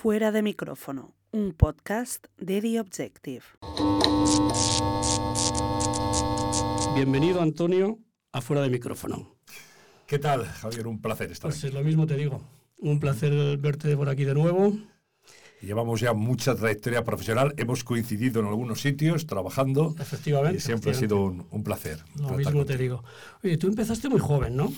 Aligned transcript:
Fuera 0.00 0.32
de 0.32 0.40
micrófono, 0.42 1.14
un 1.32 1.52
podcast 1.52 2.26
de 2.38 2.60
The 2.62 2.80
Objective. 2.80 3.42
Bienvenido, 6.94 7.42
Antonio, 7.42 7.98
a 8.32 8.40
Fuera 8.40 8.62
de 8.62 8.70
micrófono. 8.70 9.36
¿Qué 10.06 10.18
tal, 10.18 10.46
Javier? 10.46 10.86
Un 10.86 11.00
placer 11.02 11.30
estar 11.30 11.50
Pues 11.50 11.58
aquí. 11.58 11.68
es 11.68 11.74
lo 11.74 11.82
mismo 11.84 12.06
te 12.06 12.16
digo. 12.16 12.40
Un 12.78 12.98
placer 12.98 13.58
verte 13.58 13.94
por 13.96 14.08
aquí 14.08 14.24
de 14.24 14.34
nuevo. 14.34 14.72
Llevamos 15.60 16.00
ya 16.00 16.14
mucha 16.14 16.54
trayectoria 16.54 17.04
profesional, 17.04 17.52
hemos 17.58 17.84
coincidido 17.84 18.40
en 18.40 18.46
algunos 18.46 18.80
sitios 18.80 19.26
trabajando 19.26 19.94
Efectivamente. 19.98 20.56
y 20.56 20.60
siempre 20.60 20.92
ha 20.92 20.94
efectivamente. 20.94 21.36
sido 21.42 21.44
un, 21.50 21.58
un 21.58 21.62
placer. 21.62 21.98
Lo 22.16 22.30
mismo 22.30 22.64
te 22.64 22.72
contigo. 22.72 22.78
digo. 22.78 23.04
Oye, 23.44 23.58
tú 23.58 23.66
empezaste 23.66 24.08
muy 24.08 24.20
joven, 24.20 24.56
¿no? 24.56 24.72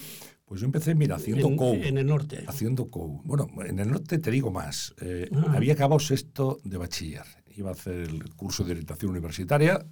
Pues 0.45 0.61
yo 0.61 0.67
empecé, 0.67 0.95
mira, 0.95 1.17
haciendo 1.17 1.49
en, 1.49 1.57
COU. 1.57 1.75
en 1.75 1.99
el 1.99 2.07
norte. 2.07 2.45
Haciendo 2.47 2.91
COU. 2.91 3.23
Bueno, 3.25 3.49
en 3.65 3.79
el 3.79 3.91
norte 3.91 4.19
te 4.19 4.31
digo 4.31 4.51
más. 4.51 4.95
Eh, 5.01 5.29
Ah. 5.35 5.53
Había 5.55 5.73
acabado 5.75 5.99
sexto 6.01 6.61
de 6.65 6.77
bachiller. 6.77 7.25
Iba 7.55 7.71
a 7.71 7.73
hacer 7.73 7.95
el 8.09 8.35
curso 8.35 8.65
de 8.65 8.73
orientación 8.73 9.11
universitaria, 9.13 9.87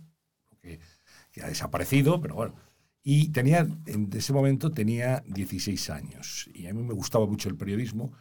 que, 0.60 0.80
que 1.32 1.42
ha 1.42 1.46
desaparecido, 1.48 2.20
pero 2.20 2.34
bueno. 2.34 2.54
Y 3.02 3.28
tenía, 3.28 3.66
en 3.86 4.10
ese 4.12 4.32
momento 4.34 4.72
tenía 4.72 5.22
16 5.26 5.88
años. 5.90 6.50
Y 6.52 6.66
a 6.66 6.74
mí 6.74 6.82
me 6.82 6.92
gustaba 6.92 7.26
mucho 7.26 7.48
el 7.48 7.56
periodismo. 7.56 8.12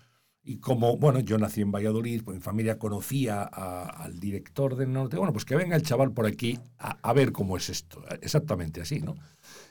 Y 0.42 0.58
como, 0.60 0.96
bueno, 0.98 1.20
yo 1.20 1.38
nací 1.38 1.60
en 1.62 1.72
Valladolid, 1.72 2.24
pues 2.24 2.38
mi 2.38 2.42
familia 2.42 2.80
conocía 2.80 3.42
a- 3.44 3.84
al 4.04 4.20
director 4.22 4.78
del 4.78 4.94
norte. 4.94 5.18
Bueno, 5.18 5.34
pues 5.34 5.44
que 5.44 5.56
venga 5.58 5.76
el 5.76 5.84
chaval 5.84 6.14
por 6.14 6.26
aquí 6.26 6.58
a, 6.78 6.98
a 7.02 7.14
ver 7.14 7.34
cómo 7.34 7.58
es 7.58 7.70
esto. 7.70 8.02
Exactamente 8.22 8.80
así, 8.82 9.02
¿no? 9.02 9.16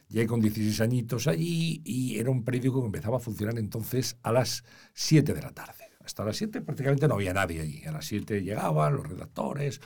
Llegué 0.09 0.27
con 0.27 0.41
16 0.41 0.81
añitos 0.81 1.27
allí 1.27 1.83
y 1.85 2.19
era 2.19 2.31
un 2.31 2.43
periódico 2.45 2.81
que 2.81 2.87
empezaba 2.87 3.19
a 3.19 3.21
funcionar 3.21 3.59
entonces 3.59 4.17
a 4.23 4.33
las 4.33 4.65
7 4.95 5.35
de 5.35 5.43
la 5.43 5.51
tarde. 5.53 5.85
Hasta 6.05 6.25
las 6.25 6.39
7 6.39 6.63
prácticamente 6.63 7.07
no 7.07 7.15
había 7.17 7.35
nadie 7.35 7.61
allí. 7.61 7.85
A 7.85 7.93
las 7.93 8.07
7 8.07 8.41
llegaban 8.43 8.97
los 8.97 9.07
redactores. 9.07 9.81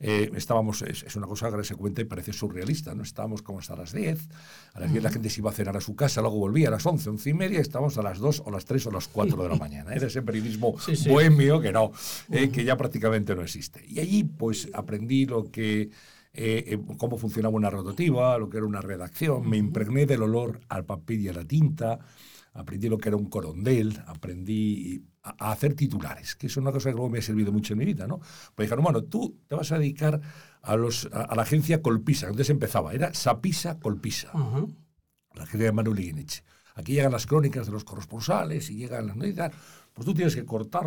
eh, 0.00 0.30
estábamos, 0.34 0.80
es, 0.80 1.02
es 1.02 1.16
una 1.16 1.26
cosa 1.26 1.54
que 1.54 1.62
se 1.64 1.74
cuenta 1.74 2.00
y 2.00 2.04
parece 2.06 2.32
surrealista, 2.32 2.94
¿no? 2.94 3.02
Estábamos 3.02 3.42
como 3.42 3.58
hasta 3.58 3.76
las 3.76 3.92
10. 3.92 4.28
A 4.72 4.80
las 4.80 4.90
10 4.90 5.02
la 5.04 5.10
gente 5.10 5.28
se 5.28 5.40
iba 5.42 5.50
a 5.50 5.52
cenar 5.54 5.76
a 5.76 5.80
su 5.82 5.94
casa, 5.94 6.22
luego 6.22 6.38
volvía 6.38 6.68
a 6.68 6.70
las 6.70 6.86
11, 6.86 7.10
11 7.10 7.28
y 7.30 7.34
media 7.34 7.58
y 7.58 7.60
estábamos 7.60 7.98
a 7.98 8.02
las 8.02 8.18
2 8.18 8.42
o 8.46 8.50
las 8.50 8.64
3 8.64 8.86
o 8.86 8.90
las 8.90 9.08
4 9.08 9.42
de 9.42 9.48
la 9.50 9.56
mañana. 9.58 9.92
Era 9.94 10.06
ese 10.06 10.22
periodismo 10.22 10.78
Sí, 10.80 10.96
sí. 10.96 11.10
bohemio 11.10 11.60
que 11.60 11.72
no, 11.72 11.92
eh, 12.30 12.48
que 12.48 12.64
ya 12.64 12.78
prácticamente 12.78 13.34
no 13.34 13.42
existe. 13.42 13.84
Y 13.86 14.00
allí 14.00 14.24
pues 14.24 14.70
aprendí 14.72 15.26
lo 15.26 15.50
que 15.50 15.90
eh, 16.36 16.64
eh, 16.74 16.78
cómo 16.98 17.16
funcionaba 17.16 17.56
una 17.56 17.70
rotativa, 17.70 18.38
lo 18.38 18.48
que 18.48 18.58
era 18.58 18.66
una 18.66 18.80
redacción, 18.80 19.48
me 19.48 19.56
impregné 19.56 20.06
del 20.06 20.22
olor 20.22 20.60
al 20.68 20.84
papel 20.84 21.20
y 21.20 21.28
a 21.28 21.32
la 21.32 21.44
tinta, 21.44 21.98
aprendí 22.52 22.88
lo 22.88 22.98
que 22.98 23.08
era 23.08 23.16
un 23.16 23.26
corondel, 23.26 24.02
aprendí 24.06 25.04
a, 25.22 25.34
a 25.38 25.52
hacer 25.52 25.74
titulares, 25.74 26.36
que 26.36 26.46
es 26.46 26.56
una 26.56 26.72
cosa 26.72 26.90
que 26.90 26.94
luego 26.94 27.10
me 27.10 27.18
ha 27.18 27.22
servido 27.22 27.52
mucho 27.52 27.72
en 27.72 27.78
mi 27.78 27.84
vida, 27.84 28.06
¿no? 28.06 28.18
Pues 28.54 28.66
dijeron, 28.66 28.84
bueno, 28.84 29.02
tú 29.04 29.38
te 29.46 29.54
vas 29.54 29.72
a 29.72 29.78
dedicar 29.78 30.20
a, 30.62 30.76
los, 30.76 31.08
a, 31.12 31.22
a 31.22 31.34
la 31.34 31.42
agencia 31.42 31.82
Colpisa, 31.82 32.26
entonces 32.26 32.50
empezaba, 32.50 32.92
era 32.92 33.12
Sapisa 33.14 33.78
Colpisa 33.78 34.30
la 35.36 35.42
agencia 35.44 35.66
de 35.66 35.72
Manuel 35.72 36.00
Iguineche. 36.00 36.42
Aquí 36.74 36.94
llegan 36.94 37.12
las 37.12 37.26
crónicas 37.26 37.66
de 37.66 37.72
los 37.72 37.84
corresponsales 37.84 38.70
y 38.70 38.76
llegan 38.76 39.06
las 39.06 39.16
noticias. 39.16 39.52
Pues 39.92 40.04
tú 40.04 40.14
tienes 40.14 40.34
que 40.34 40.44
cortar 40.44 40.86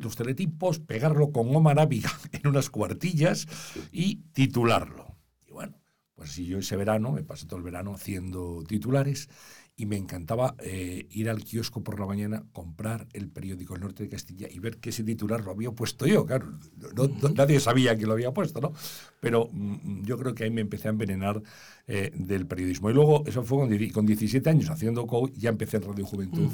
los, 0.00 0.16
teletipos, 0.16 0.78
pegarlo 0.80 1.32
con 1.32 1.52
goma 1.52 1.72
arábiga 1.72 2.10
en 2.32 2.48
unas 2.48 2.70
cuartillas 2.70 3.46
y 3.92 4.16
titularlo. 4.32 5.16
Y 5.46 5.52
bueno, 5.52 5.80
pues 6.14 6.32
si 6.32 6.46
yo 6.46 6.58
ese 6.58 6.76
verano, 6.76 7.12
me 7.12 7.24
pasé 7.24 7.46
todo 7.46 7.58
el 7.58 7.64
verano 7.64 7.94
haciendo 7.94 8.62
titulares 8.66 9.28
y 9.76 9.86
me 9.86 9.96
encantaba 9.96 10.54
eh, 10.60 11.06
ir 11.10 11.28
al 11.28 11.42
kiosco 11.42 11.82
por 11.82 11.98
la 11.98 12.06
mañana, 12.06 12.44
comprar 12.52 13.08
el 13.12 13.28
periódico 13.28 13.74
El 13.74 13.80
Norte 13.80 14.04
de 14.04 14.08
Castilla 14.08 14.46
y 14.48 14.60
ver 14.60 14.76
que 14.78 14.90
ese 14.90 15.02
titular 15.02 15.42
lo 15.44 15.50
había 15.50 15.72
puesto 15.72 16.06
yo. 16.06 16.24
Claro, 16.26 16.52
no- 16.96 17.08
no- 17.08 17.28
nadie 17.30 17.58
sabía 17.58 17.96
que 17.98 18.06
lo 18.06 18.12
había 18.12 18.32
puesto, 18.32 18.60
¿no? 18.60 18.72
Pero 19.20 19.48
mm, 19.52 20.04
yo 20.04 20.16
creo 20.16 20.34
que 20.34 20.44
ahí 20.44 20.50
me 20.50 20.60
empecé 20.60 20.86
a 20.88 20.92
envenenar 20.92 21.42
eh, 21.88 22.12
del 22.14 22.46
periodismo. 22.46 22.88
Y 22.90 22.94
luego, 22.94 23.24
eso 23.26 23.42
fue 23.42 23.58
con, 23.58 23.88
con 23.90 24.06
17 24.06 24.48
años 24.48 24.70
haciendo 24.70 25.06
co 25.08 25.28
ya 25.32 25.50
empecé 25.50 25.78
en 25.78 25.82
Radio 25.82 26.04
Juventud 26.06 26.48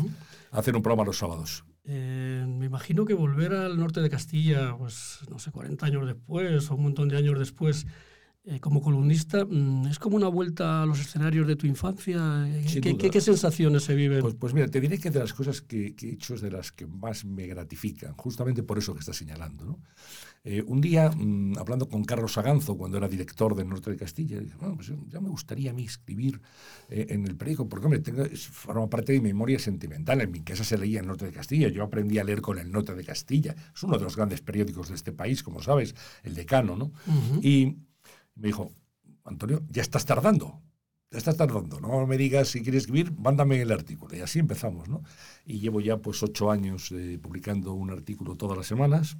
a 0.52 0.58
hacer 0.58 0.74
un 0.74 0.82
programa 0.82 1.04
los 1.04 1.18
sábados. 1.18 1.64
Eh, 1.84 2.44
me 2.48 2.66
imagino 2.66 3.04
que 3.04 3.14
volver 3.14 3.52
al 3.52 3.78
norte 3.78 4.00
de 4.00 4.08
Castilla, 4.10 4.76
pues 4.78 5.18
no 5.30 5.38
sé, 5.38 5.50
40 5.50 5.84
años 5.86 6.06
después 6.06 6.70
o 6.70 6.74
un 6.74 6.82
montón 6.84 7.08
de 7.08 7.16
años 7.18 7.38
después, 7.38 7.86
eh, 8.44 8.58
como 8.58 8.80
columnista, 8.80 9.44
mm, 9.44 9.86
es 9.88 9.98
como 9.98 10.16
una 10.16 10.28
vuelta 10.28 10.82
a 10.82 10.86
los 10.86 10.98
escenarios 10.98 11.46
de 11.46 11.56
tu 11.56 11.66
infancia. 11.66 12.48
¿Qué, 12.80 12.96
qué- 12.96 13.10
qué 13.10 13.20
sensaciones 13.20 13.84
se 13.84 13.94
viven? 13.94 14.22
Pues, 14.22 14.34
pues 14.34 14.54
mira, 14.54 14.66
te 14.68 14.80
diré 14.80 14.98
que 14.98 15.10
de 15.10 15.18
las 15.18 15.34
cosas 15.34 15.60
que, 15.60 15.94
que 15.94 16.08
he 16.08 16.12
hecho 16.14 16.34
es 16.34 16.40
de 16.40 16.50
las 16.50 16.72
que 16.72 16.86
más 16.86 17.24
me 17.26 17.46
gratifican, 17.46 18.14
justamente 18.14 18.62
por 18.62 18.78
eso 18.78 18.94
que 18.94 19.00
estás 19.00 19.16
señalando. 19.16 19.64
¿no? 19.66 19.78
Eh, 20.42 20.64
un 20.66 20.80
día, 20.80 21.10
mm, 21.10 21.58
hablando 21.58 21.86
con 21.90 22.02
Carlos 22.02 22.38
Aganzo, 22.38 22.78
cuando 22.78 22.96
era 22.96 23.08
director 23.08 23.54
del 23.54 23.68
Norte 23.68 23.90
de 23.90 23.96
Castilla, 23.98 24.40
dije, 24.40 24.56
bueno, 24.58 24.76
pues 24.76 24.90
ya 25.10 25.20
me 25.20 25.28
gustaría 25.28 25.70
a 25.70 25.74
mí 25.74 25.84
escribir 25.84 26.40
eh, 26.88 27.08
en 27.10 27.26
el 27.26 27.36
periódico, 27.36 27.68
porque 27.68 27.84
hombre, 27.86 28.00
tengo, 28.00 28.24
forma 28.34 28.88
parte 28.88 29.12
de 29.12 29.20
mi 29.20 29.28
memoria 29.28 29.58
sentimental. 29.58 30.22
En 30.22 30.30
mi 30.30 30.40
casa 30.40 30.64
se 30.64 30.78
leía 30.78 31.00
el 31.00 31.06
Norte 31.06 31.26
de 31.26 31.32
Castilla, 31.32 31.68
yo 31.68 31.84
aprendí 31.84 32.18
a 32.18 32.24
leer 32.24 32.40
con 32.40 32.58
el 32.58 32.72
Norte 32.72 32.94
de 32.94 33.04
Castilla. 33.04 33.54
Es 33.74 33.82
uno 33.82 33.98
de 33.98 34.04
los 34.04 34.16
grandes 34.16 34.40
periódicos 34.40 34.88
de 34.88 34.94
este 34.94 35.12
país, 35.12 35.42
como 35.42 35.60
sabes, 35.62 35.94
el 36.22 36.34
decano, 36.34 36.74
¿no? 36.74 36.86
Ujú. 37.06 37.40
Y 37.42 37.76
me 38.34 38.48
dijo, 38.48 38.72
Antonio, 39.24 39.62
ya 39.68 39.82
estás 39.82 40.04
tardando. 40.04 40.60
Ya 41.10 41.18
estás 41.18 41.36
tardando. 41.36 41.80
No 41.80 42.06
me 42.06 42.16
digas 42.16 42.48
si 42.48 42.62
quieres 42.62 42.82
escribir, 42.82 43.12
mándame 43.12 43.60
el 43.60 43.72
artículo. 43.72 44.16
Y 44.16 44.20
así 44.20 44.38
empezamos, 44.38 44.88
¿no? 44.88 45.02
Y 45.44 45.58
llevo 45.58 45.80
ya 45.80 45.96
pues 45.98 46.22
ocho 46.22 46.50
años 46.50 46.92
eh, 46.92 47.18
publicando 47.20 47.72
un 47.72 47.90
artículo 47.90 48.36
todas 48.36 48.56
las 48.56 48.66
semanas, 48.66 49.18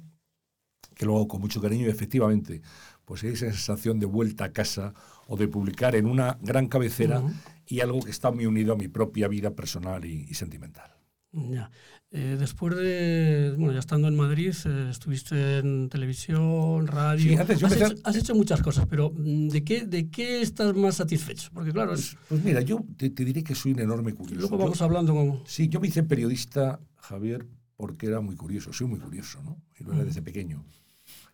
que 0.95 1.05
lo 1.05 1.15
hago 1.15 1.27
con 1.27 1.41
mucho 1.41 1.61
cariño 1.61 1.87
y 1.87 1.89
efectivamente, 1.89 2.61
pues 3.03 3.23
esa 3.23 3.47
sensación 3.47 3.99
de 3.99 4.05
vuelta 4.05 4.45
a 4.45 4.53
casa 4.53 4.93
o 5.27 5.35
de 5.35 5.47
publicar 5.47 5.95
en 5.95 6.05
una 6.05 6.37
gran 6.41 6.67
cabecera 6.67 7.21
y 7.65 7.81
algo 7.81 8.01
que 8.01 8.11
está 8.11 8.31
muy 8.31 8.45
unido 8.45 8.73
a 8.73 8.77
mi 8.77 8.87
propia 8.87 9.27
vida 9.27 9.51
personal 9.51 10.05
y, 10.05 10.25
y 10.29 10.33
sentimental. 10.33 11.00
Ya. 11.33 11.71
Eh, 12.11 12.35
después 12.37 12.75
de, 12.75 13.53
bueno, 13.57 13.71
ya 13.71 13.79
estando 13.79 14.09
en 14.09 14.17
Madrid, 14.17 14.53
eh, 14.65 14.87
estuviste 14.91 15.59
en 15.59 15.87
televisión, 15.87 16.85
radio. 16.87 17.23
Sí, 17.31 17.35
antes 17.37 17.59
yo 17.59 17.67
has, 17.67 17.73
hecho, 17.77 17.93
has 18.03 18.15
hecho 18.17 18.35
muchas 18.35 18.61
cosas, 18.61 18.85
pero 18.89 19.13
mm, 19.15 19.47
¿de 19.47 19.63
qué, 19.63 19.85
¿de 19.85 20.09
qué 20.09 20.41
estás 20.41 20.75
más 20.75 20.95
satisfecho? 20.95 21.49
Porque 21.53 21.71
claro, 21.71 21.93
es- 21.93 22.15
Pues, 22.15 22.25
pues 22.27 22.43
mira, 22.43 22.59
yo 22.61 22.83
te, 22.97 23.09
te 23.11 23.23
diré 23.23 23.43
que 23.45 23.55
soy 23.55 23.71
un 23.71 23.79
enorme 23.79 24.13
curioso. 24.13 24.41
luego 24.41 24.57
Yo- 24.57 24.63
vamos 24.65 24.81
hablando 24.81 25.13
con... 25.13 25.39
Sí, 25.45 25.69
yo 25.69 25.79
me 25.79 25.87
hice 25.87 26.03
periodista, 26.03 26.81
Javier, 26.97 27.47
porque 27.77 28.07
era 28.07 28.19
muy 28.19 28.35
curioso, 28.35 28.73
soy 28.73 28.87
muy 28.87 28.99
curioso, 28.99 29.41
¿no? 29.41 29.61
Y 29.79 29.85
lo 29.85 29.93
era 29.93 30.03
Mm. 30.03 30.07
desde 30.07 30.21
pequeño. 30.21 30.65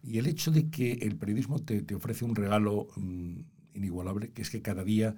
Y 0.04 0.20
el 0.20 0.28
hecho 0.28 0.52
de 0.52 0.70
que 0.70 0.94
el 0.94 1.16
periodismo 1.18 1.60
te, 1.64 1.82
te 1.82 1.96
ofrece 1.96 2.24
un 2.24 2.36
regalo 2.36 2.88
mm, 2.98 3.40
inigualable, 3.74 4.32
que 4.32 4.44
es 4.44 4.52
que 4.52 4.62
cada 4.62 4.84
día 4.84 5.16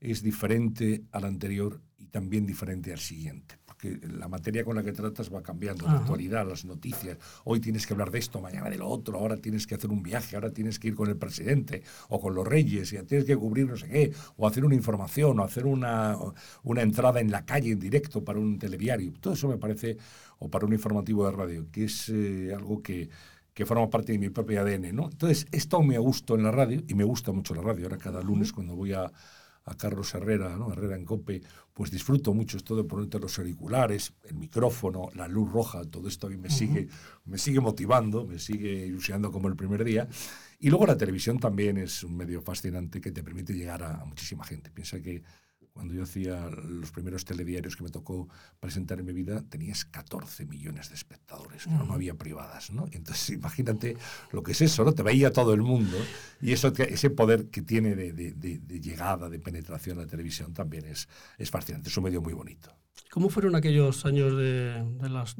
es 0.00 0.22
diferente 0.22 1.04
al 1.12 1.24
anterior 1.26 1.80
y 1.98 2.06
también 2.06 2.46
diferente 2.46 2.92
al 2.92 2.98
siguiente. 2.98 3.56
La 3.90 4.28
materia 4.28 4.64
con 4.64 4.76
la 4.76 4.82
que 4.82 4.92
tratas 4.92 5.32
va 5.32 5.42
cambiando, 5.42 5.84
la 5.84 5.92
Ajá. 5.92 6.00
actualidad, 6.00 6.46
las 6.46 6.64
noticias. 6.64 7.18
Hoy 7.44 7.60
tienes 7.60 7.86
que 7.86 7.94
hablar 7.94 8.10
de 8.10 8.18
esto, 8.18 8.40
mañana 8.40 8.70
de 8.70 8.78
lo 8.78 8.88
otro, 8.88 9.18
ahora 9.18 9.36
tienes 9.36 9.66
que 9.66 9.74
hacer 9.74 9.90
un 9.90 10.02
viaje, 10.02 10.36
ahora 10.36 10.50
tienes 10.50 10.78
que 10.78 10.88
ir 10.88 10.94
con 10.94 11.08
el 11.08 11.16
presidente 11.16 11.82
o 12.08 12.20
con 12.20 12.34
los 12.34 12.46
reyes, 12.46 12.92
y 12.92 13.02
tienes 13.04 13.26
que 13.26 13.36
cubrir 13.36 13.66
no 13.68 13.76
sé 13.76 13.88
qué, 13.88 14.12
o 14.36 14.46
hacer 14.46 14.64
una 14.64 14.74
información, 14.74 15.38
o 15.40 15.44
hacer 15.44 15.66
una, 15.66 16.16
una 16.62 16.82
entrada 16.82 17.20
en 17.20 17.30
la 17.30 17.44
calle 17.44 17.72
en 17.72 17.78
directo 17.78 18.24
para 18.24 18.38
un 18.38 18.58
telediario. 18.58 19.12
Todo 19.20 19.34
eso 19.34 19.48
me 19.48 19.58
parece, 19.58 19.96
o 20.38 20.48
para 20.48 20.66
un 20.66 20.72
informativo 20.72 21.26
de 21.26 21.32
radio, 21.32 21.66
que 21.70 21.84
es 21.84 22.08
eh, 22.08 22.52
algo 22.54 22.82
que, 22.82 23.08
que 23.54 23.66
forma 23.66 23.90
parte 23.90 24.12
de 24.12 24.18
mi 24.18 24.30
propio 24.30 24.60
ADN. 24.60 24.94
¿no? 24.94 25.10
Entonces, 25.10 25.46
esto 25.52 25.82
me 25.82 25.98
gusta 25.98 26.34
en 26.34 26.44
la 26.44 26.50
radio, 26.50 26.82
y 26.86 26.94
me 26.94 27.04
gusta 27.04 27.32
mucho 27.32 27.54
la 27.54 27.62
radio. 27.62 27.84
Ahora 27.86 27.98
cada 27.98 28.22
lunes 28.22 28.52
cuando 28.52 28.74
voy 28.74 28.92
a, 28.92 29.10
a 29.64 29.76
Carlos 29.76 30.14
Herrera, 30.14 30.56
¿no? 30.56 30.72
Herrera 30.72 30.96
en 30.96 31.04
Cope, 31.04 31.42
pues 31.72 31.90
disfruto 31.90 32.34
mucho 32.34 32.56
esto 32.56 32.76
de 32.76 32.84
ponerte 32.84 33.18
los 33.18 33.38
auriculares, 33.38 34.12
el 34.24 34.34
micrófono, 34.36 35.08
la 35.14 35.28
luz 35.28 35.50
roja, 35.52 35.84
todo 35.84 36.08
esto 36.08 36.26
a 36.26 36.30
mí 36.30 36.36
me, 36.36 36.50
sigue, 36.50 36.88
me 37.24 37.38
sigue 37.38 37.60
motivando, 37.60 38.26
me 38.26 38.38
sigue 38.38 38.86
ilusionando 38.86 39.30
como 39.30 39.48
el 39.48 39.56
primer 39.56 39.84
día. 39.84 40.08
Y 40.58 40.70
luego 40.70 40.86
la 40.86 40.96
televisión 40.96 41.38
también 41.38 41.76
es 41.78 42.04
un 42.04 42.16
medio 42.16 42.42
fascinante 42.42 43.00
que 43.00 43.12
te 43.12 43.22
permite 43.22 43.52
llegar 43.52 43.82
a, 43.82 44.00
a 44.00 44.04
muchísima 44.04 44.44
gente. 44.44 44.70
Piensa 44.70 45.00
que 45.00 45.22
cuando 45.72 45.94
yo 45.94 46.02
hacía 46.02 46.48
los 46.50 46.90
primeros 46.90 47.24
telediarios 47.24 47.76
que 47.76 47.82
me 47.84 47.90
tocó 47.90 48.28
presentar 48.60 49.00
en 49.00 49.06
mi 49.06 49.12
vida, 49.12 49.42
tenías 49.48 49.84
14 49.86 50.44
millones 50.46 50.90
de 50.90 50.94
espectadores, 50.94 51.66
no, 51.66 51.84
no 51.84 51.94
había 51.94 52.14
privadas, 52.14 52.70
¿no? 52.72 52.86
Entonces, 52.92 53.30
imagínate 53.36 53.96
lo 54.32 54.42
que 54.42 54.52
es 54.52 54.60
eso, 54.60 54.84
¿no? 54.84 54.92
Te 54.92 55.02
veía 55.02 55.32
todo 55.32 55.54
el 55.54 55.62
mundo 55.62 55.96
y 56.40 56.52
eso, 56.52 56.72
ese 56.76 57.10
poder 57.10 57.48
que 57.48 57.62
tiene 57.62 57.94
de, 57.94 58.12
de- 58.12 58.32
de- 58.32 58.58
de 58.58 58.80
llegada, 58.80 59.28
de 59.30 59.38
penetración 59.38 59.98
a 59.98 60.02
la 60.02 60.06
televisión 60.06 60.52
también 60.52 60.84
es, 60.86 61.08
es 61.38 61.50
fascinante, 61.50 61.88
es 61.88 61.96
un 61.96 62.04
medio 62.04 62.20
muy 62.20 62.34
bonito. 62.34 62.76
¿Cómo 63.10 63.28
fueron 63.30 63.54
aquellos 63.56 64.04
años 64.04 64.36
de, 64.36 64.84
las- 65.10 65.36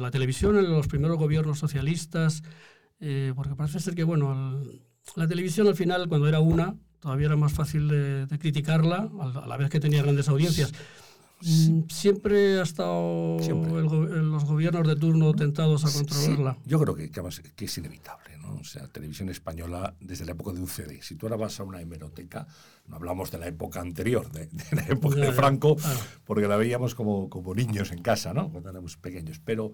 la 0.00 0.10
televisión 0.10 0.56
en 0.56 0.70
los 0.70 0.86
primeros 0.88 1.18
gobiernos 1.18 1.58
socialistas? 1.58 2.42
Eh, 3.00 3.32
porque 3.34 3.54
parece 3.56 3.80
ser 3.80 3.94
que, 3.94 4.04
bueno, 4.04 4.30
al- 4.32 4.82
la 5.16 5.26
televisión 5.26 5.66
al 5.66 5.74
final, 5.76 6.08
cuando 6.08 6.28
era 6.28 6.40
una, 6.40 6.76
todavía 7.02 7.26
era 7.26 7.36
más 7.36 7.52
fácil 7.52 7.88
de, 7.88 8.24
de 8.26 8.38
criticarla, 8.38 9.10
a 9.20 9.46
la 9.46 9.56
vez 9.58 9.68
que 9.68 9.80
tenía 9.80 10.02
grandes 10.02 10.28
audiencias. 10.28 10.72
Mm, 11.44 11.88
Siempre 11.88 12.60
ha 12.60 12.62
estado 12.62 13.38
Siempre. 13.40 13.72
el 13.80 14.30
los 14.30 14.44
gobiernos 14.44 14.86
de 14.86 14.94
turno 14.94 15.34
tentados 15.34 15.84
a 15.84 15.88
Sí, 15.88 15.98
controlarla. 15.98 16.56
yo 16.64 16.78
creo 16.80 16.94
que, 16.94 17.10
que, 17.10 17.64
es 17.64 17.78
inevitable, 17.78 18.38
¿no? 18.38 18.54
O 18.54 18.62
sea, 18.64 18.86
televisión 18.86 19.28
española 19.28 19.96
desde 19.98 20.24
la 20.24 20.32
época 20.32 20.52
de 20.52 20.60
UCD. 20.62 21.02
Si 21.02 21.16
tú 21.16 21.26
ahora 21.26 21.34
vas 21.36 21.58
a 21.58 21.64
una 21.64 21.80
hemeroteca, 21.80 22.46
no 22.86 22.94
hablamos 22.94 23.32
de 23.32 23.38
la 23.38 23.48
época 23.48 23.80
anterior, 23.80 24.30
de, 24.30 24.46
de 24.46 24.64
la 24.76 24.82
época 24.86 25.16
Ya, 25.16 25.22
de 25.22 25.26
ya, 25.30 25.32
Franco, 25.32 25.74
claro. 25.74 25.98
porque 26.24 26.46
la 26.46 26.56
veíamos 26.56 26.94
como, 26.94 27.28
como 27.28 27.52
niños 27.56 27.90
en 27.90 28.02
casa, 28.02 28.32
¿no? 28.32 28.48
Cuando 28.48 28.70
éramos 28.70 28.96
pequeños. 28.96 29.40
Pero 29.44 29.72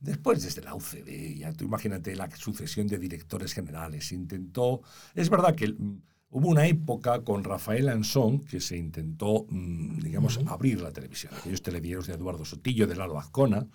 después, 0.00 0.42
desde 0.42 0.60
la 0.60 0.74
UCD, 0.74 1.38
ya 1.38 1.54
tú 1.54 1.64
imagínate 1.64 2.14
la 2.14 2.28
sucesión 2.36 2.86
de 2.88 2.98
directores 2.98 3.54
generales. 3.54 4.12
Intentó. 4.12 4.82
Es 5.14 5.30
verdad 5.30 5.54
que 5.54 5.74
hubo 6.30 6.48
una 6.48 6.66
época 6.66 7.22
con 7.22 7.44
Rafael 7.44 7.88
Ansón 7.88 8.40
que 8.44 8.60
se 8.60 8.76
intentó, 8.76 9.46
mm, 9.48 9.98
digamos, 9.98 10.40
abrir 10.46 10.80
la 10.80 10.92
televisión. 10.92 11.32
Aquellos 11.36 11.62
telediarios 11.62 12.06
de 12.06 12.14
Eduardo 12.14 12.44
Sotillo, 12.44 12.86
de 12.86 12.96
Lalo 12.96 13.18
Azcona, 13.18 13.66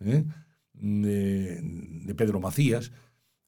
¿eh? 0.00 0.24
de, 0.72 1.60
de 1.62 2.14
Pedro 2.14 2.40
Macías. 2.40 2.92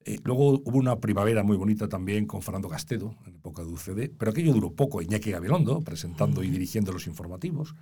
Eh, 0.05 0.21
luego 0.23 0.63
hubo 0.65 0.79
una 0.79 1.01
primavera 1.01 1.43
muy 1.43 1.57
bonita 1.57 1.89
también 1.89 2.27
con 2.27 2.41
Fernando 2.41 2.69
Castedo, 2.69 3.17
en 3.27 3.35
época 3.35 3.63
de 3.63 3.69
UCD, 3.69 4.13
pero 4.17 4.31
aquello 4.31 4.53
duró 4.53 4.73
poco. 4.73 5.03
Iñaki 5.03 5.33
Gabilondo, 5.33 5.81
presentando 5.81 6.43
y 6.43 6.51
dirigiendo 6.51 6.93
los 6.93 7.07
informativos. 7.07 7.75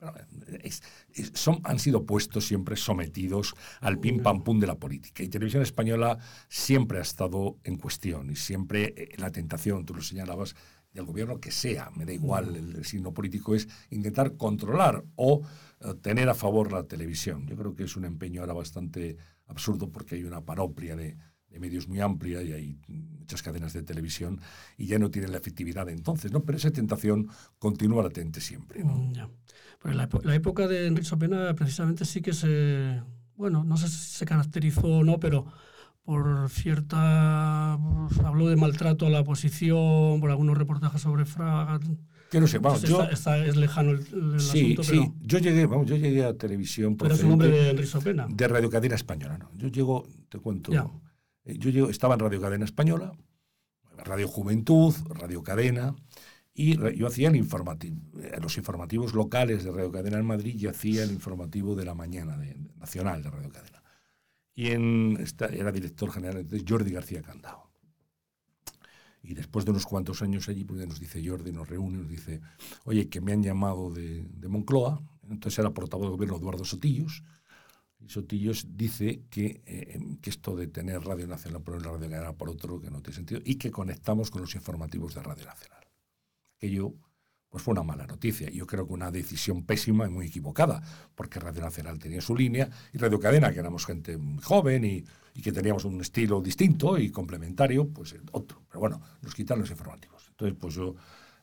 Eh, 0.00 0.60
es- 0.64 0.82
es- 1.14 1.32
son, 1.34 1.60
han 1.64 1.78
sido 1.78 2.04
puestos 2.04 2.46
siempre 2.46 2.76
sometidos 2.76 3.54
al 3.80 3.98
pim 3.98 4.22
pam 4.22 4.42
pum 4.44 4.60
de 4.60 4.66
la 4.66 4.78
política. 4.78 5.22
Y 5.22 5.28
Televisión 5.28 5.62
Española 5.62 6.18
siempre 6.48 6.98
ha 6.98 7.02
estado 7.02 7.58
en 7.64 7.76
cuestión 7.78 8.30
y 8.30 8.36
siempre 8.36 8.94
eh, 8.96 9.08
la 9.18 9.30
tentación, 9.32 9.84
tú 9.86 9.94
lo 9.94 10.02
señalabas, 10.02 10.54
del 10.92 11.04
gobierno 11.04 11.40
que 11.40 11.50
sea, 11.50 11.90
me 11.94 12.06
da 12.06 12.12
igual 12.12 12.56
el, 12.56 12.76
el 12.76 12.84
signo 12.86 13.12
político, 13.12 13.54
es 13.54 13.68
intentar 13.90 14.36
controlar 14.36 15.04
o 15.16 15.42
eh, 15.80 15.94
tener 16.00 16.28
a 16.28 16.34
favor 16.34 16.72
la 16.72 16.84
televisión. 16.84 17.46
Yo 17.46 17.56
creo 17.56 17.74
que 17.74 17.84
es 17.84 17.96
un 17.96 18.04
empeño 18.06 18.40
ahora 18.40 18.54
bastante 18.54 19.16
absurdo 19.46 19.90
porque 19.90 20.14
hay 20.16 20.24
una 20.24 20.40
panoplia 20.44 20.96
de, 20.96 21.16
de 21.50 21.58
medios 21.60 21.88
muy 21.88 22.00
amplia 22.00 22.42
y 22.42 22.52
hay 22.52 22.78
muchas 22.88 23.42
cadenas 23.42 23.72
de 23.72 23.82
televisión 23.82 24.40
y 24.76 24.86
ya 24.86 24.98
no 24.98 25.10
tienen 25.10 25.32
la 25.32 25.38
efectividad 25.38 25.86
de 25.86 25.92
entonces, 25.92 26.32
¿no? 26.32 26.42
Pero 26.42 26.58
esa 26.58 26.70
tentación 26.70 27.28
continúa 27.58 28.02
latente 28.02 28.40
siempre, 28.40 28.84
¿no? 28.84 29.12
Ya. 29.12 29.28
Pues 29.80 29.94
la, 29.94 30.34
época 30.34 30.66
de 30.66 30.86
Enrique 30.86 31.06
Sopena 31.08 31.54
precisamente 31.54 32.04
sí 32.04 32.20
que 32.20 32.32
se, 32.32 33.00
bueno, 33.36 33.62
no 33.64 33.76
sé 33.76 33.88
si 33.88 33.96
se 33.96 34.24
caracterizó 34.26 34.86
o 34.86 35.04
no, 35.04 35.20
pero 35.20 35.46
por 36.02 36.48
cierta, 36.50 37.78
pues, 38.08 38.18
habló 38.20 38.48
de 38.48 38.56
maltrato 38.56 39.06
a 39.06 39.10
la 39.10 39.20
oposición, 39.20 40.20
por 40.20 40.30
algunos 40.30 40.56
reportajes 40.56 41.00
sobre 41.00 41.24
Fraga. 41.24 41.80
Que 42.30 42.40
no 42.40 42.46
sé, 42.46 42.58
vamos, 42.58 42.82
Entonces 42.82 42.90
yo... 42.90 43.02
está- 43.14 43.34
está- 43.36 43.46
es 43.46 43.56
lejano 43.56 43.90
el, 43.92 43.98
el 43.98 44.40
Sí, 44.40 44.72
asunto, 44.74 44.82
sí, 44.82 44.90
pero, 45.00 45.14
yo 45.20 45.38
llegué, 45.38 45.66
vamos, 45.66 45.86
yo 45.86 45.96
llegué 45.96 46.24
a 46.24 46.34
televisión 46.36 46.96
pero 46.96 47.14
es 47.14 47.22
un 47.22 47.30
nombre 47.30 47.48
procedente 47.48 47.64
de 47.66 47.70
Enrique 47.72 47.90
Sopena. 47.90 48.26
de 48.28 48.48
Radio 48.48 48.70
Cadena 48.70 48.94
Española, 48.94 49.38
¿no? 49.38 49.50
Yo 49.56 49.68
llego, 49.68 50.08
te 50.28 50.38
cuento, 50.38 50.72
Ya. 50.72 50.86
Yo 51.46 51.70
llego, 51.70 51.88
estaba 51.88 52.14
en 52.14 52.20
Radio 52.20 52.40
Cadena 52.40 52.64
Española, 52.64 53.12
Radio 53.98 54.28
Juventud, 54.28 54.94
Radio 55.08 55.42
Cadena, 55.42 55.94
y 56.58 56.76
yo 56.96 57.06
hacía 57.06 57.30
eh, 57.30 58.40
los 58.40 58.56
informativos 58.56 59.12
locales 59.12 59.62
de 59.62 59.72
Radio 59.72 59.92
Cadena 59.92 60.18
en 60.18 60.24
Madrid 60.24 60.56
y 60.58 60.66
hacía 60.66 61.04
el 61.04 61.12
informativo 61.12 61.74
de 61.74 61.84
la 61.84 61.94
mañana 61.94 62.36
de, 62.38 62.56
nacional 62.78 63.22
de 63.22 63.30
Radio 63.30 63.50
Cadena. 63.50 63.82
Y 64.54 64.68
en 64.68 65.18
esta, 65.20 65.46
era 65.46 65.70
director 65.70 66.10
general 66.10 66.38
entonces 66.38 66.64
Jordi 66.66 66.90
García 66.90 67.20
Candao. 67.20 67.70
Y 69.22 69.34
después 69.34 69.64
de 69.64 69.72
unos 69.72 69.84
cuantos 69.84 70.22
años 70.22 70.48
allí, 70.48 70.64
pues 70.64 70.86
nos 70.86 70.98
dice 70.98 71.22
Jordi, 71.26 71.52
nos 71.52 71.68
reúne, 71.68 71.98
nos 71.98 72.08
dice, 72.08 72.40
oye, 72.84 73.08
que 73.08 73.20
me 73.20 73.32
han 73.32 73.42
llamado 73.42 73.90
de, 73.90 74.24
de 74.24 74.48
Moncloa, 74.48 75.02
entonces 75.28 75.58
era 75.58 75.70
portavoz 75.70 76.06
de 76.06 76.12
gobierno 76.12 76.36
Eduardo 76.36 76.64
Sotillos, 76.64 77.22
Sotillos 78.08 78.66
dice 78.76 79.22
que, 79.30 79.62
eh, 79.66 79.98
que 80.20 80.30
esto 80.30 80.56
de 80.56 80.68
tener 80.68 81.02
Radio 81.02 81.26
Nacional 81.26 81.62
por 81.62 81.76
un 81.76 81.82
lado, 81.82 81.96
Radio 81.96 82.10
Cadena 82.10 82.32
por 82.32 82.50
otro, 82.50 82.80
que 82.80 82.90
no 82.90 83.02
tiene 83.02 83.16
sentido, 83.16 83.40
y 83.44 83.56
que 83.56 83.70
conectamos 83.70 84.30
con 84.30 84.42
los 84.42 84.54
informativos 84.54 85.14
de 85.14 85.22
Radio 85.22 85.44
Nacional. 85.44 85.84
Aquello 86.56 86.94
pues 87.48 87.62
fue 87.62 87.72
una 87.72 87.82
mala 87.82 88.06
noticia. 88.06 88.50
Yo 88.50 88.66
creo 88.66 88.86
que 88.86 88.92
una 88.92 89.10
decisión 89.10 89.64
pésima 89.64 90.06
y 90.06 90.10
muy 90.10 90.26
equivocada, 90.26 90.82
porque 91.14 91.40
Radio 91.40 91.62
Nacional 91.62 91.98
tenía 91.98 92.20
su 92.20 92.36
línea 92.36 92.68
y 92.92 92.98
Radio 92.98 93.20
Cadena, 93.20 93.52
que 93.52 93.60
éramos 93.60 93.86
gente 93.86 94.18
joven 94.42 94.84
y, 94.84 95.04
y 95.34 95.42
que 95.42 95.52
teníamos 95.52 95.84
un 95.84 96.00
estilo 96.00 96.40
distinto 96.40 96.98
y 96.98 97.10
complementario, 97.10 97.88
pues 97.88 98.14
otro. 98.32 98.62
Pero 98.68 98.80
bueno, 98.80 99.00
nos 99.22 99.34
quitaron 99.34 99.60
los 99.62 99.70
informativos. 99.70 100.26
Entonces, 100.30 100.56
pues 100.60 100.74
yo 100.74 100.96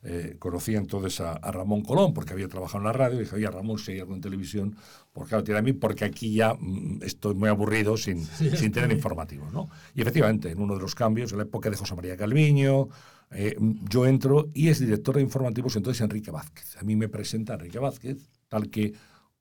eh, 0.03 0.35
conocía 0.37 0.77
entonces 0.77 1.21
a, 1.21 1.33
a 1.33 1.51
Ramón 1.51 1.81
Colón, 1.81 2.13
porque 2.13 2.33
había 2.33 2.47
trabajado 2.47 2.79
en 2.79 2.85
la 2.85 2.93
radio, 2.93 3.17
y 3.17 3.23
dije, 3.23 3.35
oye, 3.35 3.49
Ramón, 3.49 3.79
si 3.79 3.93
hay 3.93 3.99
algo 3.99 4.13
en 4.13 4.21
televisión, 4.21 4.75
por 5.13 5.27
qué 5.27 5.35
no 5.35 5.43
tiene 5.43 5.59
a 5.59 5.63
mí? 5.63 5.73
Porque 5.73 6.05
aquí 6.05 6.33
ya 6.33 6.53
mm, 6.53 6.99
estoy 7.03 7.35
muy 7.35 7.49
aburrido 7.49 7.95
sin, 7.97 8.25
sin 8.25 8.71
tener 8.71 8.91
informativos, 8.91 9.51
¿no? 9.53 9.69
Y 9.95 10.01
efectivamente, 10.01 10.51
en 10.51 10.59
uno 10.59 10.75
de 10.75 10.81
los 10.81 10.93
cambios, 10.95 11.31
en 11.31 11.37
la 11.37 11.43
época 11.43 11.69
de 11.69 11.77
José 11.77 11.95
María 11.95 12.17
Calviño, 12.17 12.89
eh, 13.35 13.55
yo 13.89 14.05
entro 14.05 14.51
y 14.53 14.69
es 14.69 14.79
director 14.79 15.15
de 15.15 15.21
informativos 15.21 15.75
entonces 15.75 16.01
Enrique 16.01 16.31
Vázquez. 16.31 16.77
A 16.77 16.83
mí 16.83 16.95
me 16.95 17.09
presenta 17.09 17.53
Enrique 17.53 17.79
Vázquez, 17.79 18.29
tal 18.47 18.69
que 18.69 18.93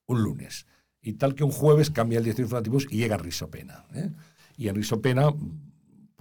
un 0.07 0.23
lunes. 0.23 0.67
Y 1.03 1.15
tal 1.15 1.35
que 1.35 1.45
un 1.45 1.51
jueves 1.51 1.91
cambia 1.91 2.19
el 2.19 2.25
director 2.25 2.45
de 2.45 2.47
informativos 2.47 2.87
y 2.91 2.99
llega 2.99 3.17
Risopena. 3.17 3.85
¿eh? 3.95 4.11
Y 4.57 4.69
en 4.69 4.77
Risopena, 4.77 5.31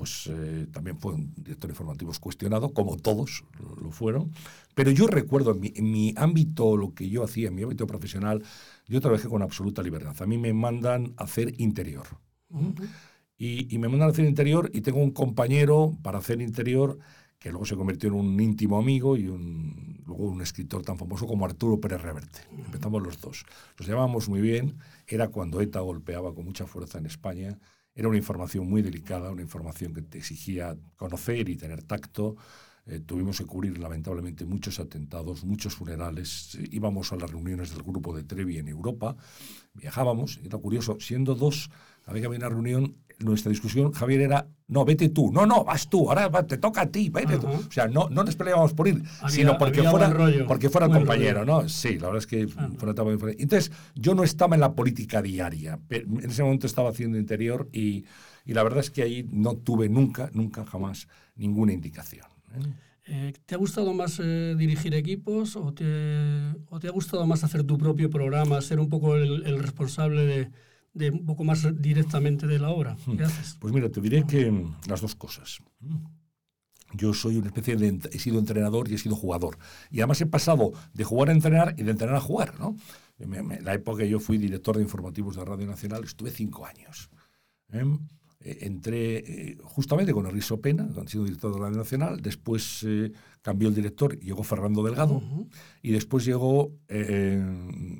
pues 0.01 0.27
eh, 0.31 0.65
también 0.71 0.97
fue 0.97 1.13
un 1.13 1.31
director 1.35 1.67
de 1.67 1.73
informativos 1.73 2.17
cuestionado, 2.17 2.73
como 2.73 2.97
todos 2.97 3.43
lo, 3.83 3.91
fueron. 3.91 4.31
Pero 4.73 4.89
yo 4.89 5.05
recuerdo 5.05 5.51
en 5.51 5.59
mi, 5.59 5.73
en 5.75 5.91
mi 5.91 6.13
ámbito, 6.17 6.75
lo 6.75 6.95
que 6.95 7.07
yo 7.07 7.23
hacía, 7.23 7.49
en 7.49 7.53
mi 7.53 7.61
ámbito 7.61 7.85
profesional, 7.85 8.41
yo 8.87 8.99
trabajé 8.99 9.27
con 9.27 9.43
absoluta 9.43 9.83
libertad. 9.83 10.15
A 10.19 10.25
mí 10.25 10.39
me 10.39 10.53
mandan 10.53 11.13
a 11.17 11.25
hacer 11.25 11.53
interior. 11.61 12.07
Y, 13.37 13.71
y 13.71 13.77
me 13.77 13.89
mandan 13.89 14.09
a 14.09 14.11
hacer 14.11 14.25
interior 14.25 14.71
y 14.73 14.81
tengo 14.81 14.97
un 14.97 15.11
compañero 15.11 15.95
para 16.01 16.17
hacer 16.17 16.41
interior 16.41 16.97
que 17.37 17.51
luego 17.51 17.67
se 17.67 17.75
convirtió 17.75 18.09
en 18.09 18.15
un 18.15 18.39
íntimo 18.39 18.79
amigo 18.79 19.15
y 19.17 19.27
un, 19.27 20.01
luego 20.07 20.23
un 20.23 20.41
escritor 20.41 20.81
tan 20.81 20.97
famoso 20.97 21.27
como 21.27 21.45
Arturo 21.45 21.79
Pérez 21.79 22.01
Reverte. 22.01 22.39
Empezamos 22.65 23.03
los 23.03 23.21
dos. 23.21 23.45
Nos 23.77 23.87
llevábamos 23.87 24.27
muy 24.29 24.41
bien. 24.41 24.79
Era 25.05 25.27
cuando 25.27 25.61
ETA 25.61 25.79
golpeaba 25.81 26.33
con 26.33 26.45
mucha 26.45 26.65
fuerza 26.65 26.97
en 26.97 27.05
España. 27.05 27.59
Era 28.01 28.07
una 28.07 28.17
información 28.17 28.67
muy 28.67 28.81
delicada, 28.81 29.29
una 29.29 29.43
información 29.43 29.93
que 29.93 30.01
te 30.01 30.17
exigía 30.17 30.75
conocer 30.95 31.49
y 31.49 31.55
tener 31.55 31.83
tacto. 31.83 32.35
Eh, 32.87 32.99
tuvimos 32.99 33.37
que 33.37 33.45
cubrir 33.45 33.77
lamentablemente 33.77 34.43
muchos 34.45 34.79
atentados, 34.79 35.43
muchos 35.43 35.75
funerales. 35.75 36.57
Íbamos 36.71 37.11
a 37.13 37.15
las 37.15 37.29
reuniones 37.29 37.69
del 37.73 37.83
grupo 37.83 38.15
de 38.15 38.23
Trevi 38.23 38.57
en 38.57 38.67
Europa, 38.67 39.15
viajábamos. 39.73 40.39
Era 40.43 40.57
curioso, 40.57 40.97
siendo 40.99 41.35
dos, 41.35 41.69
había 42.05 42.21
que 42.21 42.25
haber 42.27 42.39
una 42.39 42.49
reunión. 42.49 42.95
Nuestra 43.19 43.51
discusión, 43.51 43.91
Javier, 43.91 44.21
era: 44.21 44.47
no, 44.67 44.83
vete 44.83 45.09
tú, 45.09 45.31
no, 45.31 45.45
no, 45.45 45.63
vas 45.63 45.87
tú, 45.87 46.09
ahora 46.09 46.27
va, 46.27 46.47
te 46.47 46.57
toca 46.57 46.81
a 46.81 46.85
ti, 46.91 47.09
vete 47.09 47.37
tú. 47.37 47.45
Ajá. 47.47 47.57
O 47.67 47.71
sea, 47.71 47.87
no, 47.87 48.09
no 48.09 48.23
nos 48.23 48.35
peleábamos 48.35 48.73
por 48.73 48.87
ir, 48.87 49.03
Había- 49.19 49.29
sino 49.29 49.57
porque 49.59 49.83
fuera, 49.83 50.11
porque 50.47 50.69
fuera 50.71 50.87
buen 50.87 51.01
compañero, 51.01 51.41
rollo. 51.45 51.61
¿no? 51.61 51.69
Sí, 51.69 51.99
la 51.99 52.07
verdad 52.07 52.17
es 52.17 52.25
que 52.25 52.47
Ah. 52.57 52.67
fue 52.75 52.81
una 52.83 52.93
etapa 52.93 53.15
fuerte. 53.19 53.43
Entonces, 53.43 53.71
yo 53.93 54.15
no 54.15 54.23
estaba 54.23 54.55
en 54.55 54.61
la 54.61 54.73
política 54.73 55.21
diaria. 55.21 55.79
pero 55.87 56.07
En 56.19 56.31
ese 56.31 56.41
momento 56.41 56.65
estaba 56.65 56.89
haciendo 56.89 57.19
interior 57.19 57.69
y, 57.71 58.05
y 58.43 58.53
la 58.55 58.63
verdad 58.63 58.79
es 58.79 58.89
que 58.89 59.03
ahí 59.03 59.29
no 59.31 59.55
tuve 59.55 59.87
nunca, 59.87 60.31
nunca 60.33 60.65
jamás 60.65 61.07
ninguna 61.35 61.73
indicación. 61.73 62.25
¿Eh? 63.07 63.33
¿Te 63.45 63.55
ha 63.55 63.57
gustado 63.57 63.93
más 63.93 64.19
eh, 64.23 64.55
dirigir 64.57 64.93
equipos 64.93 65.55
o 65.55 65.73
te, 65.73 65.85
o 66.69 66.79
te 66.79 66.87
ha 66.87 66.91
gustado 66.91 67.25
más 67.27 67.43
hacer 67.43 67.63
tu 67.63 67.77
propio 67.77 68.09
programa, 68.09 68.61
ser 68.61 68.79
un 68.79 68.89
poco 68.89 69.15
el, 69.15 69.43
el 69.45 69.59
responsable 69.59 70.25
de, 70.25 70.51
de 70.93 71.09
un 71.11 71.25
poco 71.25 71.43
más 71.43 71.67
directamente 71.81 72.47
de 72.47 72.59
la 72.59 72.69
obra? 72.69 72.95
¿Qué 73.17 73.23
haces? 73.23 73.57
Pues 73.59 73.73
mira, 73.73 73.89
te 73.89 73.99
diré 74.01 74.23
que 74.25 74.49
mm, 74.51 74.75
las 74.87 75.01
dos 75.01 75.15
cosas. 75.15 75.59
Yo 76.93 77.13
soy 77.13 77.37
una 77.37 77.47
especie 77.47 77.75
de... 77.77 77.99
He 78.11 78.19
sido 78.19 78.37
entrenador 78.39 78.89
y 78.89 78.95
he 78.95 78.97
sido 78.97 79.15
jugador. 79.15 79.57
Y 79.89 79.99
además 80.01 80.19
he 80.21 80.25
pasado 80.25 80.73
de 80.93 81.03
jugar 81.03 81.29
a 81.29 81.31
entrenar 81.31 81.73
y 81.77 81.83
de 81.83 81.91
entrenar 81.91 82.15
a 82.17 82.21
jugar, 82.21 82.59
¿no? 82.59 82.75
Me- 83.17 83.61
la 83.61 83.73
época 83.73 84.03
que 84.03 84.09
yo 84.09 84.19
fui 84.19 84.37
director 84.37 84.75
de 84.75 84.83
informativos 84.83 85.35
de 85.35 85.45
Radio 85.45 85.67
Nacional, 85.67 86.03
estuve 86.03 86.31
cinco 86.31 86.65
años. 86.65 87.09
¿eh? 87.71 87.83
Eh, 88.43 88.59
entré 88.61 89.17
eh, 89.17 89.57
justamente 89.61 90.13
con 90.13 90.25
Enrique 90.25 90.57
Pena, 90.57 90.89
que 90.93 90.99
han 90.99 91.07
sido 91.07 91.23
director 91.23 91.53
de 91.53 91.59
Radio 91.59 91.77
Nacional. 91.77 92.21
Después 92.21 92.83
eh, 92.87 93.11
cambió 93.41 93.69
el 93.69 93.75
director, 93.75 94.19
llegó 94.19 94.43
Fernando 94.43 94.83
Delgado. 94.83 95.21
Y 95.81 95.91
después 95.91 96.25
llegó 96.25 96.71
eh, 96.87 97.41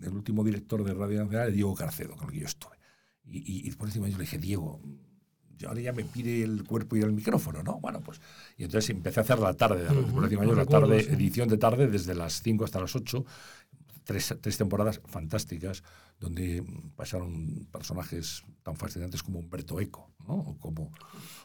el 0.02 0.14
último 0.14 0.44
director 0.44 0.84
de 0.84 0.94
Radio 0.94 1.24
Nacional, 1.24 1.54
Diego 1.54 1.76
Carcedo, 1.76 2.16
con 2.16 2.28
el 2.28 2.34
que 2.34 2.40
yo 2.40 2.48
estuve. 2.48 2.76
Y, 3.24 3.38
y, 3.40 3.60
y 3.60 3.64
después 3.64 3.90
encima 3.92 4.10
yo 4.10 4.18
le 4.18 4.24
dije, 4.24 4.38
Diego, 4.38 4.82
yo 5.62 5.70
ahora 5.70 5.82
ya 5.82 5.94
me 5.94 6.04
pide 6.04 6.44
el 6.44 6.64
cuerpo 6.64 6.96
y 6.96 7.02
el 7.02 7.14
micrófono, 7.14 7.62
¿no? 7.62 7.80
Bueno, 7.80 8.02
pues. 8.02 8.20
Y 8.58 8.64
entonces 8.64 8.90
empecé 8.90 9.20
a 9.20 9.24
hacer 9.24 9.40
la 9.40 9.54
tarde, 9.54 9.84
de 9.84 9.92
Ujú, 9.96 10.16
por 10.16 10.24
encima 10.24 10.44
yo 10.44 10.56
la 10.56 10.66
tarde, 10.66 11.02
edición 11.02 11.48
de 11.50 11.58
tarde, 11.58 11.88
desde 11.88 12.16
las 12.16 12.42
5 12.42 12.66
hasta 12.66 12.80
las 12.80 12.96
8. 12.96 13.24
Tres, 14.04 14.36
tres 14.42 14.58
temporadas 14.58 15.02
fantásticas 15.06 15.84
donde 16.20 16.64
pasaron 16.96 17.68
personajes 17.72 18.44
tan 18.64 18.76
fascinantes 18.76 19.24
como 19.24 19.40
Humberto 19.40 19.80
Eco, 19.80 20.12
¿no? 20.28 20.36
o, 20.36 20.58
como, 20.60 20.92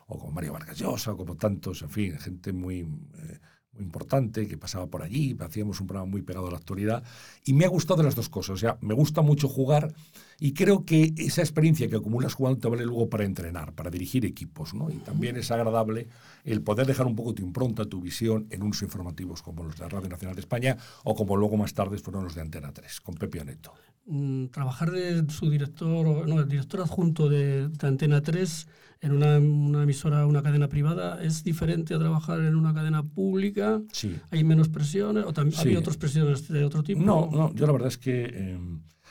o 0.06 0.18
como 0.18 0.32
Mario 0.32 0.52
Vargas 0.52 0.78
Llosa, 0.78 1.12
o 1.12 1.16
como 1.16 1.36
tantos, 1.36 1.82
en 1.82 1.90
fin, 1.90 2.18
gente 2.18 2.52
muy, 2.52 2.80
eh, 2.80 3.40
muy 3.76 3.84
importante 3.84 4.48
que 4.48 4.58
pasaba 4.58 4.86
por 4.86 5.02
allí, 5.02 5.36
hacíamos 5.38 5.80
un 5.80 5.86
programa 5.86 6.10
muy 6.10 6.22
pegado 6.22 6.48
a 6.48 6.50
la 6.50 6.56
actualidad 6.56 7.04
y 7.44 7.52
me 7.52 7.64
ha 7.64 7.68
gustado 7.68 8.02
las 8.02 8.14
dos 8.14 8.28
cosas, 8.28 8.54
o 8.54 8.56
sea, 8.56 8.78
me 8.80 8.94
gusta 8.94 9.22
mucho 9.22 9.48
jugar 9.48 9.94
y 10.38 10.52
creo 10.52 10.84
que 10.84 11.14
esa 11.16 11.42
experiencia 11.42 11.88
que 11.88 11.96
acumulas 11.96 12.34
jugando 12.34 12.60
te 12.60 12.68
vale 12.68 12.84
luego 12.84 13.08
para 13.08 13.24
entrenar, 13.24 13.72
para 13.74 13.90
dirigir 13.90 14.24
equipos, 14.26 14.74
¿no? 14.74 14.90
Y 14.90 14.96
también 14.96 15.36
es 15.36 15.50
agradable 15.50 16.08
el 16.44 16.62
poder 16.62 16.86
dejar 16.86 17.06
un 17.06 17.16
poco 17.16 17.34
tu 17.34 17.42
impronta, 17.42 17.86
tu 17.86 18.00
visión 18.00 18.46
en 18.50 18.62
unos 18.62 18.82
informativos 18.82 19.42
como 19.42 19.64
los 19.64 19.76
de 19.76 19.84
la 19.84 19.88
Radio 19.88 20.08
Nacional 20.08 20.34
de 20.34 20.40
España 20.40 20.76
o 21.04 21.14
como 21.14 21.36
luego 21.36 21.56
más 21.56 21.74
tarde 21.74 21.98
fueron 21.98 22.24
los 22.24 22.34
de 22.34 22.42
Antena 22.42 22.72
3, 22.72 23.00
con 23.00 23.14
Pepe 23.14 23.40
Aneto. 23.40 23.72
Mm, 24.08 24.46
trabajar 24.46 24.92
de 24.92 25.28
su 25.30 25.50
director, 25.50 26.28
no, 26.28 26.38
el 26.38 26.48
director 26.48 26.80
adjunto 26.80 27.28
de, 27.28 27.68
de 27.68 27.86
Antena 27.88 28.22
3 28.22 28.68
en 29.00 29.12
una, 29.12 29.38
una, 29.38 29.82
emisora, 29.82 30.26
una 30.26 30.44
cadena 30.44 30.68
privada, 30.68 31.20
¿es 31.24 31.42
diferente 31.42 31.92
a 31.92 31.98
trabajar 31.98 32.38
en 32.40 32.54
una 32.54 32.72
cadena 32.72 33.02
pública? 33.02 33.82
Sí. 33.92 34.14
¿Hay 34.30 34.44
menos 34.44 34.68
presiones? 34.68 35.24
¿O 35.26 35.32
también 35.32 35.56
Sí. 35.56 35.62
había 35.68 35.80
otras 35.80 35.96
presiones 35.96 36.46
de 36.46 36.64
otro 36.64 36.84
tipo? 36.84 37.02
No, 37.02 37.28
no, 37.32 37.52
yo 37.52 37.66
la 37.66 37.72
verdad 37.72 37.88
es 37.88 37.98
que, 37.98 38.30
eh, 38.32 38.58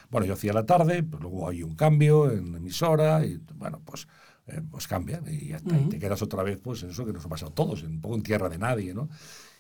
bueno, 0.10 0.26
yo 0.28 0.34
hacía 0.34 0.54
la 0.54 0.66
tarde, 0.66 1.04
pues 1.04 1.22
luego 1.22 1.50
hay 1.50 1.62
un 1.62 1.76
cambio 1.76 2.32
en 2.32 2.54
la 2.54 2.58
emisora 2.58 3.26
y, 3.26 3.38
bueno, 3.56 3.82
pues, 3.84 4.08
eh, 4.48 4.62
pues 4.72 4.88
cambian 4.88 5.26
y 5.30 5.52
te 5.90 6.00
quedas 6.00 6.22
otra 6.22 6.42
vez, 6.42 6.58
pues, 6.58 6.84
en 6.84 6.92
eso 6.92 7.06
que 7.06 7.12
nos 7.12 7.26
ha 7.26 7.30
pasado 7.30 7.52
a 7.52 7.56
todos, 7.56 7.84
un 7.84 8.00
poco 8.00 8.16
en 8.16 8.24
tierra 8.24 8.48
de 8.48 8.58
nadie, 8.58 8.94
¿no? 8.94 9.10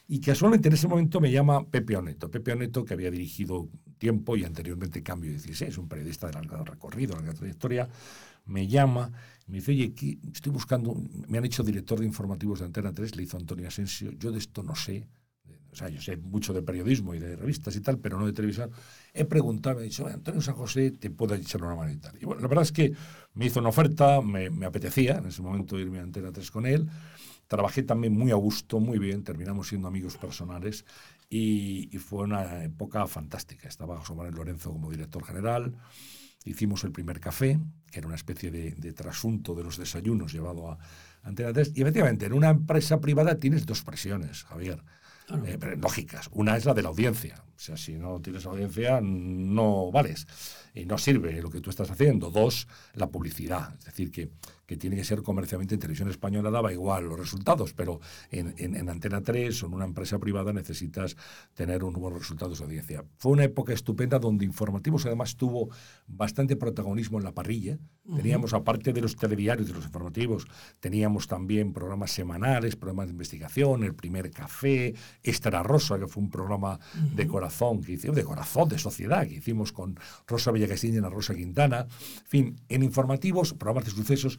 Y 0.07 0.21
casualmente 0.21 0.67
en 0.67 0.75
ese 0.75 0.87
momento 0.87 1.19
me 1.19 1.31
llama 1.31 1.67
Pepe 1.69 1.97
Oneto. 1.97 2.29
Pepe 2.29 2.51
Oneto, 2.51 2.85
que 2.85 2.93
había 2.93 3.09
dirigido 3.09 3.69
tiempo 3.97 4.37
y 4.37 4.43
anteriormente 4.43 5.01
Cambio 5.01 5.31
16, 5.31 5.77
un 5.79 5.87
periodista 5.87 6.27
de 6.27 6.33
largo 6.33 6.63
recorrido, 6.63 7.15
larga 7.15 7.33
trayectoria, 7.33 7.89
me 8.45 8.67
llama 8.67 9.11
y 9.47 9.51
me 9.51 9.57
dice, 9.59 9.71
oye, 9.71 9.93
¿qué- 9.95 10.19
estoy 10.33 10.51
buscando, 10.51 10.95
me 11.27 11.37
han 11.39 11.45
hecho 11.45 11.63
director 11.63 11.99
de 11.99 12.05
informativos 12.05 12.59
de 12.59 12.65
Antena 12.65 12.93
3, 12.93 13.15
le 13.15 13.23
hizo 13.23 13.37
Antonio 13.37 13.67
Asensio, 13.67 14.11
yo 14.11 14.31
de 14.31 14.39
esto 14.39 14.63
no 14.63 14.75
sé, 14.75 15.07
o 15.71 15.75
sea, 15.75 15.89
yo 15.89 16.01
sé 16.01 16.17
mucho 16.17 16.53
de 16.53 16.61
periodismo 16.63 17.13
y 17.15 17.19
de 17.19 17.35
revistas 17.35 17.75
y 17.75 17.81
tal, 17.81 17.99
pero 17.99 18.17
no 18.17 18.25
de 18.25 18.33
televisión. 18.33 18.71
He 19.13 19.25
preguntado, 19.25 19.75
me 19.75 19.81
ha 19.81 19.83
dicho, 19.85 20.05
"Oye, 20.05 20.13
Antonio 20.15 20.41
San 20.41 20.55
José, 20.55 20.91
te 20.91 21.09
puedo 21.09 21.35
echar 21.35 21.63
una 21.63 21.75
mano 21.75 21.91
y 21.91 21.97
tal. 21.97 22.17
Y 22.21 22.25
bueno, 22.25 22.41
la 22.41 22.47
verdad 22.47 22.63
es 22.63 22.71
que 22.71 22.93
me 23.33 23.45
hizo 23.47 23.59
una 23.59 23.69
oferta, 23.69 24.21
me, 24.21 24.49
me 24.49 24.65
apetecía 24.65 25.17
en 25.17 25.25
ese 25.27 25.41
momento 25.41 25.77
irme 25.79 25.99
a 25.99 26.03
Antena 26.03 26.31
3 26.31 26.49
con 26.51 26.65
él. 26.65 26.87
Trabajé 27.47 27.83
también 27.83 28.13
muy 28.13 28.31
a 28.31 28.35
gusto, 28.35 28.79
muy 28.79 28.97
bien, 28.99 29.23
terminamos 29.23 29.67
siendo 29.67 29.87
amigos 29.87 30.17
personales 30.17 30.85
y, 31.29 31.89
y 31.95 31.99
fue 31.99 32.23
una 32.23 32.63
época 32.63 33.05
fantástica. 33.07 33.67
Estaba 33.67 33.97
José 33.99 34.15
Manuel 34.15 34.35
Lorenzo 34.35 34.71
como 34.71 34.89
director 34.89 35.23
general, 35.23 35.75
hicimos 36.43 36.83
el 36.83 36.91
primer 36.91 37.19
café, 37.19 37.59
que 37.91 37.99
era 37.99 38.07
una 38.07 38.15
especie 38.15 38.51
de, 38.51 38.71
de 38.71 38.93
trasunto 38.93 39.53
de 39.55 39.63
los 39.63 39.77
desayunos 39.77 40.33
llevado 40.33 40.69
a 40.71 40.77
Antena 41.23 41.53
3. 41.53 41.71
Y 41.75 41.81
efectivamente, 41.81 42.25
en 42.25 42.33
una 42.33 42.49
empresa 42.49 42.99
privada 42.99 43.39
tienes 43.39 43.65
dos 43.65 43.83
presiones, 43.83 44.43
Javier, 44.43 44.83
Claro. 45.27 45.43
eh, 45.45 45.57
pero 45.59 45.75
lógicas. 45.77 46.29
Una 46.33 46.55
es 46.55 46.65
la 46.65 46.75
de 46.75 46.83
la 46.83 46.89
audiencia. 46.89 47.43
O 47.55 47.59
sea, 47.59 47.77
si 47.77 47.93
no 47.95 48.21
tienes 48.21 48.45
audiencia, 48.45 48.99
no 49.01 49.91
vales 49.91 50.27
y 50.75 50.85
no 50.85 50.99
sirve 50.99 51.41
lo 51.41 51.49
que 51.49 51.61
tú 51.61 51.71
estás 51.71 51.89
haciendo. 51.89 52.29
Dos, 52.29 52.67
la 52.93 53.09
publicidad. 53.09 53.73
Es 53.79 53.85
decir, 53.85 54.11
que, 54.11 54.29
que 54.65 54.77
tiene 54.77 54.95
que 54.95 55.03
ser 55.03 55.21
comercialmente 55.21 55.75
en 55.75 55.79
televisión 55.79 56.09
española, 56.09 56.49
daba 56.49 56.73
igual 56.73 57.05
los 57.05 57.19
resultados, 57.19 57.73
pero 57.73 57.99
en, 58.31 58.53
en- 58.57 58.75
en 58.75 58.89
Antena 58.89 59.21
3 59.21 59.63
o 59.63 59.67
en 59.67 59.73
una 59.73 59.85
empresa 59.85 60.17
privada 60.19 60.53
necesitas 60.53 61.15
tener 61.53 61.83
unos 61.83 62.01
buenos 62.01 62.19
resultados 62.19 62.57
de 62.59 62.65
audiencia. 62.65 63.03
Fue 63.17 63.31
una 63.31 63.43
época 63.43 63.73
estupenda 63.73 64.19
donde 64.19 64.45
Informativos 64.45 65.05
además 65.05 65.35
tuvo 65.35 65.69
bastante 66.07 66.55
protagonismo 66.55 67.17
en 67.17 67.23
la 67.25 67.33
parrilla. 67.33 67.77
Teníamos, 68.15 68.53
aparte 68.53 68.93
de 68.93 69.01
los 69.01 69.15
telediarios, 69.15 69.67
de 69.67 69.73
los 69.73 69.85
informativos, 69.85 70.45
teníamos 70.79 71.27
también 71.27 71.73
programas 71.73 72.11
semanales, 72.11 72.75
programas 72.75 73.07
de 73.07 73.11
investigación, 73.11 73.83
el 73.83 73.95
primer 73.95 74.29
café, 74.31 74.93
Extra 75.23 75.63
Rosa, 75.63 75.97
que 75.99 76.07
fue 76.07 76.21
un 76.23 76.29
programa 76.29 76.79
de 77.15 77.27
corazón, 77.27 77.81
que 77.81 77.93
hicimos, 77.93 78.15
de 78.15 78.23
corazón, 78.23 78.69
de 78.69 78.77
sociedad, 78.77 79.27
que 79.27 79.35
hicimos 79.35 79.71
con 79.71 79.97
Rosa 80.27 80.51
Villacastín 80.51 80.93
y 80.93 80.97
Ana 80.97 81.09
Rosa 81.09 81.33
Quintana. 81.35 81.87
En 82.21 82.27
fin, 82.27 82.61
en 82.69 82.83
informativos, 82.83 83.53
programas 83.53 83.85
de 83.85 83.91
sucesos, 83.91 84.37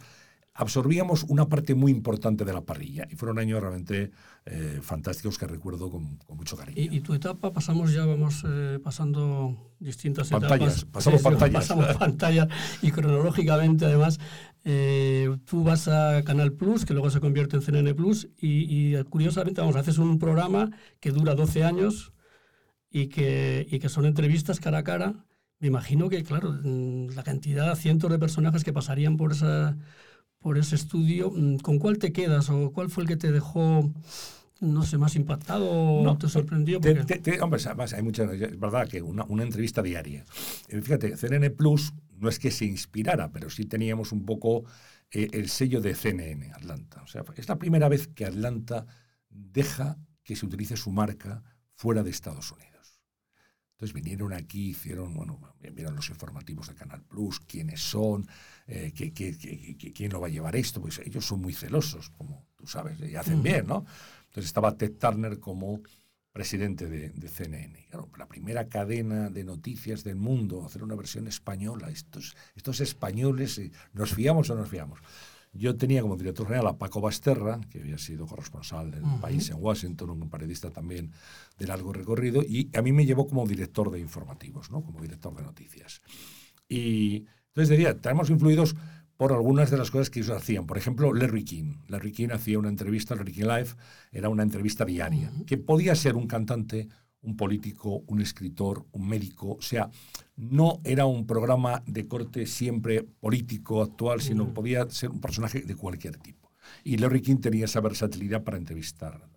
absorbíamos 0.57 1.25
una 1.25 1.49
parte 1.49 1.75
muy 1.75 1.93
importante 1.93 2.45
de 2.45 2.53
la 2.53 2.63
parrilla. 2.63 3.07
Y 3.11 3.17
fueron 3.17 3.39
años 3.39 3.61
realmente 3.61 4.11
eh, 4.47 4.81
fantásticos 4.83 5.39
que 5.39 5.47
recuerdo 5.47 5.91
con, 5.91 6.17
con 6.19 6.37
mucho 6.37 6.57
cariño. 6.57 6.81
Y, 6.81 6.97
y 6.97 7.01
tu 7.01 7.15
etapa, 7.15 7.53
pasamos 7.53 7.93
ya, 7.93 8.07
vamos 8.07 8.45
eh, 8.47 8.79
pasando 8.83 9.73
distintas 9.79 10.31
Pantallas, 10.31 10.79
etapas. 10.79 10.85
pasamos 10.93 11.23
pantallas. 11.23 11.69
Pasamos 11.69 11.97
pantallas 11.99 12.49
y 12.83 12.91
cronológicamente, 12.91 13.85
además, 13.85 14.19
eh, 14.65 15.37
tú 15.45 15.63
vas 15.63 15.89
a 15.89 16.23
Canal 16.25 16.53
Plus, 16.53 16.85
que 16.85 16.95
luego 16.95 17.11
se 17.11 17.21
convierte 17.21 17.57
en 17.57 17.63
CNN 17.63 17.95
Plus, 17.95 18.29
y, 18.39 18.97
y, 18.97 19.05
curiosamente, 19.05 19.61
vamos, 19.61 19.77
haces 19.77 19.99
un 19.99 20.19
programa 20.19 20.71
que 21.01 21.11
dura 21.11 21.35
12 21.35 21.65
años 21.65 22.13
y 22.91 23.09
que, 23.09 23.67
y 23.71 23.79
que 23.79 23.89
son 23.89 24.07
entrevistas 24.07 24.59
cara 24.59 24.79
a 24.79 24.85
cara. 24.85 25.27
Me 25.59 25.69
imagino 25.69 26.09
que, 26.09 26.23
claro, 26.23 26.53
mm, 26.53 27.15
la 27.15 27.23
cantidad, 27.23 27.75
cientos 27.77 28.11
de 28.11 28.19
personajes 28.19 28.65
que 28.65 28.73
pasarían 28.73 29.17
por 29.17 29.33
esa 29.33 29.77
por 30.47 30.59
ese 30.59 30.77
estudio, 30.77 31.33
mm, 31.35 31.57
¿con 31.57 31.81
cuál 31.81 31.99
te 31.99 32.13
quedas 32.13 32.51
o 32.51 32.71
cuál 32.71 32.89
fue 32.89 33.03
el 33.03 33.09
que 33.09 33.17
te 33.17 33.33
dejó, 33.33 33.91
no 34.61 34.85
sé, 34.85 34.97
más 34.97 35.17
impactado 35.17 35.69
o 35.69 36.05
No, 36.05 36.17
te 36.17 36.29
sorprendió? 36.29 36.79
Te- 36.81 36.95
te- 37.05 37.19
te- 37.19 37.41
hombre, 37.41 37.61
además 37.67 37.93
hay 37.95 38.05
muchas, 38.05 38.31
es 38.33 38.57
verdad 38.61 38.87
que 38.87 39.03
una, 39.03 39.25
una 39.25 39.43
entrevista 39.43 39.83
diaria. 39.83 40.25
Eh, 40.69 40.81
Fíjate, 40.81 41.17
CNN 41.17 41.51
Plus 41.51 41.95
no 42.13 42.29
es 42.29 42.39
que 42.39 42.53
se 42.53 42.65
inspirara, 42.65 43.33
pero 43.33 43.51
sí 43.51 43.65
teníamos 43.65 44.13
un 44.13 44.25
poco 44.25 44.63
eh, 45.11 45.27
el 45.33 45.49
sello 45.49 45.81
de 45.81 45.97
CNN, 45.97 46.53
Atlanta. 46.53 47.03
O 47.03 47.09
sea, 47.09 47.25
es 47.35 47.49
la 47.49 47.59
primera 47.59 47.89
vez 47.89 48.07
que 48.07 48.25
Atlanta 48.25 48.87
deja 49.29 49.99
que 50.23 50.37
se 50.37 50.47
utilice 50.47 50.77
su 50.77 50.93
marca 50.93 51.43
fuera 51.75 52.05
de 52.05 52.11
Estados 52.11 52.53
Unidos. 52.53 52.76
Entonces 53.77 53.93
vinieron 53.93 54.33
aquí, 54.33 54.71
hicieron, 54.71 55.13
bueno, 55.13 55.39
vieron 55.75 55.95
los 55.97 56.09
informativos 56.09 56.69
de 56.69 56.75
Canal 56.75 57.03
Plus, 57.03 57.41
quiénes 57.41 57.81
son, 57.83 58.27
eh, 58.67 58.91
qué- 58.97 59.13
qué- 59.13 59.37
qué- 59.37 59.93
quién 59.93 60.13
lo 60.13 60.21
va 60.21 60.29
a 60.29 60.31
llevar 60.31 60.57
esto, 60.57 60.81
pues 60.81 60.99
ellos 61.05 61.27
son 61.27 61.43
muy 61.43 61.53
celosos, 61.53 62.09
como 62.11 62.47
tú 62.57 62.67
sabes, 62.67 62.99
y 63.01 63.15
hacen 63.17 63.43
bien, 63.43 63.67
¿no? 63.67 63.85
Entonces 64.29 64.47
estaba 64.47 64.77
Ted 64.79 64.93
Turner 64.99 65.39
como 65.39 65.83
presidente 66.33 66.89
de, 66.89 67.11
de 67.11 67.29
CNN. 67.29 67.87
Claro, 67.91 68.11
la 68.17 68.27
primera 68.27 68.67
cadena 68.69 69.29
de 69.29 69.45
noticias 69.45 70.05
del 70.05 70.17
mundo, 70.17 70.65
hacer 70.65 70.83
una 70.83 70.95
versión 70.95 71.29
española, 71.29 71.91
estos, 71.91 72.35
estos 72.55 72.81
españoles, 72.81 73.59
eh, 73.59 73.71
¿nos 73.93 74.15
fiamos 74.15 74.49
o 74.49 74.55
no 74.55 74.63
nos 74.63 74.71
fiamos? 74.71 75.01
Yo 75.57 75.77
tenía 75.77 76.03
como 76.03 76.17
director 76.17 76.47
general 76.47 76.69
a 76.69 76.79
Paco 76.79 77.01
Basterra, 77.01 77.61
que 77.71 77.81
había 77.81 77.99
sido 77.99 78.27
corresponsal 78.27 78.91
del 78.91 79.03
Ujú. 79.03 79.21
país 79.21 79.51
en 79.51 79.57
Washington, 79.59 80.11
un 80.11 80.29
periodista 80.31 80.71
también 80.71 81.13
de 81.59 81.67
largo 81.67 81.93
recorrido, 81.93 82.43
y 82.43 82.71
a 82.77 82.83
mí 82.83 82.93
me 82.93 83.07
llevó 83.07 83.27
como 83.27 83.47
director 83.47 83.91
de 83.91 84.01
informativos, 84.01 84.71
¿no? 84.71 84.83
como 84.83 85.01
director 85.01 85.35
de 85.35 85.43
noticias. 85.43 86.01
Y 86.69 87.27
entonces 87.49 87.71
diría, 87.71 87.91
estamos 87.91 88.31
influidos 88.31 88.77
por 89.17 89.33
algunas 89.33 89.71
de 89.71 89.79
las 89.79 89.91
cosas 89.91 90.11
que 90.11 90.21
ellos 90.21 90.37
hacían. 90.37 90.67
Por 90.67 90.77
ejemplo, 90.77 91.13
Larry 91.15 91.45
King. 91.45 91.77
Larry 91.89 92.13
King 92.13 92.29
hacía 92.33 92.59
una 92.59 92.69
entrevista, 92.69 93.15
Larry 93.15 93.33
King 93.33 93.45
Live, 93.45 93.69
era 94.13 94.29
una 94.29 94.43
entrevista 94.43 94.85
diaria, 94.85 95.33
que 95.47 95.57
podía 95.57 95.95
ser 95.95 96.17
un 96.17 96.27
cantante, 96.27 96.89
un 97.23 97.37
político, 97.37 98.05
un 98.07 98.21
escritor, 98.21 98.87
un 98.93 99.09
médico, 99.09 99.57
o 99.59 99.63
sea, 99.63 99.91
no 100.37 100.81
era 100.85 101.07
un 101.07 101.27
programa 101.27 101.83
de 101.87 102.07
corte 102.07 102.47
siempre 102.47 103.03
político, 103.03 103.83
actual, 103.83 104.21
sino 104.21 104.47
que 104.47 104.53
podía 104.53 104.89
ser 104.91 105.11
un 105.11 105.21
personaje 105.21 105.61
de 105.63 105.75
cualquier 105.75 106.17
tipo. 106.19 106.53
Y 106.85 106.99
Larry 106.99 107.23
King 107.23 107.39
tenía 107.39 107.65
esa 107.65 107.81
versatilidad 107.81 108.45
para 108.45 108.57
entrevistar. 108.57 109.29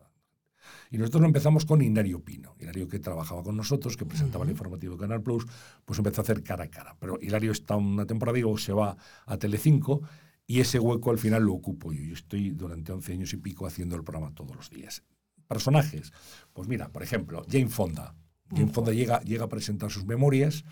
Y 0.91 0.98
nosotros 0.98 1.24
empezamos 1.24 1.65
con 1.65 1.81
Hilario 1.81 2.24
Pino. 2.24 2.55
Hilario 2.59 2.88
que 2.88 3.00
trabajaba 3.00 3.43
con 3.43 3.55
nosotros, 3.55 3.95
que 3.95 4.05
presentaba 4.05 4.43
el 4.43 4.51
informativo 4.51 4.95
de 4.95 5.01
Canal 5.01 5.21
Plus, 5.21 5.45
pues 5.86 6.00
empezó 6.00 6.21
a 6.21 6.24
hacer 6.24 6.43
cara 6.43 6.65
a 6.65 6.69
cara. 6.69 6.95
Pero 7.00 7.19
Hilario 7.21 7.51
está 7.51 7.75
una 7.75 8.05
temporada 8.05 8.38
y 8.39 8.41
luego 8.41 8.57
se 8.57 8.74
va 8.74 8.98
a 9.25 9.38
Telecinco 9.38 10.01
y 10.48 10.62
ese 10.62 10.79
hueco 10.79 11.12
al 11.12 11.19
final 11.19 11.43
lo 11.43 11.53
ocupo 11.53 11.93
yo. 11.93 12.01
Yo 12.01 12.13
estoy 12.13 12.50
durante 12.51 12.91
11 12.91 13.13
años 13.13 13.33
y 13.33 13.38
pico 13.38 13.67
haciendo 13.67 13.95
el 13.95 14.03
programa 14.03 14.33
todos 14.33 14.55
los 14.55 14.69
días. 14.71 15.03
Personajes. 15.49 16.13
Pues 16.53 16.67
mira, 16.67 16.89
por 16.89 17.01
ejemplo, 17.01 17.43
Jane 17.49 17.69
Fonda. 17.69 18.15
Jane 18.51 18.71
Fonda 18.71 18.93
llega, 18.93 19.19
llega 19.21 19.45
a 19.45 19.49
presentar 19.49 19.89
sus 19.89 20.05
memorias. 20.05 20.63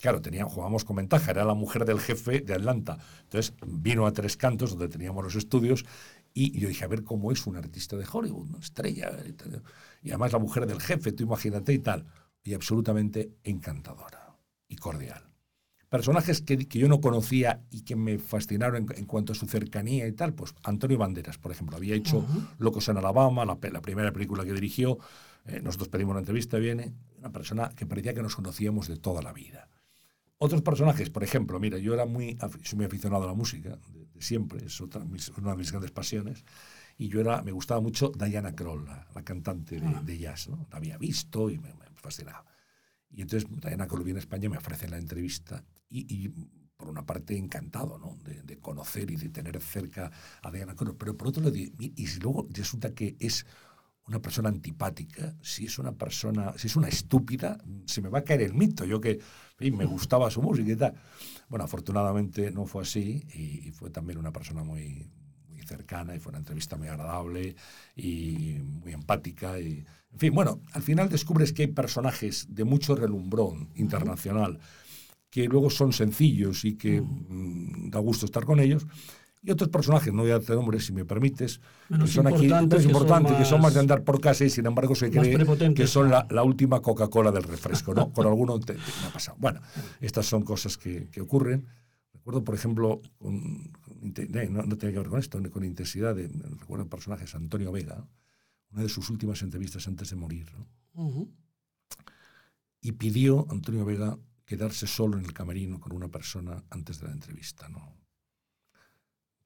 Claro, 0.00 0.22
tenían, 0.22 0.48
jugábamos 0.48 0.84
con 0.84 0.96
ventaja, 0.96 1.32
era 1.32 1.44
la 1.44 1.54
mujer 1.54 1.84
del 1.84 2.00
jefe 2.00 2.40
de 2.40 2.54
Atlanta. 2.54 2.96
Entonces 3.24 3.54
vino 3.66 4.06
a 4.06 4.12
Tres 4.12 4.36
Cantos, 4.36 4.70
donde 4.70 4.88
teníamos 4.88 5.24
los 5.24 5.34
estudios, 5.34 5.84
y 6.32 6.58
yo 6.58 6.68
dije, 6.68 6.84
a 6.84 6.88
ver 6.88 7.02
cómo 7.02 7.32
es 7.32 7.44
un 7.46 7.56
artista 7.56 7.96
de 7.96 8.06
Hollywood, 8.10 8.50
una 8.50 8.60
estrella. 8.60 9.10
Y, 9.26 9.32
tal. 9.32 9.62
y 10.00 10.10
además 10.10 10.32
la 10.32 10.38
mujer 10.38 10.66
del 10.66 10.80
jefe, 10.80 11.12
tú 11.12 11.24
imagínate 11.24 11.72
y 11.72 11.80
tal. 11.80 12.06
Y 12.44 12.54
absolutamente 12.54 13.32
encantadora 13.42 14.36
y 14.68 14.76
cordial. 14.76 15.29
Personajes 15.90 16.40
que, 16.40 16.56
que 16.56 16.78
yo 16.78 16.88
no 16.88 17.00
conocía 17.00 17.64
y 17.68 17.80
que 17.82 17.96
me 17.96 18.20
fascinaron 18.20 18.76
en, 18.76 18.96
en 18.96 19.06
cuanto 19.06 19.32
a 19.32 19.34
su 19.34 19.46
cercanía 19.46 20.06
y 20.06 20.12
tal, 20.12 20.32
pues 20.32 20.54
Antonio 20.62 20.96
Banderas, 20.96 21.36
por 21.36 21.50
ejemplo, 21.50 21.76
había 21.76 21.96
hecho. 21.96 22.24
Locos 22.58 22.88
en 22.88 22.96
Alabama, 22.96 23.44
la, 23.44 23.56
primera 23.58 24.12
película 24.12 24.44
que 24.44 24.52
dirigió. 24.52 24.98
Eh, 25.46 25.60
nosotros 25.60 25.88
pedimos 25.88 26.12
una 26.12 26.20
entrevista, 26.20 26.58
viene 26.58 26.94
una 27.18 27.32
persona 27.32 27.70
que 27.70 27.86
parecía 27.86 28.14
que 28.14 28.22
nos 28.22 28.36
conocíamos 28.36 28.86
de 28.86 28.98
toda 28.98 29.20
la 29.20 29.32
vida. 29.32 29.68
Otros 30.38 30.62
personajes, 30.62 31.10
por 31.10 31.24
ejemplo, 31.24 31.58
mira, 31.58 31.76
yo 31.78 31.92
era 31.92 32.06
muy, 32.06 32.38
soy 32.62 32.76
muy 32.76 32.86
aficionado 32.86 33.24
a 33.24 33.26
la 33.26 33.34
música, 33.34 33.76
de, 33.92 34.06
siempre, 34.22 34.64
es 34.66 34.80
otra, 34.80 35.02
una 35.02 35.50
de 35.50 35.56
mis 35.56 35.72
grandes 35.72 35.90
pasiones, 35.90 36.44
y 36.98 37.08
yo 37.08 37.20
era, 37.20 37.42
me 37.42 37.50
gustaba 37.50 37.80
mucho 37.80 38.12
Diana 38.16 38.54
Kroll, 38.54 38.84
la, 38.84 39.24
cantante 39.24 39.80
de, 39.80 40.00
de, 40.04 40.18
jazz, 40.18 40.48
¿no? 40.48 40.68
La 40.70 40.76
había 40.76 40.96
visto 40.98 41.50
y 41.50 41.58
me, 41.58 41.74
me 41.74 41.86
fascinaba. 41.96 42.49
Y 43.10 43.22
entonces 43.22 43.48
Diana 43.50 43.86
viene 44.04 44.18
a 44.18 44.22
España, 44.22 44.48
me 44.48 44.58
ofrece 44.58 44.88
la 44.88 44.98
entrevista 44.98 45.64
y, 45.88 46.28
por 46.76 46.88
una 46.88 47.04
parte 47.04 47.36
encantado 47.36 47.98
¿no? 47.98 48.16
de, 48.24 48.58
conocer 48.58 49.10
y 49.10 49.16
de 49.16 49.28
tener 49.28 49.60
cerca 49.60 50.10
a 50.42 50.50
Diana 50.50 50.74
Kroll, 50.74 50.96
pero 50.96 51.14
por 51.14 51.28
otro 51.28 51.42
lado, 51.42 51.54
y 51.56 52.06
si 52.06 52.20
luego 52.20 52.48
resulta 52.50 52.94
que 52.94 53.16
es 53.20 53.44
una 54.10 54.20
persona 54.20 54.48
antipática, 54.48 55.36
si 55.40 55.66
es 55.66 55.78
una 55.78 55.92
persona, 55.92 56.52
si 56.56 56.66
es 56.66 56.74
una 56.74 56.88
estúpida, 56.88 57.58
se 57.86 58.02
me 58.02 58.08
va 58.08 58.18
a 58.18 58.24
caer 58.24 58.42
el 58.42 58.54
mito. 58.54 58.84
Yo 58.84 59.00
que 59.00 59.20
me 59.60 59.84
gustaba 59.84 60.30
su 60.32 60.42
música 60.42 60.72
y 60.72 60.76
tal. 60.76 60.94
Bueno, 61.48 61.64
afortunadamente 61.64 62.50
no 62.50 62.66
fue 62.66 62.82
así 62.82 63.24
y, 63.32 63.70
fue 63.70 63.90
también 63.90 64.18
una 64.18 64.32
persona 64.32 64.64
muy 64.64 65.08
cercana 65.70 66.14
y 66.14 66.18
fue 66.18 66.30
una 66.30 66.38
entrevista 66.38 66.76
muy 66.76 66.88
agradable 66.88 67.54
y 67.96 68.58
muy 68.82 68.92
empática. 68.92 69.58
Y, 69.58 69.84
en 70.12 70.18
fin, 70.18 70.34
bueno, 70.34 70.60
al 70.72 70.82
final 70.82 71.08
descubres 71.08 71.52
que 71.52 71.62
hay 71.62 71.68
personajes 71.68 72.46
de 72.48 72.64
mucho 72.64 72.94
relumbrón 72.94 73.70
internacional 73.76 74.58
que 75.30 75.46
luego 75.46 75.70
son 75.70 75.92
sencillos 75.92 76.64
y 76.64 76.74
que 76.74 77.00
mm, 77.00 77.90
da 77.90 78.00
gusto 78.00 78.26
estar 78.26 78.44
con 78.44 78.58
ellos 78.58 78.86
y 79.42 79.50
otros 79.50 79.70
personajes, 79.70 80.12
no 80.12 80.22
voy 80.22 80.32
a 80.32 80.36
hacer 80.36 80.56
nombres 80.56 80.84
si 80.84 80.92
me 80.92 81.06
permites, 81.06 81.60
que 81.88 82.06
son 82.06 82.26
aquí 82.26 82.46
importantes, 82.84 83.36
que 83.36 83.44
son 83.46 83.62
más 83.62 83.72
de 83.72 83.80
andar 83.80 84.04
por 84.04 84.20
casa 84.20 84.44
y 84.44 84.50
sin 84.50 84.66
embargo 84.66 84.94
se 84.94 85.10
cree 85.10 85.74
que 85.74 85.86
son 85.86 86.10
la, 86.10 86.26
la 86.30 86.42
última 86.42 86.80
Coca-Cola 86.80 87.32
del 87.32 87.44
refresco, 87.44 87.94
¿no? 87.94 88.12
Con 88.12 88.26
alguno 88.26 88.58
me 88.58 88.74
ha 89.06 89.12
pasado. 89.12 89.38
Bueno, 89.40 89.60
estas 90.00 90.26
son 90.26 90.42
cosas 90.42 90.76
que, 90.76 91.08
que 91.08 91.22
ocurren. 91.22 91.66
Recuerdo, 92.12 92.44
por 92.44 92.54
ejemplo, 92.54 93.00
con, 93.16 93.72
no, 94.00 94.62
no, 94.62 94.78
tiene 94.78 94.92
que 94.92 95.00
ver 95.00 95.08
con 95.08 95.18
esto, 95.18 95.40
con 95.50 95.64
intensidad, 95.64 96.14
de, 96.14 96.28
recuerdo 96.28 96.88
personajes, 96.88 97.34
Antonio 97.34 97.72
Vega, 97.72 98.08
una 98.72 98.82
de 98.82 98.88
sus 98.88 99.10
últimas 99.10 99.42
entrevistas 99.42 99.86
antes 99.86 100.10
de 100.10 100.16
morir, 100.16 100.46
¿no? 100.54 101.28
Y 102.80 102.92
pidió 102.92 103.46
Antonio 103.50 103.84
Vega 103.84 104.18
quedarse 104.44 104.86
solo 104.86 105.18
en 105.18 105.24
el 105.24 105.32
camerino 105.32 105.78
con 105.78 105.92
una 105.92 106.08
persona 106.08 106.64
antes 106.70 106.98
de 107.00 107.06
la 107.06 107.12
entrevista, 107.12 107.68
¿no? 107.68 108.00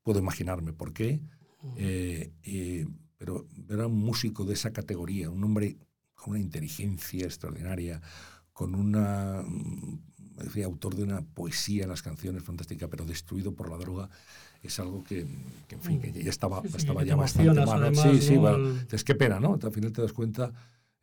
puedo 0.04 0.20
imaginarme 0.20 0.72
por 0.72 0.92
qué, 0.92 1.20
eh, 1.76 2.32
eh, 2.44 2.86
pero 3.16 3.48
era 3.68 3.86
un 3.88 3.98
músico 3.98 4.44
de 4.44 4.52
esa 4.52 4.72
categoría, 4.72 5.30
un 5.30 5.42
hombre 5.42 5.78
con 6.14 6.34
una 6.34 6.40
inteligencia 6.40 7.24
extraordinaria, 7.24 8.00
con 8.52 8.74
una 8.74 9.42
mm, 10.36 10.62
autor 10.64 10.94
de 10.94 11.02
una 11.02 11.22
poesía 11.22 11.84
en 11.84 11.90
las 11.90 12.02
canciones 12.02 12.42
fantástica, 12.42 12.88
pero 12.88 13.04
destruido 13.04 13.52
por 13.52 13.70
la 13.70 13.76
droga, 13.76 14.08
es 14.62 14.78
algo 14.80 15.04
que, 15.04 15.20
en 15.20 15.80
fin, 15.80 16.00
que 16.00 16.12
ya 16.12 16.30
estaba, 16.30 16.62
estaba 16.76 17.04
ya 17.04 17.16
bastante 17.16 17.64
mal. 17.66 17.94
sí, 17.94 18.20
sí, 18.20 18.38
es 18.90 19.04
que 19.04 19.14
pena, 19.14 19.38
¿no? 19.38 19.58
Al 19.62 19.72
final 19.72 19.92
te 19.92 20.02
das 20.02 20.12
cuenta 20.12 20.52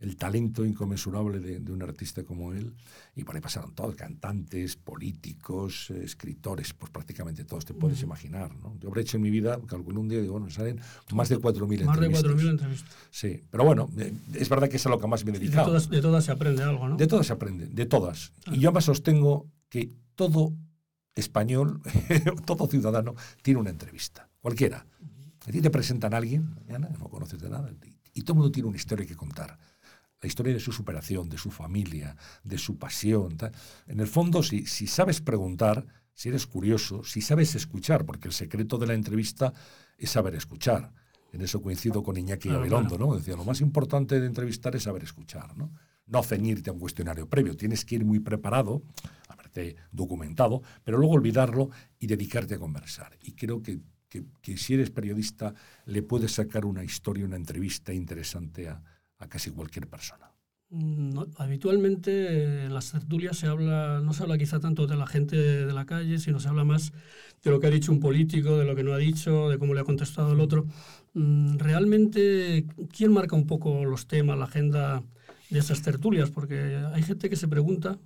el 0.02 0.18
talento 0.18 0.66
inconmensurable 0.66 1.40
de, 1.40 1.72
un 1.72 1.82
artista 1.84 2.24
como 2.24 2.54
él. 2.54 2.74
Y 3.16 3.24
por 3.24 3.36
ahí 3.36 3.42
pasaron 3.42 3.74
todos, 3.74 3.96
cantantes, 3.96 4.76
políticos, 4.76 5.92
escritores, 5.92 6.74
pues 6.74 6.92
prácticamente 6.92 7.46
todos, 7.46 7.66
te 7.66 7.76
puedes 7.76 8.02
imaginar. 8.02 8.54
¿no? 8.56 8.76
Yo 8.80 8.90
habré 8.90 9.04
hecho 9.04 9.18
en 9.18 9.24
mi 9.24 9.30
vida, 9.30 9.60
calculé 9.68 10.00
un 10.00 10.10
día, 10.10 10.20
digo, 10.20 10.34
bueno, 10.34 10.50
salen 10.50 10.80
más 11.14 11.30
de 11.30 11.38
4.000 11.38 11.82
entrevistas. 11.82 11.88
Más 11.88 12.00
de 12.00 12.10
4.000 12.10 12.50
entrevistas. 12.50 12.90
Sí, 13.12 13.44
pero 13.50 13.64
bueno, 13.64 13.90
eh, 13.98 14.12
es 14.34 14.50
verdad 14.50 14.70
que 14.70 14.78
es 14.78 14.86
a 14.86 14.90
lo 14.90 15.00
que 15.00 15.08
más 15.08 15.24
me 15.24 15.32
he 15.32 15.34
dedicado. 15.34 15.66
De 15.66 15.72
todas, 15.72 15.90
de 15.90 16.02
todas, 16.02 16.26
se 16.26 16.32
aprende 16.32 16.64
algo, 16.64 16.90
¿no? 16.90 16.98
De 16.98 17.06
todas 17.08 17.28
se 17.28 17.34
aprende, 17.34 17.68
de 17.68 17.86
todas. 17.86 18.34
Y 18.52 18.60
yo 18.60 18.72
más 18.72 18.86
sostengo 18.86 19.52
que 19.70 19.92
todo 20.16 20.56
español, 21.14 21.80
todo 22.46 22.68
ciudadano, 22.68 23.14
tiene 23.44 23.60
una 23.60 23.70
entrevista, 23.70 24.30
cualquiera. 24.40 24.88
A 25.46 25.52
ti 25.52 25.62
te 25.62 25.70
presentan 25.70 26.16
a 26.16 26.18
alguien, 26.18 26.56
mañana, 26.56 26.90
no 26.98 27.08
conoces 27.08 27.40
de 27.40 27.50
nada, 27.50 27.72
y 28.14 28.22
todo 28.24 28.34
el 28.34 28.38
mundo 28.40 28.52
tiene 28.52 28.68
una 28.68 28.78
historia 28.78 29.06
que 29.06 29.16
contar 29.16 29.58
la 30.22 30.28
historia 30.28 30.54
de 30.54 30.60
su 30.60 30.72
superación, 30.72 31.30
de 31.30 31.38
su 31.38 31.50
familia, 31.50 32.16
de 32.44 32.58
su 32.58 32.78
pasión. 32.78 33.38
En 33.88 34.00
el 34.00 34.08
fondo, 34.08 34.44
si, 34.44 34.66
si 34.68 34.86
sabes 34.86 35.20
preguntar, 35.20 35.86
si 36.14 36.30
eres 36.30 36.46
curioso, 36.46 37.04
si 37.04 37.22
sabes 37.22 37.56
escuchar, 37.56 38.06
porque 38.06 38.28
el 38.28 38.34
secreto 38.34 38.78
de 38.78 38.88
la 38.88 38.94
entrevista 38.94 39.52
es 39.98 40.12
saber 40.12 40.36
escuchar. 40.36 40.94
En 41.34 41.42
eso 41.42 41.62
coincido 41.62 42.04
con 42.04 42.18
Iñaki 42.18 42.50
Gabilondo, 42.50 42.98
¿no? 42.98 43.16
Decía, 43.16 43.36
lo 43.36 43.46
más 43.46 43.62
importante 43.62 44.20
de 44.20 44.28
entrevistar 44.28 44.76
es 44.76 44.84
saber 44.84 45.04
escuchar, 45.04 45.58
¿no? 45.58 45.72
No 46.06 46.22
ceñirte 46.24 46.70
a 46.70 46.74
un 46.74 46.80
cuestionario 46.80 47.28
previo, 47.28 47.56
tienes 47.56 47.86
que 47.86 47.96
ir 47.96 48.06
muy 48.06 48.20
preparado, 48.20 48.84
haberte 49.30 49.78
documentado, 49.92 50.62
pero 50.84 50.98
luego 50.98 51.14
olvidarlo 51.14 51.70
y 52.00 52.08
dedicarte 52.08 52.56
a 52.56 52.60
conversar. 52.60 53.18
Y 53.22 53.32
creo 53.32 53.62
que, 53.62 53.80
que, 54.10 54.26
que 54.42 54.58
si 54.58 54.74
eres 54.74 54.92
periodista 54.92 55.54
le 55.86 56.04
puedes 56.04 56.34
sacar 56.34 56.66
una 56.66 56.84
historia, 56.84 57.26
una 57.26 57.38
entrevista 57.38 57.94
interesante 57.94 58.68
a, 58.68 58.84
a 59.22 59.28
casi 59.28 59.52
cualquier 59.52 59.88
persona. 59.88 60.32
Mm, 60.70 61.20
habitualmente 61.38 62.66
en 62.66 62.74
las 62.74 62.92
tertulias 62.92 63.38
se 63.38 63.48
habla, 63.48 64.00
no 64.02 64.14
se 64.14 64.24
habla 64.24 64.38
quizá 64.38 64.60
tanto 64.60 64.88
de 64.88 64.96
la 64.96 65.06
gente 65.06 65.36
de 65.36 65.74
la 65.74 65.86
calle, 65.86 66.18
sino 66.18 66.40
se 66.40 66.48
habla 66.48 66.64
más 66.64 66.94
de 67.44 67.52
lo 67.52 67.60
que 67.60 67.68
ha 67.68 67.70
dicho 67.70 67.92
un 67.92 68.00
político, 68.00 68.58
de 68.58 68.66
lo 68.66 68.76
que 68.76 68.84
no 68.84 68.94
ha 68.94 68.98
dicho, 68.98 69.50
de 69.50 69.58
cómo 69.60 69.74
le 69.74 69.82
ha 69.82 69.84
contestado 69.84 70.32
el 70.34 70.40
otro. 70.40 70.66
Mm, 71.14 71.58
realmente, 71.58 72.66
¿quién 72.96 73.12
marca 73.12 73.36
un 73.36 73.48
poco 73.48 73.84
los 73.84 74.08
temas, 74.08 74.38
la 74.38 74.46
agenda 74.46 75.04
de 75.50 75.60
esas 75.60 75.82
tertulias? 75.82 76.32
Porque 76.32 76.80
hay 76.94 77.04
gente 77.04 77.30
que 77.30 77.36
se 77.36 77.50
pregunta 77.50 78.00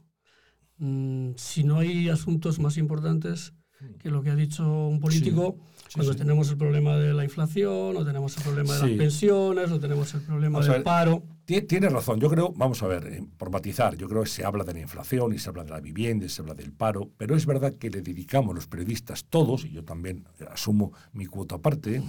mm, 0.80 1.32
si 1.38 1.64
no 1.64 1.80
hay 1.80 2.10
asuntos 2.10 2.60
más 2.60 2.78
importantes 2.78 3.54
que 4.00 4.10
lo 4.10 4.24
que 4.24 4.32
ha 4.32 4.36
dicho 4.36 4.88
un 4.88 5.00
político 5.00 5.60
cuando 5.94 6.16
tenemos 6.16 6.50
el 6.50 6.58
problema 6.58 6.98
de 6.98 7.14
la 7.14 7.24
inflación, 7.24 7.96
o 7.96 8.06
tenemos 8.06 8.36
el 8.38 8.44
problema 8.44 8.74
de 8.74 8.80
las 8.80 8.98
pensiones, 8.98 9.72
o 9.72 9.80
tenemos 9.80 10.14
el 10.14 10.22
problema 10.22 10.60
del 10.60 10.84
paro. 10.84 11.24
Tienes 11.46 11.92
razón, 11.92 12.20
yo 12.20 12.30
creo, 12.30 12.54
vamos 12.56 12.82
a 12.82 12.88
ver, 12.88 13.06
eh, 13.06 13.24
por 13.38 13.52
matizar, 13.52 13.96
yo 13.96 14.10
creo 14.10 14.24
que 14.24 14.30
se 14.30 14.44
habla 14.44 14.64
de 14.64 14.74
la 14.74 14.80
inflación 14.80 15.34
y 15.34 15.38
se 15.38 15.50
habla 15.50 15.64
de 15.64 15.70
la 15.70 15.80
vivienda 15.80 16.26
y 16.26 16.30
se 16.30 16.42
habla 16.42 16.56
del 16.56 16.72
paro, 16.72 17.12
pero 17.18 17.36
es 17.36 17.46
verdad 17.46 17.74
que 17.76 17.92
le 17.92 18.02
dedicamos 18.02 18.56
los 18.56 18.68
periodistas 18.68 19.26
todos, 19.26 19.64
y 19.66 19.72
yo 19.72 19.84
también 19.84 20.28
asumo 20.50 20.92
mi 21.14 21.28
cuota 21.28 21.56
aparte, 21.56 21.98
eh, 21.98 22.02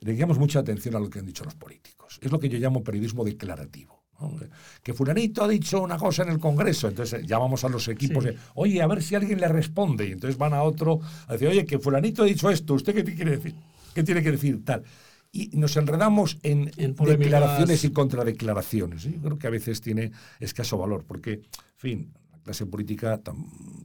le 0.00 0.12
dedicamos 0.12 0.38
mucha 0.38 0.58
atención 0.58 0.94
a 0.94 1.00
lo 1.00 1.08
que 1.08 1.20
han 1.20 1.26
dicho 1.26 1.44
los 1.44 1.54
políticos. 1.54 2.18
Es 2.20 2.30
lo 2.30 2.38
que 2.38 2.48
yo 2.48 2.58
llamo 2.58 2.84
periodismo 2.84 3.24
declarativo. 3.24 3.99
Que 4.82 4.94
fulanito 4.94 5.44
ha 5.44 5.48
dicho 5.48 5.82
una 5.82 5.96
cosa 5.96 6.22
en 6.22 6.30
el 6.30 6.38
Congreso, 6.38 6.88
entonces 6.88 7.26
llamamos 7.26 7.64
a 7.64 7.68
los 7.68 7.88
equipos, 7.88 8.24
de, 8.24 8.36
oye, 8.54 8.82
a 8.82 8.86
ver 8.86 9.02
si 9.02 9.14
alguien 9.14 9.40
le 9.40 9.48
responde, 9.48 10.08
y 10.08 10.12
entonces 10.12 10.38
van 10.38 10.54
a 10.54 10.62
otro 10.62 11.00
a 11.26 11.32
decir, 11.32 11.48
oye, 11.48 11.64
que 11.64 11.78
fulanito 11.78 12.22
ha 12.22 12.26
dicho 12.26 12.50
esto, 12.50 12.74
¿usted 12.74 12.94
qué 12.94 13.04
quiere 13.04 13.32
decir? 13.32 13.54
¿Qué 13.94 14.02
tiene 14.02 14.22
que 14.22 14.32
decir 14.32 14.64
tal? 14.64 14.84
Y 15.32 15.50
nos 15.54 15.76
enredamos 15.76 16.38
en, 16.42 16.70
declaraciones 16.76 17.84
y 17.84 17.90
contradeclaraciones. 17.92 19.04
Yo 19.04 19.20
creo 19.20 19.38
que 19.38 19.46
a 19.46 19.50
veces 19.50 19.80
tiene 19.80 20.10
escaso 20.40 20.76
valor, 20.76 21.04
porque, 21.06 21.34
en 21.34 21.42
fin, 21.76 22.12
clase 22.42 22.66
política 22.66 23.20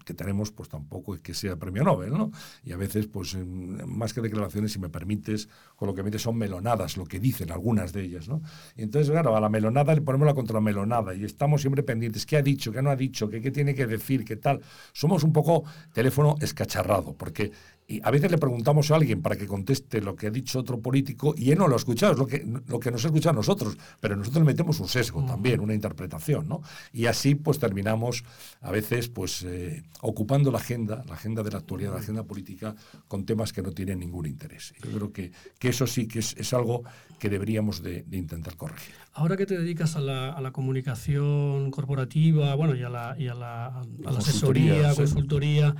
que 0.05 0.13
tenemos, 0.13 0.51
pues 0.51 0.69
tampoco 0.69 1.15
es 1.15 1.21
que 1.21 1.33
sea 1.33 1.55
premio 1.55 1.83
Nobel, 1.83 2.11
¿no? 2.11 2.31
Y 2.63 2.71
a 2.71 2.77
veces, 2.77 3.07
pues 3.07 3.35
más 3.35 4.13
que 4.13 4.21
declaraciones, 4.21 4.71
si 4.71 4.79
me 4.79 4.89
permites, 4.89 5.49
con 5.75 5.87
lo 5.87 5.95
que 5.95 6.03
metes 6.03 6.21
son 6.21 6.37
melonadas, 6.37 6.97
lo 6.97 7.05
que 7.05 7.19
dicen 7.19 7.51
algunas 7.51 7.93
de 7.93 8.03
ellas, 8.03 8.27
¿no? 8.27 8.41
Y 8.75 8.83
entonces, 8.83 9.11
claro, 9.11 9.35
a 9.35 9.39
la 9.39 9.49
melonada 9.49 9.93
le 9.93 10.01
ponemos 10.01 10.25
la 10.27 10.33
contramelonada 10.33 11.13
y 11.13 11.23
estamos 11.23 11.61
siempre 11.61 11.83
pendientes, 11.83 12.25
¿qué 12.25 12.37
ha 12.37 12.41
dicho, 12.41 12.71
qué 12.71 12.81
no 12.81 12.89
ha 12.89 12.95
dicho, 12.95 13.29
qué 13.29 13.51
tiene 13.51 13.75
que 13.75 13.87
decir, 13.87 14.23
qué 14.23 14.35
tal? 14.35 14.61
Somos 14.93 15.23
un 15.23 15.33
poco 15.33 15.63
teléfono 15.93 16.35
escacharrado, 16.39 17.13
porque 17.13 17.51
y 17.87 18.01
a 18.03 18.11
veces 18.11 18.31
le 18.31 18.37
preguntamos 18.37 18.89
a 18.89 18.95
alguien 18.95 19.21
para 19.21 19.35
que 19.35 19.45
conteste 19.45 20.01
lo 20.01 20.15
que 20.15 20.27
ha 20.27 20.31
dicho 20.31 20.59
otro 20.59 20.79
político 20.79 21.35
y 21.37 21.51
él 21.51 21.59
no 21.59 21.67
lo 21.67 21.75
ha 21.75 21.77
escuchado, 21.77 22.13
es 22.13 22.17
lo 22.17 22.25
que, 22.25 22.45
lo 22.67 22.79
que 22.79 22.91
nos 22.91 23.03
ha 23.05 23.07
escuchado 23.09 23.31
a 23.31 23.35
nosotros, 23.35 23.77
pero 23.99 24.15
nosotros 24.15 24.41
le 24.41 24.47
metemos 24.47 24.79
un 24.79 24.87
sesgo 24.87 25.23
también, 25.23 25.59
una 25.59 25.73
interpretación, 25.73 26.47
¿no? 26.47 26.61
Y 26.91 27.05
así 27.05 27.35
pues 27.35 27.59
terminamos 27.59 28.23
a 28.61 28.71
veces 28.71 29.09
pues 29.09 29.43
eh, 29.43 29.83
ocupando 30.01 30.51
la 30.51 30.57
agenda, 30.57 31.03
la 31.07 31.13
agenda 31.13 31.43
de 31.43 31.51
la 31.51 31.59
actualidad, 31.59 31.93
la 31.93 31.99
agenda 31.99 32.23
política, 32.23 32.75
con 33.07 33.25
temas 33.25 33.53
que 33.53 33.61
no 33.61 33.71
tienen 33.71 33.99
ningún 33.99 34.25
interés. 34.25 34.73
Yo 34.83 34.91
creo 34.91 35.13
que, 35.13 35.31
que 35.59 35.69
eso 35.69 35.85
sí 35.85 36.07
que 36.07 36.19
es, 36.19 36.53
algo 36.53 36.83
que 37.19 37.29
deberíamos 37.29 37.83
de, 37.83 38.05
intentar 38.11 38.55
corregir. 38.55 38.95
Ahora 39.17 39.37
que 39.37 39.45
te 39.45 39.57
dedicas 39.57 39.95
a 39.95 40.01
la, 40.01 40.33
a 40.33 40.41
la 40.41 40.51
comunicación 40.51 41.71
corporativa, 41.71 42.53
bueno, 42.55 42.75
y 42.75 42.83
a 42.83 42.89
la, 42.89 43.15
y 43.17 43.29
a 43.29 43.33
la, 43.33 43.67
a 43.67 44.11
la 44.11 44.19
asesoría, 44.19 44.93
consultoría, 44.93 45.73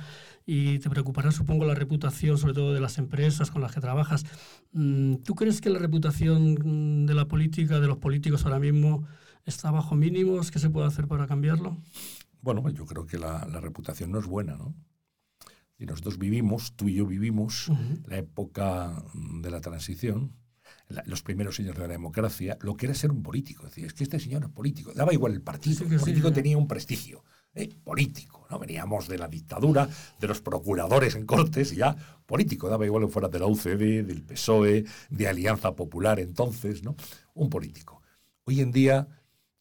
y 0.46 0.78
te 0.78 0.88
preocupará, 0.88 1.30
supongo, 1.32 1.66
la 1.66 1.74
reputación, 1.74 2.38
sobre 2.38 2.54
todo 2.54 2.72
de 2.72 2.80
las 2.80 2.96
empresas 2.96 3.50
con 3.50 3.60
las 3.60 3.74
que 3.74 3.82
trabajas. 3.82 4.24
Mm, 4.72 5.16
¿Tú 5.16 5.34
crees 5.34 5.60
que 5.60 5.68
la 5.68 5.78
reputación 5.78 7.04
de 7.04 7.14
la 7.14 7.28
política, 7.28 7.78
de 7.78 7.88
los 7.88 7.98
políticos 7.98 8.46
ahora 8.46 8.58
mismo, 8.58 9.06
está 9.44 9.70
bajo 9.70 9.96
mínimos? 9.96 10.50
¿Qué 10.50 10.58
se 10.58 10.70
puede 10.70 10.86
hacer 10.86 11.06
para 11.06 11.26
cambiarlo? 11.26 11.76
Bueno, 12.40 12.66
yo 12.70 12.86
creo 12.86 13.04
que 13.04 13.18
la, 13.18 13.44
reputación 13.60 14.12
no 14.12 14.18
es 14.18 14.26
buena, 14.26 14.56
¿no? 14.56 14.74
Y 15.76 15.84
nosotros 15.84 16.16
vivimos, 16.16 16.72
tú 16.74 16.88
y 16.88 16.94
yo 16.94 17.06
vivimos 17.06 17.70
la 18.06 18.16
época 18.16 19.04
de 19.12 19.50
la 19.50 19.60
transición, 19.60 20.32
los 21.06 21.22
primeros 21.22 21.58
años 21.60 21.74
de 21.74 21.82
la 21.82 21.88
democracia, 21.88 22.58
lo 22.60 22.76
que 22.76 22.86
era 22.86 22.94
ser 22.94 23.10
un 23.10 23.22
político. 23.22 23.64
Es 23.64 23.70
decir, 23.70 23.86
es 23.86 23.94
que 23.94 24.04
este 24.04 24.20
señor 24.20 24.44
es 24.44 24.50
político. 24.50 24.92
Daba 24.94 25.12
igual 25.12 25.32
el 25.32 25.42
partido. 25.42 25.84
el 25.84 25.98
político 25.98 26.32
tenía 26.32 26.56
un 26.56 26.68
prestigio. 26.68 27.24
¿eh? 27.56 27.68
político. 27.82 28.46
¿no? 28.50 28.58
Veníamos 28.58 29.08
de 29.08 29.18
la 29.18 29.26
dictadura, 29.26 29.88
de 30.20 30.26
los 30.28 30.40
procuradores 30.40 31.16
en 31.16 31.26
cortes 31.26 31.72
y 31.72 31.76
ya 31.76 31.96
político. 32.26 32.68
Daba 32.68 32.86
igual 32.86 33.06
que 33.06 33.12
fuera 33.12 33.28
de 33.28 33.38
la 33.38 33.46
UCD, 33.46 34.04
del 34.06 34.22
PSOE, 34.22 34.84
de 35.10 35.28
Alianza 35.28 35.74
Popular 35.74 36.20
entonces, 36.20 36.82
¿no? 36.82 36.94
Un 37.34 37.50
político. 37.50 38.02
Hoy 38.44 38.60
en 38.60 38.70
día 38.70 39.08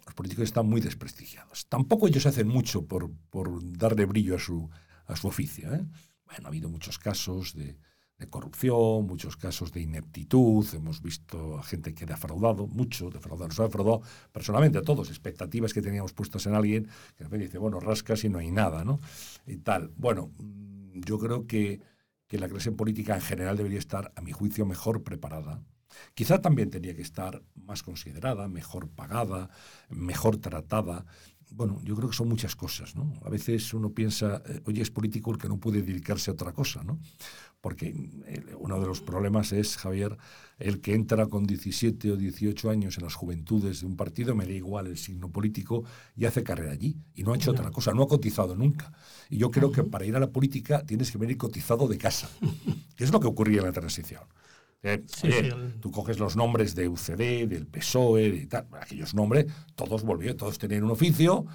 los 0.05 0.13
políticos 0.13 0.43
están 0.43 0.67
muy 0.67 0.81
desprestigiados. 0.81 1.67
Tampoco 1.67 2.07
ellos 2.07 2.25
hacen 2.27 2.47
mucho 2.47 2.85
por, 2.85 3.09
por 3.31 3.59
darle 3.77 4.05
brillo 4.05 4.35
a 4.35 4.39
su, 4.39 4.69
a 5.07 5.15
su 5.15 5.27
oficio. 5.27 5.73
¿eh? 5.73 5.83
Bueno, 6.25 6.45
ha 6.45 6.47
habido 6.47 6.69
muchos 6.69 6.99
casos 6.99 7.55
de, 7.55 7.77
de, 8.17 8.27
corrupción, 8.29 9.05
muchos 9.05 9.37
casos 9.37 9.71
de 9.71 9.81
ineptitud, 9.81 10.65
hemos 10.73 11.01
visto 11.01 11.57
a 11.57 11.63
gente 11.63 11.93
que 11.93 12.05
ha 12.05 12.07
defraudado, 12.07 12.67
mucho 12.67 13.09
defraudado, 13.09 13.47
nos 13.47 13.59
ha 13.59 13.63
defraudado 13.63 14.01
personalmente 14.31 14.77
a 14.77 14.81
todos, 14.81 15.09
expectativas 15.09 15.73
que 15.73 15.81
teníamos 15.81 16.13
puestas 16.13 16.45
en 16.45 16.55
alguien, 16.55 16.85
que 16.85 17.19
de 17.19 17.23
repente 17.25 17.45
dice, 17.45 17.57
bueno, 17.57 17.79
rascas 17.79 18.23
y 18.23 18.29
no 18.29 18.39
hay 18.39 18.51
nada, 18.51 18.83
¿no? 18.83 18.99
Y 19.45 19.57
tal. 19.57 19.91
Bueno, 19.97 20.31
mm, 20.37 21.01
yo 21.01 21.19
creo 21.19 21.45
que, 21.47 21.81
que 22.27 22.37
la 22.37 22.47
clase 22.49 22.71
política 22.71 23.15
en 23.15 23.21
general 23.21 23.57
debería 23.57 23.79
estar, 23.79 24.11
a 24.15 24.21
mi 24.21 24.31
juicio, 24.31 24.65
mejor 24.65 25.03
preparada 25.03 25.61
Quizá 26.13 26.41
también 26.41 26.69
tenía 26.69 26.95
que 26.95 27.01
estar 27.01 27.41
más 27.55 27.83
considerada, 27.83 28.47
mejor 28.47 28.89
pagada, 28.89 29.49
mejor 29.89 30.37
tratada. 30.37 31.05
Bueno, 31.51 31.79
yo 31.83 31.95
creo 31.95 32.09
que 32.09 32.15
son 32.15 32.27
muchas 32.27 32.55
cosas, 32.55 32.95
¿no? 32.95 33.13
A 33.23 33.29
veces 33.29 33.73
uno 33.73 33.91
piensa, 33.91 34.41
eh, 34.45 34.61
oye, 34.65 34.81
es 34.81 34.91
político 34.91 35.31
el 35.31 35.37
que 35.37 35.47
no 35.47 35.57
puede 35.57 35.81
dedicarse 35.81 36.31
a 36.31 36.33
otra 36.33 36.51
cosa, 36.51 36.83
¿no? 36.83 36.99
Porque 37.61 37.87
eh, 38.27 38.43
uno 38.59 38.79
de 38.79 38.87
los 38.87 39.01
problemas 39.01 39.51
es, 39.51 39.77
Javier, 39.77 40.17
el 40.59 40.81
que 40.81 40.93
entra 40.93 41.27
con 41.27 41.45
17 41.45 42.11
o 42.11 42.17
18 42.17 42.69
años 42.69 42.97
en 42.97 43.03
las 43.03 43.15
juventudes 43.15 43.81
de 43.81 43.87
un 43.87 43.95
partido, 43.95 44.35
me 44.35 44.45
da 44.45 44.51
igual 44.51 44.87
el 44.87 44.97
signo 44.97 45.31
político, 45.31 45.83
y 46.15 46.25
hace 46.25 46.43
carrera 46.43 46.71
allí. 46.71 46.97
Y 47.13 47.23
no 47.23 47.33
ha 47.33 47.35
hecho 47.35 47.51
otra 47.51 47.71
cosa, 47.71 47.93
no 47.93 48.03
ha 48.03 48.07
cotizado 48.07 48.55
nunca. 48.55 48.91
Y 49.29 49.37
yo 49.37 49.51
creo 49.51 49.71
que 49.71 49.83
para 49.83 50.05
ir 50.05 50.15
a 50.15 50.19
la 50.19 50.31
política 50.31 50.83
tienes 50.85 51.11
que 51.11 51.17
venir 51.17 51.37
cotizado 51.37 51.87
de 51.87 51.97
casa, 51.97 52.29
que 52.95 53.03
es 53.03 53.11
lo 53.11 53.19
que 53.19 53.27
ocurría 53.27 53.59
en 53.59 53.65
la 53.67 53.71
transición. 53.71 54.21
Eh, 54.87 55.03
tú 55.79 55.89
coges 55.89 56.19
los 56.19 56.35
nombres 56.35 56.75
de 56.75 56.87
UCD, 56.87 57.47
del 57.47 57.65
PSOE, 57.65 58.27
y 58.27 58.45
tal, 58.45 58.67
aquellos 58.79 59.15
nombres, 59.15 59.47
todos 59.73 60.03
volvieron, 60.03 60.37
todos 60.37 60.59
tenían 60.59 60.83
un 60.83 60.91
oficio, 60.91 61.47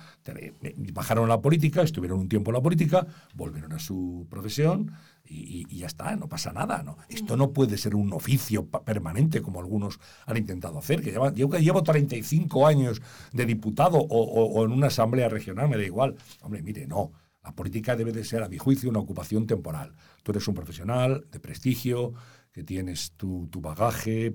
bajaron 0.92 1.26
a 1.26 1.28
la 1.28 1.40
política, 1.40 1.82
estuvieron 1.82 2.18
un 2.18 2.28
tiempo 2.28 2.50
en 2.50 2.54
la 2.56 2.60
política, 2.60 3.06
volvieron 3.34 3.72
a 3.72 3.78
su 3.78 4.26
profesión 4.28 4.90
y, 5.24 5.64
ya 5.76 5.86
está, 5.86 6.16
no 6.16 6.28
pasa 6.28 6.52
nada. 6.52 6.82
¿no? 6.82 6.96
Esto 7.08 7.36
no 7.36 7.52
puede 7.52 7.78
ser 7.78 7.94
un 7.94 8.12
oficio 8.12 8.66
permanente 8.66 9.42
como 9.42 9.60
algunos 9.60 10.00
han 10.26 10.36
intentado 10.36 10.78
hacer, 10.80 11.00
que 11.00 11.12
lleva, 11.12 11.32
yo 11.32 11.48
llevo 11.50 11.84
35 11.84 12.66
años 12.66 13.00
de 13.32 13.46
diputado 13.46 13.98
o, 13.98 14.44
o 14.44 14.64
en 14.64 14.72
una 14.72 14.88
asamblea 14.88 15.28
regional, 15.28 15.68
me 15.68 15.76
da 15.76 15.84
igual. 15.84 16.16
Hombre, 16.42 16.62
mire, 16.62 16.88
no. 16.88 17.12
La 17.42 17.54
política 17.54 17.96
debe 17.96 18.12
de 18.12 18.22
ser, 18.22 18.42
a 18.42 18.48
mi 18.48 18.58
juicio, 18.58 18.90
una 18.90 18.98
ocupación 18.98 19.46
temporal. 19.46 19.94
Tú 20.22 20.32
eres 20.32 20.46
un 20.46 20.54
profesional 20.54 21.26
de 21.30 21.40
prestigio, 21.40 22.12
que 22.60 22.64
tienes 22.64 23.12
tu, 23.16 23.48
bagaje, 23.62 24.34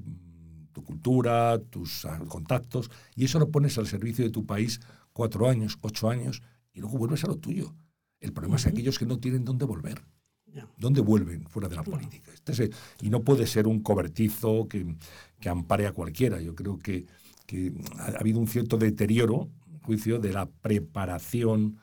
tu 0.71 0.83
cultura, 0.83 1.59
tus 1.69 2.07
contactos, 2.27 2.89
y 3.15 3.25
eso 3.25 3.37
lo 3.37 3.51
pones 3.51 3.77
al 3.77 3.85
servicio 3.85 4.25
de 4.25 4.31
tu 4.31 4.47
país 4.47 4.79
cuatro 5.13 5.47
años, 5.47 5.77
ocho 5.81 6.09
años, 6.09 6.41
y 6.73 6.79
luego 6.79 6.97
vuelves 6.97 7.23
a 7.23 7.27
lo 7.27 7.37
tuyo. 7.37 7.75
El 8.19 8.33
problema 8.33 8.55
es 8.55 8.65
aquellos 8.65 8.97
que 8.97 9.05
no 9.05 9.19
tienen 9.19 9.45
dónde 9.45 9.65
volver. 9.65 10.01
¿Dónde 10.77 11.01
vuelven 11.01 11.45
fuera 11.47 11.67
de 11.67 11.75
la 11.75 11.83
política? 11.83 12.31
Este 12.33 12.71
y 13.01 13.09
no 13.11 13.21
puede 13.21 13.45
ser 13.45 13.67
un 13.67 13.81
cobertizo 13.81 14.67
que, 14.67 14.95
que 15.39 15.49
ampare 15.49 15.85
a 15.85 15.91
cualquiera. 15.91 16.41
Yo 16.41 16.55
creo 16.55 16.79
que, 16.79 17.05
que 17.45 17.73
ha 17.99 18.19
habido 18.19 18.39
un 18.39 18.47
cierto 18.47 18.77
deterioro, 18.77 19.49
juicio, 19.83 20.17
de 20.17 20.33
la 20.33 20.47
preparación 20.47 21.77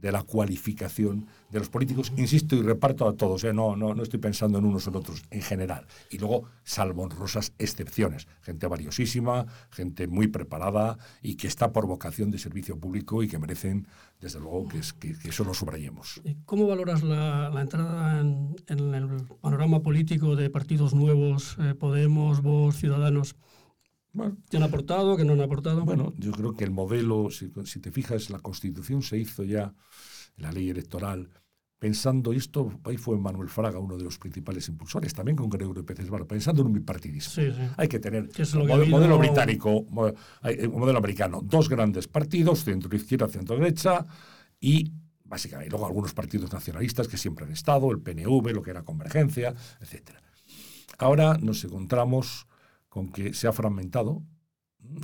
de 0.00 0.12
la 0.12 0.22
cualificación 0.22 1.26
de 1.50 1.58
los 1.58 1.68
políticos, 1.68 2.12
insisto 2.16 2.56
y 2.56 2.62
reparto 2.62 3.08
a 3.08 3.16
todos, 3.16 3.44
¿eh? 3.44 3.52
no, 3.52 3.76
no, 3.76 3.94
no 3.94 4.02
estoy 4.02 4.20
pensando 4.20 4.58
en 4.58 4.64
unos 4.64 4.86
o 4.86 4.90
en 4.90 4.96
otros, 4.96 5.22
en 5.30 5.42
general. 5.42 5.86
Y 6.10 6.18
luego, 6.18 6.44
salvo 6.62 7.02
honrosas 7.02 7.52
excepciones, 7.58 8.28
gente 8.42 8.66
valiosísima, 8.66 9.46
gente 9.70 10.06
muy 10.06 10.28
preparada 10.28 10.96
y 11.22 11.34
que 11.34 11.48
está 11.48 11.72
por 11.72 11.86
vocación 11.86 12.30
de 12.30 12.38
servicio 12.38 12.78
público 12.78 13.22
y 13.22 13.28
que 13.28 13.38
merecen, 13.38 13.86
desde 14.20 14.38
luego, 14.40 14.68
que, 14.68 14.80
que, 14.98 15.28
eso 15.28 15.44
lo 15.44 15.54
subrayemos. 15.54 16.22
¿Cómo 16.44 16.66
valoras 16.66 17.02
la, 17.02 17.52
entrada 17.60 18.20
en, 18.20 18.54
el 18.68 19.26
panorama 19.40 19.82
político 19.82 20.36
de 20.36 20.50
partidos 20.50 20.94
nuevos, 20.94 21.56
eh, 21.60 21.74
Podemos, 21.74 22.42
Vox, 22.42 22.76
Ciudadanos? 22.76 23.36
Bueno, 24.12 24.36
¿Qué 24.50 24.56
han 24.56 24.64
aportado? 24.64 25.16
¿Qué 25.16 25.24
no 25.24 25.34
han 25.34 25.40
aportado? 25.40 25.84
Bueno, 25.84 26.12
yo 26.16 26.32
creo 26.32 26.54
que 26.54 26.64
el 26.64 26.70
modelo, 26.70 27.28
si, 27.30 27.48
te 27.48 27.92
fijas, 27.92 28.30
la 28.30 28.40
Constitución 28.40 29.02
se 29.02 29.18
hizo 29.18 29.44
ya, 29.44 29.72
la 30.36 30.50
ley 30.50 30.70
electoral, 30.70 31.28
pensando, 31.78 32.32
y 32.32 32.36
esto 32.36 32.78
ahí 32.84 32.96
fue 32.96 33.16
Manuel 33.18 33.48
Fraga, 33.48 33.78
uno 33.78 33.96
de 33.96 34.04
los 34.04 34.18
principales 34.18 34.68
impulsores, 34.68 35.14
también 35.14 35.36
con 35.36 35.48
Gregorio 35.48 35.84
Pérez 35.84 36.10
Varo, 36.10 36.26
pensando 36.26 36.62
en 36.62 36.68
un 36.68 36.72
bipartidismo. 36.74 37.32
Sí, 37.32 37.50
sí. 37.52 37.62
Hay 37.76 37.88
que 37.88 37.98
tener 37.98 38.28
modelo, 38.54 38.86
modelo, 38.86 39.18
británico, 39.18 39.86
modelo 39.90 40.98
americano, 40.98 41.40
dos 41.42 41.68
grandes 41.68 42.06
partidos, 42.08 42.64
centro-izquierda, 42.64 43.28
centro-derecha, 43.28 44.04
y 44.60 44.92
básicamente, 45.24 45.70
luego 45.70 45.86
algunos 45.86 46.12
partidos 46.12 46.52
nacionalistas 46.52 47.08
que 47.08 47.16
siempre 47.16 47.46
han 47.46 47.52
estado, 47.52 47.90
el 47.92 48.00
PNV, 48.00 48.52
lo 48.52 48.62
que 48.62 48.72
era 48.72 48.82
Convergencia, 48.82 49.54
etc. 49.80 50.10
Ahora 50.98 51.38
nos 51.38 51.64
encontramos 51.64 52.46
con 52.90 53.10
que 53.10 53.32
se 53.32 53.48
ha 53.48 53.52
fragmentado. 53.52 54.22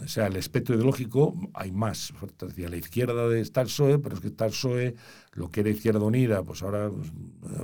O 0.03 0.09
sea, 0.09 0.27
el 0.27 0.37
espectro 0.37 0.75
ideológico 0.75 1.35
hay 1.55 1.71
más. 1.71 2.13
Decía, 2.41 2.69
la 2.69 2.77
izquierda 2.77 3.29
de 3.29 3.41
está 3.41 3.63
PSOE, 3.63 3.99
pero 3.99 4.17
es 4.17 4.21
que 4.21 4.29
está 4.29 4.47
PSOE, 4.47 4.95
lo 5.33 5.51
que 5.51 5.61
era 5.61 5.71
Izquierda 5.71 6.01
Unida, 6.01 6.43
pues 6.43 6.63
ahora 6.63 6.91
pues, 6.91 7.13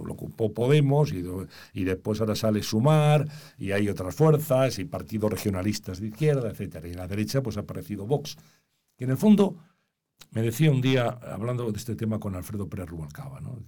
lo 0.05 0.13
ocupó 0.13 0.53
Podemos 0.53 1.13
y, 1.13 1.25
y, 1.73 1.85
después 1.85 2.21
ahora 2.21 2.37
sale 2.37 2.63
Sumar 2.63 3.27
y 3.59 3.73
hay 3.73 3.89
otras 3.89 4.15
fuerzas 4.15 4.79
y 4.79 4.85
partidos 4.85 5.33
regionalistas 5.33 6.01
de 6.01 6.09
izquierda, 6.09 6.51
etcétera. 6.51 6.87
Y 6.87 6.93
en 6.93 6.99
la 6.99 7.09
derecha 7.09 7.43
pues 7.43 7.57
ha 7.57 7.61
aparecido 7.61 8.07
Vox. 8.07 8.37
Y 8.99 9.05
en 9.05 9.11
el 9.11 9.17
fondo, 9.17 9.57
me 10.31 10.43
decía 10.43 10.71
un 10.71 10.83
día, 10.83 11.09
hablando 11.09 11.71
de 11.73 11.79
este 11.79 11.97
tema 11.97 12.21
con 12.21 12.37
Alfredo 12.37 12.69
Pérez 12.69 12.89
Rubalcaba, 12.89 13.41
¿no? 13.41 13.59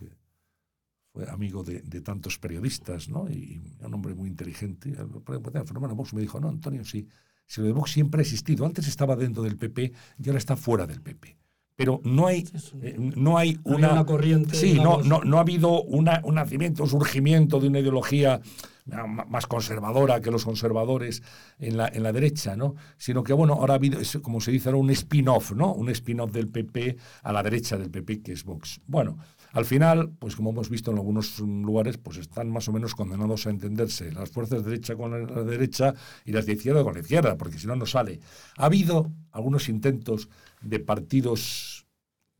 Fue 1.15 1.31
amigo 1.31 1.63
de, 1.63 2.01
tantos 2.01 2.39
periodistas, 2.39 3.09
¿no? 3.09 3.31
Y 3.31 3.61
un 3.81 3.95
hombre 3.95 4.15
muy 4.15 4.29
inteligente. 4.29 4.91
El 4.91 5.67
fenómeno 5.67 5.95
Vox 5.95 6.13
me 6.13 6.21
dijo, 6.21 6.41
no, 6.41 6.49
Antonio, 6.49 6.85
sí, 6.85 7.07
si 7.47 7.61
lo 7.61 7.69
de 7.69 7.73
Vox 7.73 7.93
siempre 7.93 8.21
ha 8.21 8.23
existido. 8.23 8.67
Antes 8.67 8.89
estaba 8.89 9.15
dentro 9.15 9.45
del 9.45 9.57
PP 9.57 9.93
y 10.19 10.29
ahora 10.29 10.39
está 10.39 10.57
fuera 10.57 10.89
del 10.89 11.01
PP. 11.01 11.39
Pero 11.77 12.01
no 12.05 12.27
hay, 12.27 12.45
eh, 12.83 12.97
no 12.99 13.39
hay 13.39 13.59
una, 13.63 14.05
corriente. 14.05 14.57
Sí, 14.57 14.75
no, 14.75 15.03
no, 15.03 15.23
no 15.23 15.39
ha 15.39 15.41
habido 15.41 15.83
una, 15.83 16.21
un 16.25 16.35
nacimiento, 16.35 16.83
un 16.83 16.89
surgimiento 16.89 17.61
de 17.61 17.69
una 17.69 17.79
ideología 17.79 18.41
más 18.87 19.47
conservadora 19.47 20.21
que 20.21 20.31
los 20.31 20.45
conservadores 20.45 21.23
en 21.59 21.77
la, 21.77 21.89
en 21.89 22.03
la 22.03 22.13
derecha, 22.13 22.57
¿no? 22.57 22.75
Sino 22.97 23.25
que, 23.25 23.33
bueno, 23.33 23.55
ahora 23.55 23.75
ha 23.75 23.77
habido, 23.77 24.01
como 24.21 24.41
se 24.41 24.51
dice 24.51 24.69
ahora, 24.69 24.79
un 24.79 24.91
spin-off, 24.91 25.53
¿no? 25.53 25.73
Un 25.73 25.89
spin-off 25.91 26.33
del 26.33 26.49
PP 26.49 26.97
a 27.23 27.33
la 27.33 27.43
derecha 27.43 27.79
del 27.79 27.91
PP, 27.91 28.23
que 28.23 28.33
es 28.33 28.45
Vox. 28.45 28.81
Bueno, 28.87 29.17
al 29.55 29.65
final, 29.65 30.11
pues 30.19 30.35
como 30.35 30.51
hemos 30.51 30.69
visto 30.69 30.91
en 30.91 30.99
algunos 30.99 31.39
lugares, 31.39 31.97
pues 31.97 32.19
están 32.19 32.51
más 32.51 32.69
o 32.69 32.73
menos 32.73 32.95
condenados 32.95 33.47
a 33.47 33.51
entenderse 33.51 34.11
las 34.11 34.31
fuerzas 34.31 34.65
de 34.65 34.71
derecha 34.71 34.97
con 34.97 35.13
la 35.13 35.45
derecha 35.45 35.95
y 36.25 36.33
las 36.33 36.45
de 36.45 36.55
izquierda 36.55 36.83
con 36.83 36.95
la 36.95 37.01
izquierda, 37.01 37.37
porque 37.37 37.59
si 37.59 37.69
no, 37.69 37.77
no 37.77 37.87
sale. 37.87 38.19
Ha 38.57 38.67
habido 38.67 39.13
algunos 39.31 39.69
intentos 39.69 40.29
de 40.61 40.81
partidos 40.81 41.87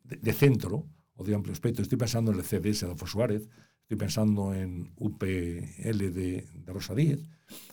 de, 0.03 0.33
centro 0.33 0.87
o 1.15 1.23
de 1.23 1.37
amplio 1.37 1.53
espectro. 1.53 1.83
Estoy 1.83 1.99
pensando 1.99 2.33
en 2.33 2.39
el 2.39 2.45
CDS 2.45 2.81
de 2.81 2.87
Adolfo 2.87 3.07
Suárez, 3.07 3.49
Estoy 3.85 3.99
pensando 3.99 4.55
en 4.55 4.93
UPL 4.97 5.99
de, 6.15 6.49
Rosa 6.65 6.95
Díez, 6.95 7.21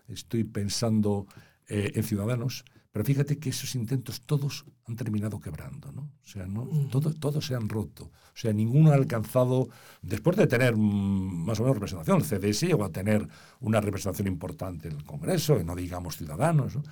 estoy 0.10 0.44
pensando 0.44 1.26
eh, 1.70 1.94
en 1.96 2.04
Ciudadanos, 2.04 2.66
pero 2.92 3.06
fíjate 3.06 3.40
que 3.40 3.50
esos 3.50 3.74
intentos 3.76 4.22
todos 4.22 4.66
han 4.86 4.96
terminado 4.96 5.40
quebrando, 5.40 5.92
¿no? 5.92 6.02
O 6.02 6.28
sea, 6.28 6.46
¿no? 6.46 6.68
Todos, 6.92 7.20
todos 7.20 7.46
se 7.46 7.56
han 7.56 7.70
roto. 7.70 8.06
O 8.06 8.36
sea, 8.36 8.52
ninguno 8.52 8.92
ha 8.92 8.96
alcanzado, 8.96 9.70
después 10.02 10.36
de 10.36 10.48
tener 10.48 10.76
mm, 10.76 11.46
más 11.46 11.60
o 11.60 11.64
menos 11.64 11.78
representación, 11.78 12.18
el 12.18 12.26
CDS 12.26 12.68
llegó 12.68 12.84
a 12.84 12.92
tener 12.92 13.28
una 13.60 13.80
representación 13.80 14.28
importante 14.28 14.90
en 14.90 14.98
el 14.98 15.04
Congreso, 15.06 15.60
y 15.60 15.64
no 15.64 15.76
digamos 15.76 16.18
Ciudadanos, 16.18 16.76
¿no? 16.76 16.84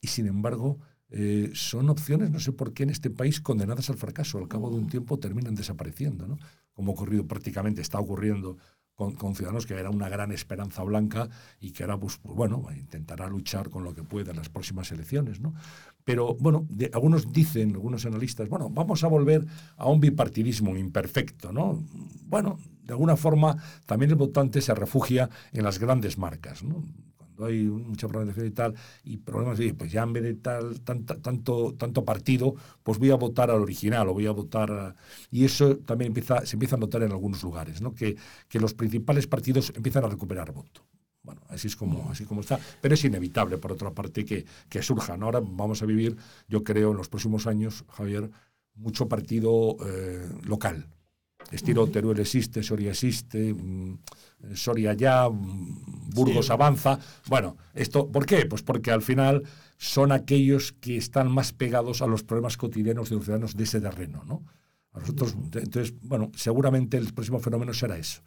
y 0.00 0.08
sin 0.08 0.26
embargo 0.26 0.78
eh, 1.10 1.50
son 1.54 1.90
opciones, 1.90 2.30
no 2.30 2.38
sé 2.38 2.52
por 2.52 2.72
qué 2.72 2.84
en 2.84 2.90
este 2.90 3.10
país, 3.10 3.40
condenadas 3.40 3.90
al 3.90 3.96
fracaso. 3.96 4.38
Al 4.38 4.48
cabo 4.48 4.70
de 4.70 4.76
un 4.76 4.88
tiempo 4.88 5.18
terminan 5.18 5.54
desapareciendo, 5.54 6.26
¿no? 6.26 6.38
como 6.72 6.92
ha 6.92 6.94
ocurrido 6.94 7.26
prácticamente, 7.26 7.82
está 7.82 7.98
ocurriendo 7.98 8.56
con, 9.08 9.34
Ciudadanos, 9.34 9.66
que 9.66 9.74
era 9.74 9.88
una 9.88 10.08
gran 10.08 10.30
esperanza 10.32 10.82
blanca 10.82 11.28
y 11.60 11.70
que 11.70 11.84
ahora, 11.84 11.98
pues, 11.98 12.18
pues, 12.18 12.34
bueno, 12.34 12.66
intentará 12.76 13.28
luchar 13.28 13.70
con 13.70 13.82
lo 13.82 13.94
que 13.94 14.02
pueda 14.02 14.32
en 14.32 14.36
las 14.36 14.50
próximas 14.50 14.92
elecciones. 14.92 15.40
¿no? 15.40 15.54
Pero, 16.04 16.36
bueno, 16.38 16.66
algunos 16.92 17.32
dicen, 17.32 17.72
algunos 17.72 18.04
analistas, 18.04 18.48
bueno, 18.48 18.68
vamos 18.68 19.02
a 19.04 19.08
volver 19.08 19.46
a 19.76 19.88
un 19.88 20.00
bipartidismo 20.00 20.76
imperfecto. 20.76 21.52
¿no? 21.52 21.82
Bueno, 22.26 22.58
de 22.82 22.92
alguna 22.92 23.16
forma, 23.16 23.56
también 23.86 24.10
el 24.10 24.16
votante 24.16 24.60
se 24.60 24.74
refugia 24.74 25.30
en 25.52 25.64
las 25.64 25.78
grandes 25.78 26.18
marcas. 26.18 26.62
Hay 27.46 27.64
mucha 27.64 28.08
fragmentación 28.08 28.46
y 28.46 28.50
tal, 28.50 28.74
y 29.04 29.16
problemas 29.18 29.58
de, 29.58 29.74
pues 29.74 29.92
ya 29.92 30.02
en 30.02 30.12
vez 30.12 30.22
de 30.22 30.34
tal, 30.34 30.80
tanto, 30.80 31.74
tanto 31.74 32.04
partido, 32.04 32.54
pues 32.82 32.98
voy 32.98 33.10
a 33.10 33.16
votar 33.16 33.50
al 33.50 33.60
original 33.60 34.08
o 34.08 34.14
voy 34.14 34.26
a 34.26 34.32
votar... 34.32 34.94
y 35.30 35.44
eso 35.44 35.76
también 35.78 36.08
empieza, 36.08 36.44
se 36.46 36.56
empieza 36.56 36.76
a 36.76 36.78
notar 36.78 37.02
en 37.02 37.12
algunos 37.12 37.42
lugares, 37.42 37.80
¿no? 37.80 37.94
que, 37.94 38.16
que 38.48 38.60
los 38.60 38.74
principales 38.74 39.26
partidos 39.26 39.72
empiezan 39.74 40.04
a 40.04 40.08
recuperar 40.08 40.52
voto. 40.52 40.82
Bueno, 41.22 41.42
así 41.48 41.66
es 41.66 41.76
como, 41.76 42.10
así 42.10 42.24
como 42.24 42.40
está. 42.40 42.58
Pero 42.80 42.94
es 42.94 43.04
inevitable, 43.04 43.58
por 43.58 43.72
otra 43.72 43.90
parte, 43.90 44.24
que, 44.24 44.46
que 44.68 44.82
surjan. 44.82 45.22
Ahora 45.22 45.40
vamos 45.40 45.82
a 45.82 45.86
vivir, 45.86 46.16
yo 46.48 46.64
creo, 46.64 46.92
en 46.92 46.96
los 46.96 47.08
próximos 47.08 47.46
años, 47.46 47.84
Javier, 47.90 48.30
mucho 48.74 49.08
partido 49.08 49.76
eh, 49.86 50.28
local. 50.44 50.86
Estilo 51.50 51.86
Teruel 51.88 52.20
existe, 52.20 52.62
Soria 52.62 52.90
existe, 52.90 53.52
mm, 53.52 53.98
Soria 54.54 54.94
ya, 54.94 55.28
Burgos 55.28 56.50
avanza. 56.50 56.98
Bueno, 57.28 57.56
esto, 57.74 58.10
¿por 58.10 58.26
qué? 58.26 58.46
Pues 58.46 58.62
porque 58.62 58.90
al 58.90 59.02
final 59.02 59.42
son 59.76 60.12
aquellos 60.12 60.72
que 60.72 60.96
están 60.96 61.30
más 61.30 61.52
pegados 61.52 62.02
a 62.02 62.06
los 62.06 62.22
problemas 62.22 62.56
cotidianos 62.56 63.08
de 63.08 63.16
los 63.16 63.24
ciudadanos 63.24 63.56
de 63.56 63.64
ese 63.64 63.80
terreno, 63.80 64.24
¿no? 64.26 64.44
A 64.92 65.00
nosotros, 65.00 65.36
entonces, 65.54 65.94
bueno, 66.02 66.32
seguramente 66.34 66.96
el 66.96 67.12
próximo 67.14 67.38
fenómeno 67.38 67.72
será 67.72 67.96
eso. 67.96 68.22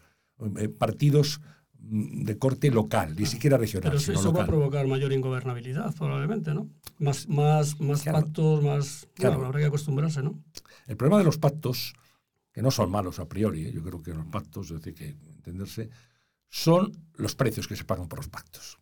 Eh, 0.57 0.69
partidos 0.69 1.41
mm, 1.79 2.23
de 2.23 2.37
corte 2.37 2.71
local, 2.71 3.15
ni 3.17 3.25
siquiera 3.25 3.57
regional. 3.57 3.91
Pero 3.91 4.19
eso 4.19 4.33
va 4.33 4.43
a 4.43 4.47
provocar 4.47 4.87
mayor 4.87 5.11
ingobernabilidad, 5.11 5.93
probablemente, 5.95 6.53
¿no? 6.53 6.69
Más, 6.99 7.27
más, 7.27 7.79
más 7.81 8.03
pactos, 8.03 8.63
más. 8.63 9.07
Claro, 9.13 9.45
habrá 9.45 9.59
que 9.59 9.65
acostumbrarse, 9.65 10.23
¿no? 10.23 10.41
El 10.87 10.97
problema 10.97 11.19
de 11.19 11.25
los 11.25 11.37
pactos, 11.37 11.93
que 12.53 12.61
no 12.61 12.71
son 12.71 12.91
malos 12.91 13.19
a 13.19 13.27
priori, 13.27 13.65
¿eh? 13.65 13.71
yo 13.73 13.83
creo 13.83 14.01
que 14.01 14.13
los 14.13 14.27
pactos, 14.27 14.69
es 14.71 14.77
decir, 14.77 14.93
que 14.93 15.09
entenderse, 15.09 15.89
son 16.47 16.91
los 17.15 17.35
precios 17.35 17.67
que 17.67 17.75
se 17.75 17.83
pagan 17.83 18.07
por 18.07 18.19
los 18.19 18.29
pactos. 18.29 18.77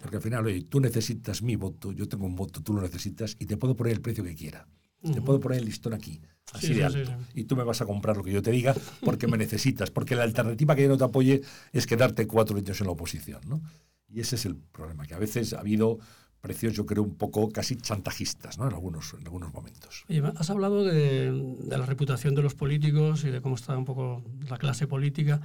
Porque 0.00 0.16
al 0.16 0.22
final, 0.22 0.44
oye, 0.44 0.62
tú 0.62 0.80
necesitas 0.80 1.40
mi 1.40 1.54
voto, 1.54 1.92
yo 1.92 2.08
tengo 2.08 2.26
un 2.26 2.34
voto, 2.34 2.60
tú 2.60 2.74
lo 2.74 2.82
necesitas 2.82 3.36
y 3.38 3.46
te 3.46 3.56
puedo 3.56 3.76
poner 3.76 3.92
el 3.92 4.00
precio 4.00 4.24
que 4.24 4.34
quiera. 4.34 4.66
Te 5.00 5.20
puedo 5.20 5.38
poner 5.38 5.58
el 5.58 5.66
listón 5.66 5.92
aquí, 5.92 6.22
así 6.54 6.72
de 6.72 6.82
alto. 6.82 7.12
y 7.34 7.44
tú 7.44 7.56
me 7.56 7.62
vas 7.62 7.82
a 7.82 7.84
comprar 7.84 8.16
lo 8.16 8.24
que 8.24 8.32
yo 8.32 8.40
te 8.40 8.50
diga 8.50 8.74
porque 9.04 9.26
me 9.26 9.36
necesitas. 9.36 9.90
Porque 9.90 10.16
la 10.16 10.22
alternativa 10.22 10.74
que 10.74 10.82
yo 10.82 10.88
no 10.88 10.96
te 10.96 11.04
apoye 11.04 11.42
es 11.72 11.86
quedarte 11.86 12.26
cuatro 12.26 12.56
años 12.56 12.80
en 12.80 12.86
la 12.86 12.92
oposición. 12.94 13.42
¿no? 13.46 13.60
Y 14.08 14.20
ese 14.20 14.36
es 14.36 14.46
el 14.46 14.56
problema, 14.56 15.06
que 15.06 15.12
a 15.12 15.18
veces 15.18 15.52
ha 15.52 15.60
habido 15.60 15.98
precios, 16.44 16.74
yo 16.74 16.84
creo, 16.84 17.02
un 17.02 17.14
poco 17.14 17.48
casi 17.48 17.76
chantajistas 17.76 18.58
¿no? 18.58 18.68
en, 18.68 18.74
algunos, 18.74 19.14
en 19.14 19.24
algunos 19.24 19.50
momentos. 19.50 20.04
has 20.36 20.50
hablado 20.50 20.84
de, 20.84 21.32
de, 21.32 21.78
la 21.78 21.86
reputación 21.86 22.34
de 22.34 22.42
los 22.42 22.54
políticos 22.54 23.24
y 23.24 23.30
de 23.30 23.40
cómo 23.40 23.54
está 23.54 23.76
un 23.78 23.86
poco 23.86 24.22
la 24.50 24.58
clase 24.58 24.86
política. 24.86 25.40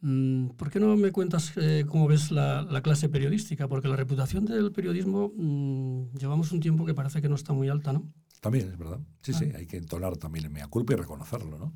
Mm, 0.00 0.48
¿Por 0.56 0.70
qué 0.70 0.80
no 0.80 0.96
me 0.96 1.12
cuentas 1.12 1.52
eh, 1.56 1.84
cómo 1.86 2.08
ves 2.08 2.32
la, 2.32 2.80
clase 2.82 3.08
periodística? 3.08 3.68
Porque 3.68 3.86
la 3.86 3.94
reputación 3.94 4.44
del 4.44 4.72
periodismo 4.72 5.32
mm, 5.36 6.16
llevamos 6.18 6.50
un 6.50 6.58
tiempo 6.58 6.84
que 6.84 6.94
parece 6.94 7.22
que 7.22 7.28
no 7.28 7.36
está 7.36 7.52
muy 7.52 7.68
alta, 7.68 7.92
¿no? 7.92 8.10
También 8.40 8.70
es 8.70 8.76
verdad. 8.76 8.98
Sí, 9.22 9.32
sí, 9.32 9.52
ah. 9.54 9.58
hay 9.58 9.66
que 9.66 9.76
entonar 9.76 10.16
también 10.16 10.46
en 10.46 10.52
mea 10.52 10.66
culpa 10.66 10.94
y 10.94 10.96
reconocerlo, 10.96 11.58
¿no? 11.58 11.74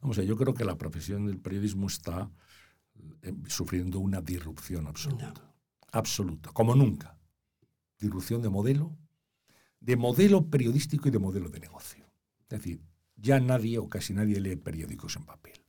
Vamos 0.00 0.18
a 0.18 0.24
yo 0.24 0.36
creo 0.36 0.52
que 0.52 0.64
la 0.64 0.76
profesión 0.76 1.26
del 1.26 1.38
periodismo 1.38 1.86
está 1.86 2.28
eh, 3.22 3.34
sufriendo 3.46 4.00
una 4.00 4.20
disrupción 4.20 4.88
absoluta. 4.88 5.34
Absoluta, 5.92 6.50
como 6.52 6.74
nunca. 6.74 7.16
Disrupción 8.04 8.42
de 8.42 8.50
modelo, 8.50 8.96
de 9.80 9.96
modelo 9.96 10.50
periodístico 10.50 11.08
y 11.08 11.10
de 11.10 11.18
modelo 11.18 11.48
de 11.48 11.60
negocio. 11.60 12.04
Es 12.42 12.48
decir, 12.48 12.80
ya 13.16 13.40
nadie 13.40 13.78
o 13.78 13.88
casi 13.88 14.12
nadie 14.12 14.40
lee 14.40 14.56
periódicos 14.56 15.16
en 15.16 15.24
papel 15.24 15.64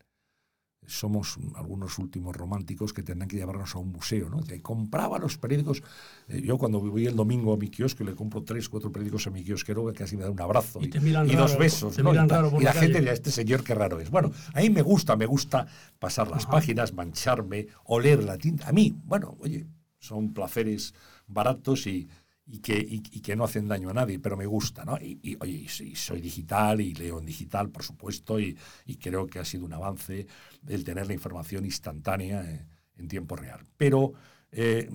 somos 0.88 1.38
algunos 1.56 1.98
últimos 2.00 2.36
románticos 2.36 2.94
que 2.94 3.04
tendrán 3.04 3.28
que 3.28 3.38
llevarnos 3.38 3.76
a 3.76 3.80
un 3.80 3.92
museo, 3.92 4.30
¿no? 4.30 4.42
compraba 4.62 5.20
los 5.20 5.38
periódicos. 5.38 5.84
Eh, 6.28 6.42
yo 6.44 6.58
cuando 6.58 6.80
voy 6.80 7.06
el 7.06 7.16
domingo 7.16 7.54
a 7.54 7.58
mi 7.58 7.70
kiosco 7.70 8.04
le 8.04 8.16
compro 8.16 8.44
tres, 8.44 8.70
cuatro 8.70 8.92
periódicos 8.92 9.28
a 9.28 9.32
mi 9.32 9.44
kiosquero, 9.44 9.86
que 9.88 9.94
casi 9.94 10.18
me 10.18 10.24
da 10.24 10.32
un 10.32 10.40
abrazo 10.40 10.80
y, 10.82 10.88
dos 11.36 11.58
besos. 11.58 11.98
¿no? 12.00 12.14
y, 12.14 12.64
la, 12.64 12.74
gente 12.74 13.00
dirá, 13.00 13.14
este 13.14 13.32
señor 13.32 13.64
qué 13.64 13.76
raro 13.76 14.00
es. 14.00 14.10
Bueno, 14.10 14.32
a 14.54 14.62
mí 14.62 14.70
me 14.70 14.82
gusta, 14.82 15.16
me 15.16 15.26
gusta 15.26 15.68
pasar 16.00 16.30
las 16.30 16.46
páginas, 16.46 16.94
mancharme, 16.94 17.68
oler 17.86 18.24
la 18.24 18.38
tinta. 18.38 18.70
A 18.70 18.72
mí, 18.72 18.96
bueno, 19.06 19.36
oye, 19.40 19.66
son 20.00 20.34
placeres 20.34 20.94
baratos 21.28 21.88
y, 21.88 22.08
y 22.48 22.60
que, 22.60 22.78
y, 22.78 23.02
que 23.02 23.36
no 23.36 23.44
hacen 23.44 23.68
daño 23.68 23.90
a 23.90 23.94
nadie, 23.94 24.20
pero 24.20 24.38
me 24.38 24.46
gusta, 24.46 24.86
¿no? 24.86 24.98
Y, 24.98 25.36
oye, 25.40 25.68
soy 25.96 26.22
digital 26.22 26.80
y 26.80 26.94
leo 26.94 27.20
en 27.20 27.26
digital, 27.26 27.70
por 27.70 27.84
supuesto, 27.84 28.40
y, 28.40 28.56
creo 29.02 29.26
que 29.28 29.40
ha 29.40 29.46
sido 29.46 29.66
un 29.66 29.74
avance 29.74 30.28
el 30.68 30.84
tener 30.84 31.08
la 31.08 31.14
información 31.14 31.66
instantánea 31.66 32.44
eh, 32.44 32.66
en 32.98 33.08
tiempo 33.08 33.36
real. 33.36 33.62
Pero 33.78 34.14
eh, 34.52 34.90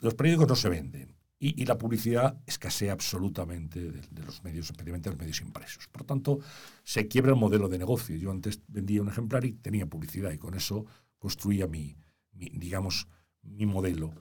los 0.00 0.14
periódicos 0.14 0.48
no 0.48 0.56
se 0.56 0.68
venden 0.68 1.16
y, 1.38 1.66
la 1.66 1.76
publicidad 1.76 2.40
escasea 2.46 2.92
absolutamente 2.92 3.80
de, 3.92 4.22
los 4.24 4.42
medios, 4.42 4.70
especialmente 4.70 5.10
los 5.10 5.18
medios 5.18 5.40
impresos. 5.42 5.86
Por 5.88 6.04
tanto, 6.04 6.40
se 6.82 7.08
quiebra 7.08 7.32
el 7.32 7.38
modelo 7.38 7.68
de 7.68 7.78
negocio. 7.78 8.16
Yo 8.16 8.30
antes 8.30 8.62
vendía 8.68 9.02
un 9.02 9.08
ejemplar 9.08 9.44
y 9.44 9.52
tenía 9.52 9.86
publicidad 9.86 10.32
y 10.32 10.38
con 10.38 10.54
eso 10.54 10.86
construía 11.18 11.66
mi, 11.66 11.96
mi 12.32 12.48
digamos, 12.48 13.08
mi 13.42 13.66
modelo. 13.66 14.14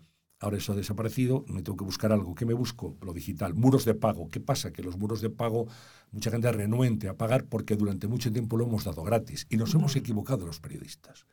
Ahora 0.46 0.58
eso 0.58 0.74
ha 0.74 0.76
desaparecido, 0.76 1.44
me 1.48 1.64
tengo 1.64 1.76
que 1.76 1.86
buscar 1.86 2.12
algo. 2.12 2.36
¿Qué 2.36 2.46
me 2.46 2.54
busco? 2.54 2.96
Lo 3.02 3.14
digital. 3.14 3.56
Muros 3.56 3.84
de 3.84 3.96
pago. 3.96 4.30
¿Qué 4.30 4.40
pasa? 4.40 4.72
Que 4.72 4.84
los 4.84 4.96
muros 4.96 5.20
de 5.20 5.32
pago, 5.32 5.66
mucha 6.12 6.30
gente 6.30 6.48
es 6.48 6.56
renuente 6.56 7.10
a 7.10 7.18
pagar 7.18 7.46
porque 7.46 7.76
durante 7.76 8.08
mucho 8.08 8.32
tiempo 8.32 8.56
lo 8.56 8.66
hemos 8.66 8.84
dado 8.84 9.02
gratis. 9.02 9.48
Y 9.50 9.58
nos 9.58 9.74
hemos 9.74 9.96
equivocado 9.96 10.46
los 10.46 10.60
periodistas. 10.60 11.26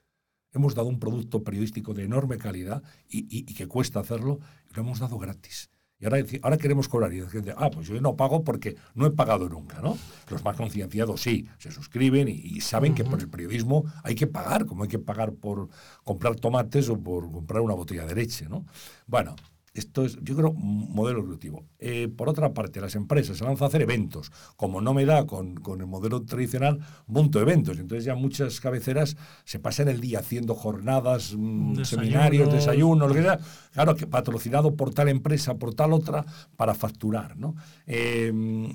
Hemos 0.54 0.74
dado 0.74 0.88
un 0.88 0.98
producto 0.98 1.44
periodístico 1.44 1.92
de 1.92 2.04
enorme 2.04 2.38
calidad 2.38 2.82
y, 3.06 3.26
y 3.28 3.52
que 3.52 3.68
cuesta 3.68 4.00
hacerlo 4.00 4.38
y 4.70 4.74
lo 4.74 4.80
hemos 4.80 4.98
dado 4.98 5.18
gratis. 5.18 5.68
Y 6.02 6.04
ahora, 6.04 6.18
ahora 6.42 6.56
queremos 6.56 6.88
cobrar. 6.88 7.14
Y 7.14 7.22
gente, 7.28 7.54
ah, 7.56 7.70
pues 7.70 7.86
yo 7.86 8.00
no 8.00 8.16
pago 8.16 8.42
porque 8.42 8.74
no 8.96 9.06
he 9.06 9.10
pagado 9.12 9.48
nunca, 9.48 9.80
¿no? 9.80 9.96
Los 10.28 10.42
más 10.44 10.56
concienciados 10.56 11.20
sí, 11.20 11.46
se 11.58 11.70
suscriben 11.70 12.28
y, 12.28 12.60
saben 12.60 12.94
que 12.94 13.04
por 13.04 13.20
el 13.20 13.28
periodismo 13.28 13.84
hay 14.02 14.16
que 14.16 14.26
pagar, 14.26 14.66
como 14.66 14.82
hay 14.82 14.88
que 14.88 14.98
pagar 14.98 15.32
por 15.32 15.68
comprar 16.02 16.34
tomates 16.34 16.88
o 16.88 16.98
por 16.98 17.30
comprar 17.30 17.62
una 17.62 17.74
botella 17.74 18.04
de 18.04 18.16
leche, 18.16 18.48
¿no? 18.48 18.66
Bueno, 19.06 19.36
esto 19.74 20.04
es, 20.04 20.18
yo 20.20 20.36
creo, 20.36 20.50
un 20.50 20.92
modelo 20.92 21.20
evolutivo. 21.20 21.64
Eh, 21.78 22.08
por 22.14 22.28
otra 22.28 22.52
parte, 22.52 22.80
las 22.80 22.94
empresas 22.94 23.38
se 23.38 23.44
lanzan 23.44 23.64
a 23.64 23.68
hacer 23.68 23.82
eventos. 23.82 24.30
Como 24.56 24.82
no 24.82 24.92
me 24.92 25.06
da 25.06 25.26
con, 25.26 25.54
con, 25.54 25.80
el 25.80 25.86
modelo 25.86 26.22
tradicional, 26.22 26.78
monto 27.06 27.40
eventos. 27.40 27.78
Entonces 27.78 28.04
ya 28.04 28.14
muchas 28.14 28.60
cabeceras 28.60 29.16
se 29.44 29.58
pasan 29.58 29.88
el 29.88 30.00
día 30.00 30.18
haciendo 30.18 30.54
jornadas, 30.54 31.34
mm, 31.36 31.84
seminarios, 31.84 32.52
desayunos, 32.52 33.08
lo 33.08 33.14
que 33.14 33.22
sea. 33.22 33.40
Claro, 33.72 33.96
que 33.96 34.06
patrocinado 34.06 34.76
por 34.76 34.92
tal 34.92 35.08
empresa, 35.08 35.54
por 35.54 35.74
tal 35.74 35.94
otra, 35.94 36.24
para 36.56 36.74
facturar. 36.74 37.38
¿no? 37.38 37.54
Em, 37.86 38.74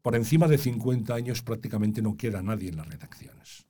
por 0.00 0.16
encima 0.16 0.48
de 0.48 0.56
50 0.56 1.14
años 1.14 1.42
prácticamente 1.42 2.00
no 2.00 2.16
queda 2.16 2.42
nadie 2.42 2.70
en 2.70 2.76
las 2.76 2.88
redacciones. 2.88 3.66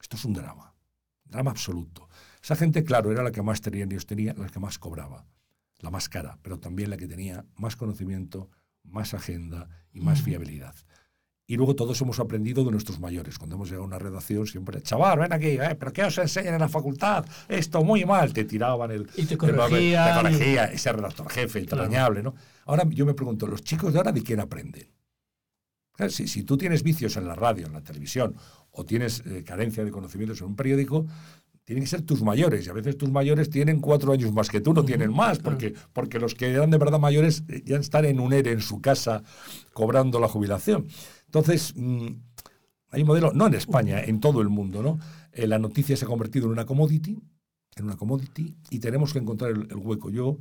Esto 0.00 0.16
es 0.16 0.24
un 0.24 0.34
drama. 0.34 0.72
Drama 1.24 1.50
absoluto. 1.50 2.08
Esa 2.40 2.54
gente, 2.54 2.84
claro, 2.84 3.10
era 3.10 3.24
la 3.24 3.32
que 3.32 3.42
más 3.42 3.60
tenía, 3.60 3.86
tenía, 4.06 4.34
la 4.34 4.48
que 4.48 4.60
más 4.60 4.78
cobraba 4.78 5.26
la 5.80 5.90
más 5.90 6.08
cara, 6.08 6.38
pero 6.42 6.58
también 6.58 6.90
la 6.90 6.96
que 6.96 7.08
tenía 7.08 7.44
más 7.56 7.76
conocimiento, 7.76 8.50
más 8.84 9.14
agenda 9.14 9.68
y 9.92 10.00
más 10.00 10.22
fiabilidad. 10.22 10.74
Y 11.50 11.56
luego 11.56 11.74
todos 11.74 12.00
hemos 12.00 12.20
aprendido 12.20 12.64
de 12.64 12.70
nuestros 12.70 13.00
mayores. 13.00 13.36
Cuando 13.36 13.56
hemos 13.56 13.68
llegado 13.68 13.82
a 13.82 13.86
una 13.88 13.98
redacción, 13.98 14.46
siempre, 14.46 14.80
chaval, 14.82 15.18
ven 15.18 15.32
aquí, 15.32 15.48
¿eh? 15.48 15.74
¿pero 15.76 15.92
qué 15.92 16.04
os 16.04 16.16
enseñan 16.16 16.54
en 16.54 16.60
la 16.60 16.68
facultad? 16.68 17.26
Esto 17.48 17.82
muy 17.82 18.04
mal. 18.04 18.32
Te 18.32 18.44
tiraban 18.44 18.92
el. 18.92 19.10
Y 19.16 19.24
te 19.24 19.36
corregían. 19.36 20.14
te 20.14 20.22
corregía 20.22 20.66
ese 20.66 20.92
redactor 20.92 21.28
jefe, 21.28 21.58
entrañable, 21.58 22.22
¿no? 22.22 22.36
Ahora 22.66 22.84
yo 22.88 23.04
me 23.04 23.14
pregunto, 23.14 23.48
¿los 23.48 23.64
chicos 23.64 23.92
de 23.92 23.98
ahora 23.98 24.12
de 24.12 24.22
quién 24.22 24.38
aprenden? 24.38 24.92
Si, 26.08 26.28
si, 26.28 26.44
tú 26.44 26.56
tienes 26.56 26.84
vicios 26.84 27.16
en 27.16 27.26
la 27.26 27.34
radio, 27.34 27.66
en 27.66 27.72
la 27.72 27.82
televisión, 27.82 28.36
o 28.70 28.84
tienes 28.84 29.24
eh, 29.26 29.42
carencia 29.44 29.84
de 29.84 29.90
conocimientos 29.90 30.40
en 30.40 30.46
un 30.46 30.56
periódico, 30.56 31.06
tienen 31.70 31.84
que 31.84 31.90
ser 31.90 32.02
tus 32.02 32.20
mayores. 32.20 32.66
Y 32.66 32.68
a 32.68 32.72
veces 32.72 32.98
tus 32.98 33.12
mayores 33.12 33.48
tienen 33.48 33.78
cuatro 33.78 34.12
años 34.12 34.32
más 34.32 34.48
que 34.48 34.60
tú, 34.60 34.74
no 34.74 34.84
tienen 34.84 35.12
más, 35.12 35.38
porque, 35.38 35.72
porque 35.92 36.18
los 36.18 36.34
que 36.34 36.50
eran 36.50 36.68
de 36.68 36.78
verdad 36.78 36.98
mayores 36.98 37.44
eh, 37.46 37.62
ya 37.64 37.76
están 37.76 38.06
en 38.06 38.18
un 38.18 38.32
ERE 38.32 38.50
en 38.50 38.60
su 38.60 38.80
casa 38.80 39.22
cobrando 39.72 40.18
la 40.18 40.26
jubilación. 40.26 40.88
Entonces, 41.26 41.72
mm, 41.76 42.08
hay 42.88 43.02
un 43.02 43.06
modelo, 43.06 43.30
no 43.34 43.46
en 43.46 43.54
España, 43.54 44.00
en 44.02 44.18
todo 44.18 44.40
el 44.40 44.48
mundo, 44.48 44.82
¿no? 44.82 44.98
Eh, 45.30 45.46
la 45.46 45.60
noticia 45.60 45.96
se 45.96 46.06
ha 46.06 46.08
convertido 46.08 46.46
en 46.46 46.50
una 46.54 46.66
commodity, 46.66 47.22
en 47.76 47.84
una 47.84 47.96
commodity, 47.96 48.56
y 48.70 48.80
tenemos 48.80 49.12
que 49.12 49.20
encontrar 49.20 49.52
el, 49.52 49.76
hueco. 49.76 50.10
Yo 50.10 50.38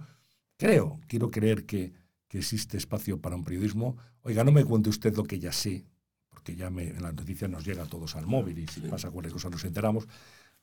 creo, 0.57 0.99
quiero 1.05 1.29
creer 1.29 1.67
que, 1.67 1.93
que, 2.27 2.39
existe 2.39 2.75
espacio 2.75 3.21
para 3.21 3.35
un 3.35 3.43
periodismo. 3.43 3.97
Oiga, 4.23 4.43
no 4.43 4.51
me 4.51 4.65
cuente 4.65 4.89
usted 4.89 5.15
lo 5.15 5.25
que 5.25 5.37
ya 5.37 5.51
sé, 5.51 5.85
porque 6.27 6.55
ya 6.55 6.71
me, 6.71 6.87
en 6.87 7.03
las 7.03 7.13
noticias 7.13 7.51
nos 7.51 7.63
llega 7.63 7.83
a 7.83 7.87
todos 7.87 8.15
al 8.15 8.25
móvil 8.25 8.57
y 8.57 8.67
si 8.67 8.81
pasa 8.81 9.11
cualquier 9.11 9.33
cosa 9.33 9.51
nos 9.51 9.63
enteramos 9.63 10.07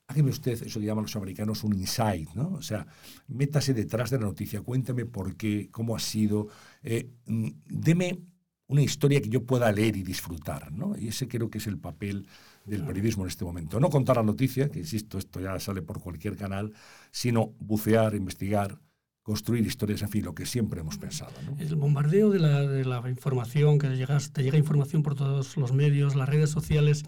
hágame 0.08 0.30
usted 0.30 0.62
eso 0.62 0.80
que 0.80 0.86
llaman 0.86 1.04
los 1.04 1.16
americanos 1.16 1.64
un 1.64 1.74
insight, 1.74 2.30
¿no? 2.34 2.54
O 2.54 2.62
sea, 2.62 2.86
métase 3.28 3.74
detrás 3.74 4.10
de 4.10 4.18
la 4.18 4.26
noticia, 4.26 4.60
cuéntame 4.60 5.04
por 5.04 5.36
qué, 5.36 5.68
cómo 5.70 5.96
ha 5.96 5.98
sido, 5.98 6.48
eh, 6.82 7.10
mm, 7.26 7.48
deme 7.66 8.20
una 8.68 8.82
historia 8.82 9.20
que 9.20 9.28
yo 9.28 9.44
pueda 9.44 9.70
leer 9.70 9.96
y 9.96 10.02
disfrutar, 10.02 10.72
¿no? 10.72 10.96
Y 10.96 11.08
ese 11.08 11.28
creo 11.28 11.50
que 11.50 11.58
es 11.58 11.66
el 11.66 11.78
papel 11.78 12.26
del 12.64 12.84
periodismo 12.84 13.24
en 13.24 13.28
este 13.28 13.44
momento. 13.44 13.78
No 13.78 13.90
contar 13.90 14.16
la 14.16 14.24
noticia, 14.24 14.68
que 14.68 14.80
insisto, 14.80 15.18
esto 15.18 15.40
ya 15.40 15.58
sale 15.60 15.82
por 15.82 16.00
cualquier 16.00 16.36
canal, 16.36 16.72
sino 17.12 17.54
bucear, 17.60 18.14
investigar, 18.16 18.80
construir 19.22 19.66
historias, 19.66 20.02
en 20.02 20.08
fin, 20.08 20.24
lo 20.24 20.34
que 20.34 20.46
siempre 20.46 20.80
hemos 20.80 20.98
pensado. 20.98 21.32
¿no? 21.44 21.56
El 21.60 21.76
bombardeo 21.76 22.30
de 22.30 22.40
la, 22.40 22.62
de 22.62 22.84
la 22.84 23.08
información, 23.08 23.78
que 23.78 23.88
llegas, 23.96 24.32
te 24.32 24.42
llega 24.42 24.58
información 24.58 25.02
por 25.02 25.14
todos 25.14 25.56
los 25.56 25.72
medios, 25.72 26.16
las 26.16 26.28
redes 26.28 26.50
sociales, 26.50 27.04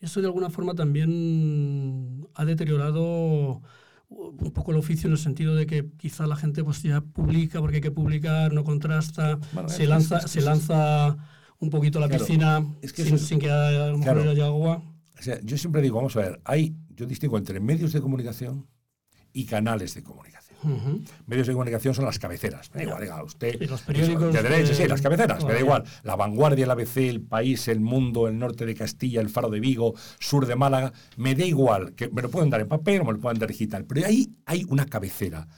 eso 0.00 0.20
de 0.20 0.26
alguna 0.26 0.50
forma 0.50 0.74
también 0.74 2.26
ha 2.34 2.44
deteriorado 2.44 3.62
un 4.08 4.50
poco 4.52 4.72
el 4.72 4.78
oficio 4.78 5.06
en 5.06 5.12
el 5.12 5.18
sentido 5.18 5.54
de 5.54 5.66
que 5.66 5.88
quizá 5.96 6.26
la 6.26 6.36
gente 6.36 6.64
pues 6.64 6.82
ya 6.82 7.00
publica 7.00 7.60
porque 7.60 7.76
hay 7.76 7.82
que 7.82 7.90
publicar, 7.90 8.52
no 8.52 8.64
contrasta, 8.64 9.38
bueno, 9.52 9.68
se 9.68 9.86
lanza, 9.86 10.18
es, 10.18 10.30
se 10.30 10.40
lanza 10.40 11.16
un 11.60 11.70
poquito 11.70 11.98
a 11.98 12.02
la 12.02 12.08
claro, 12.08 12.24
piscina 12.24 12.66
es 12.82 12.92
que 12.92 13.04
sin, 13.04 13.18
sin, 13.18 13.38
que 13.38 13.50
a 13.50 13.88
lo 13.88 13.98
mejor 13.98 14.14
claro. 14.14 14.30
haya 14.30 14.46
agua. 14.46 14.82
O 15.18 15.22
sea, 15.22 15.38
yo 15.42 15.56
siempre 15.58 15.82
digo, 15.82 15.96
vamos 15.96 16.16
a 16.16 16.20
ver, 16.20 16.40
hay, 16.44 16.74
yo 16.96 17.06
distingo 17.06 17.38
entre 17.38 17.60
medios 17.60 17.92
de 17.92 18.00
comunicación 18.00 18.66
y 19.32 19.44
canales 19.44 19.94
de 19.94 20.02
comunicación. 20.02 20.49
Uh 20.62 20.68
-huh. 20.68 21.08
Medios 21.26 21.46
de 21.46 21.52
comunicación 21.52 21.94
son 21.94 22.04
las 22.04 22.18
cabeceras. 22.18 22.70
Me 22.74 22.78
da 22.78 22.82
igual, 22.84 23.02
diga, 23.02 23.22
usted. 23.22 23.60
Y 23.60 23.66
los 23.66 23.82
periódicos. 23.82 24.32
De 24.32 24.42
derecha, 24.42 24.74
sí, 24.74 24.86
las 24.86 25.00
cabeceras. 25.00 25.44
Me 25.44 25.52
da 25.54 25.60
igual. 25.60 25.84
La 26.02 26.16
Vanguardia, 26.16 26.64
el 26.64 26.70
ABC, 26.70 27.08
El 27.08 27.20
País, 27.22 27.68
El 27.68 27.80
Mundo, 27.80 28.28
El 28.28 28.38
Norte 28.38 28.66
de 28.66 28.74
Castilla, 28.74 29.20
El 29.20 29.30
Faro 29.30 29.48
de 29.50 29.60
Vigo, 29.60 29.94
Sur 30.18 30.46
de 30.46 30.56
Málaga. 30.56 30.92
Me 31.16 31.34
da 31.34 31.44
igual. 31.44 31.94
que 31.94 32.08
Me 32.10 32.22
lo 32.22 32.30
pueden 32.30 32.50
dar 32.50 32.60
en 32.60 32.68
papel 32.68 33.00
o 33.00 33.04
me 33.04 33.12
lo 33.12 33.20
pueden 33.20 33.38
dar 33.38 33.48
digital. 33.48 33.84
Pero 33.84 34.06
ahí 34.06 34.34
hay 34.46 34.64
una 34.68 34.86
cabecera. 34.86 35.48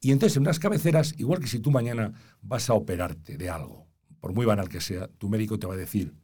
Y 0.00 0.12
entonces 0.12 0.36
en 0.36 0.42
unas 0.42 0.58
cabeceras, 0.58 1.14
igual 1.18 1.40
que 1.40 1.46
si 1.48 1.58
tú 1.58 1.70
mañana 1.70 2.12
vas 2.42 2.70
a 2.70 2.74
operarte 2.74 3.36
de 3.36 3.50
algo, 3.50 3.86
por 4.20 4.32
muy 4.32 4.46
banal 4.46 4.68
que 4.68 4.80
sea, 4.80 5.08
tu 5.08 5.28
médico 5.28 5.58
te 5.58 5.66
va 5.66 5.74
a 5.74 5.76
decir, 5.76 6.14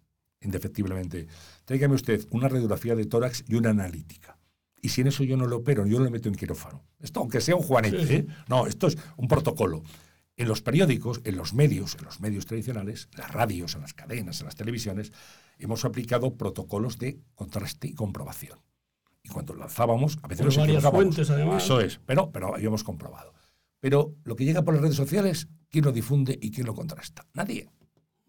indefectiblemente, 0.41 1.27
tráigame 1.65 1.95
usted 1.95 2.27
una 2.31 2.49
radiografía 2.49 2.95
de 2.95 3.07
tórax 3.07 3.45
y 3.49 3.55
una 3.55 3.71
analítica. 3.71 4.37
Y 4.85 4.89
si 4.89 5.01
en 5.01 5.07
eso 5.07 5.23
yo 5.23 5.37
no 5.37 5.47
lo 5.47 5.59
opero, 5.59 5.87
yo 5.87 5.99
no 5.99 6.05
lo 6.05 6.11
meto 6.11 6.29
en 6.29 6.35
quirófano. 6.35 6.83
Esto, 6.99 7.21
aunque 7.21 7.41
sea 7.41 7.55
un 7.55 7.63
juanete, 7.63 8.07
sí. 8.07 8.15
¿eh? 8.15 8.27
no, 8.49 8.67
esto 8.67 8.89
es 8.89 8.99
un 9.17 9.29
protocolo. 9.29 9.85
En 10.37 10.49
los 10.49 10.61
periódicos, 10.61 11.21
en 11.23 11.37
los 11.37 11.55
medios, 11.55 11.95
en 11.99 12.05
los 12.05 12.21
medios 12.21 12.47
tradicionales, 12.47 13.09
las 13.17 13.31
radios, 13.31 13.77
en 13.77 13.83
las 13.83 13.95
cadenas, 13.95 14.41
en 14.41 14.47
las 14.47 14.57
televisiones, 14.57 15.13
hemos 15.59 15.85
aplicado 15.85 16.37
protocolos 16.37 16.99
de 16.99 17.21
contraste 17.37 17.87
y 17.87 17.95
comprobación. 17.95 18.59
Y 19.23 19.29
cuando 19.29 19.55
lanzábamos, 19.55 20.19
a 20.21 20.27
veces 20.27 20.57
varias 20.57 20.83
fuentes, 20.83 21.31
además. 21.31 21.63
Eso 21.63 21.81
es, 21.81 22.01
pero, 22.05 22.33
pero 22.33 22.53
habíamos 22.53 22.83
comprobado. 22.83 23.35
Pero 23.79 24.17
lo 24.25 24.35
que 24.35 24.45
llega 24.45 24.63
por 24.63 24.75
las 24.75 24.83
redes 24.83 24.97
sociales, 24.97 25.49
¿quién 25.71 25.85
lo 25.85 25.93
difunde 25.93 26.37
y 26.43 26.51
quién 26.51 26.67
lo 26.67 26.75
contrasta? 26.75 27.25
Nadie. 27.35 27.69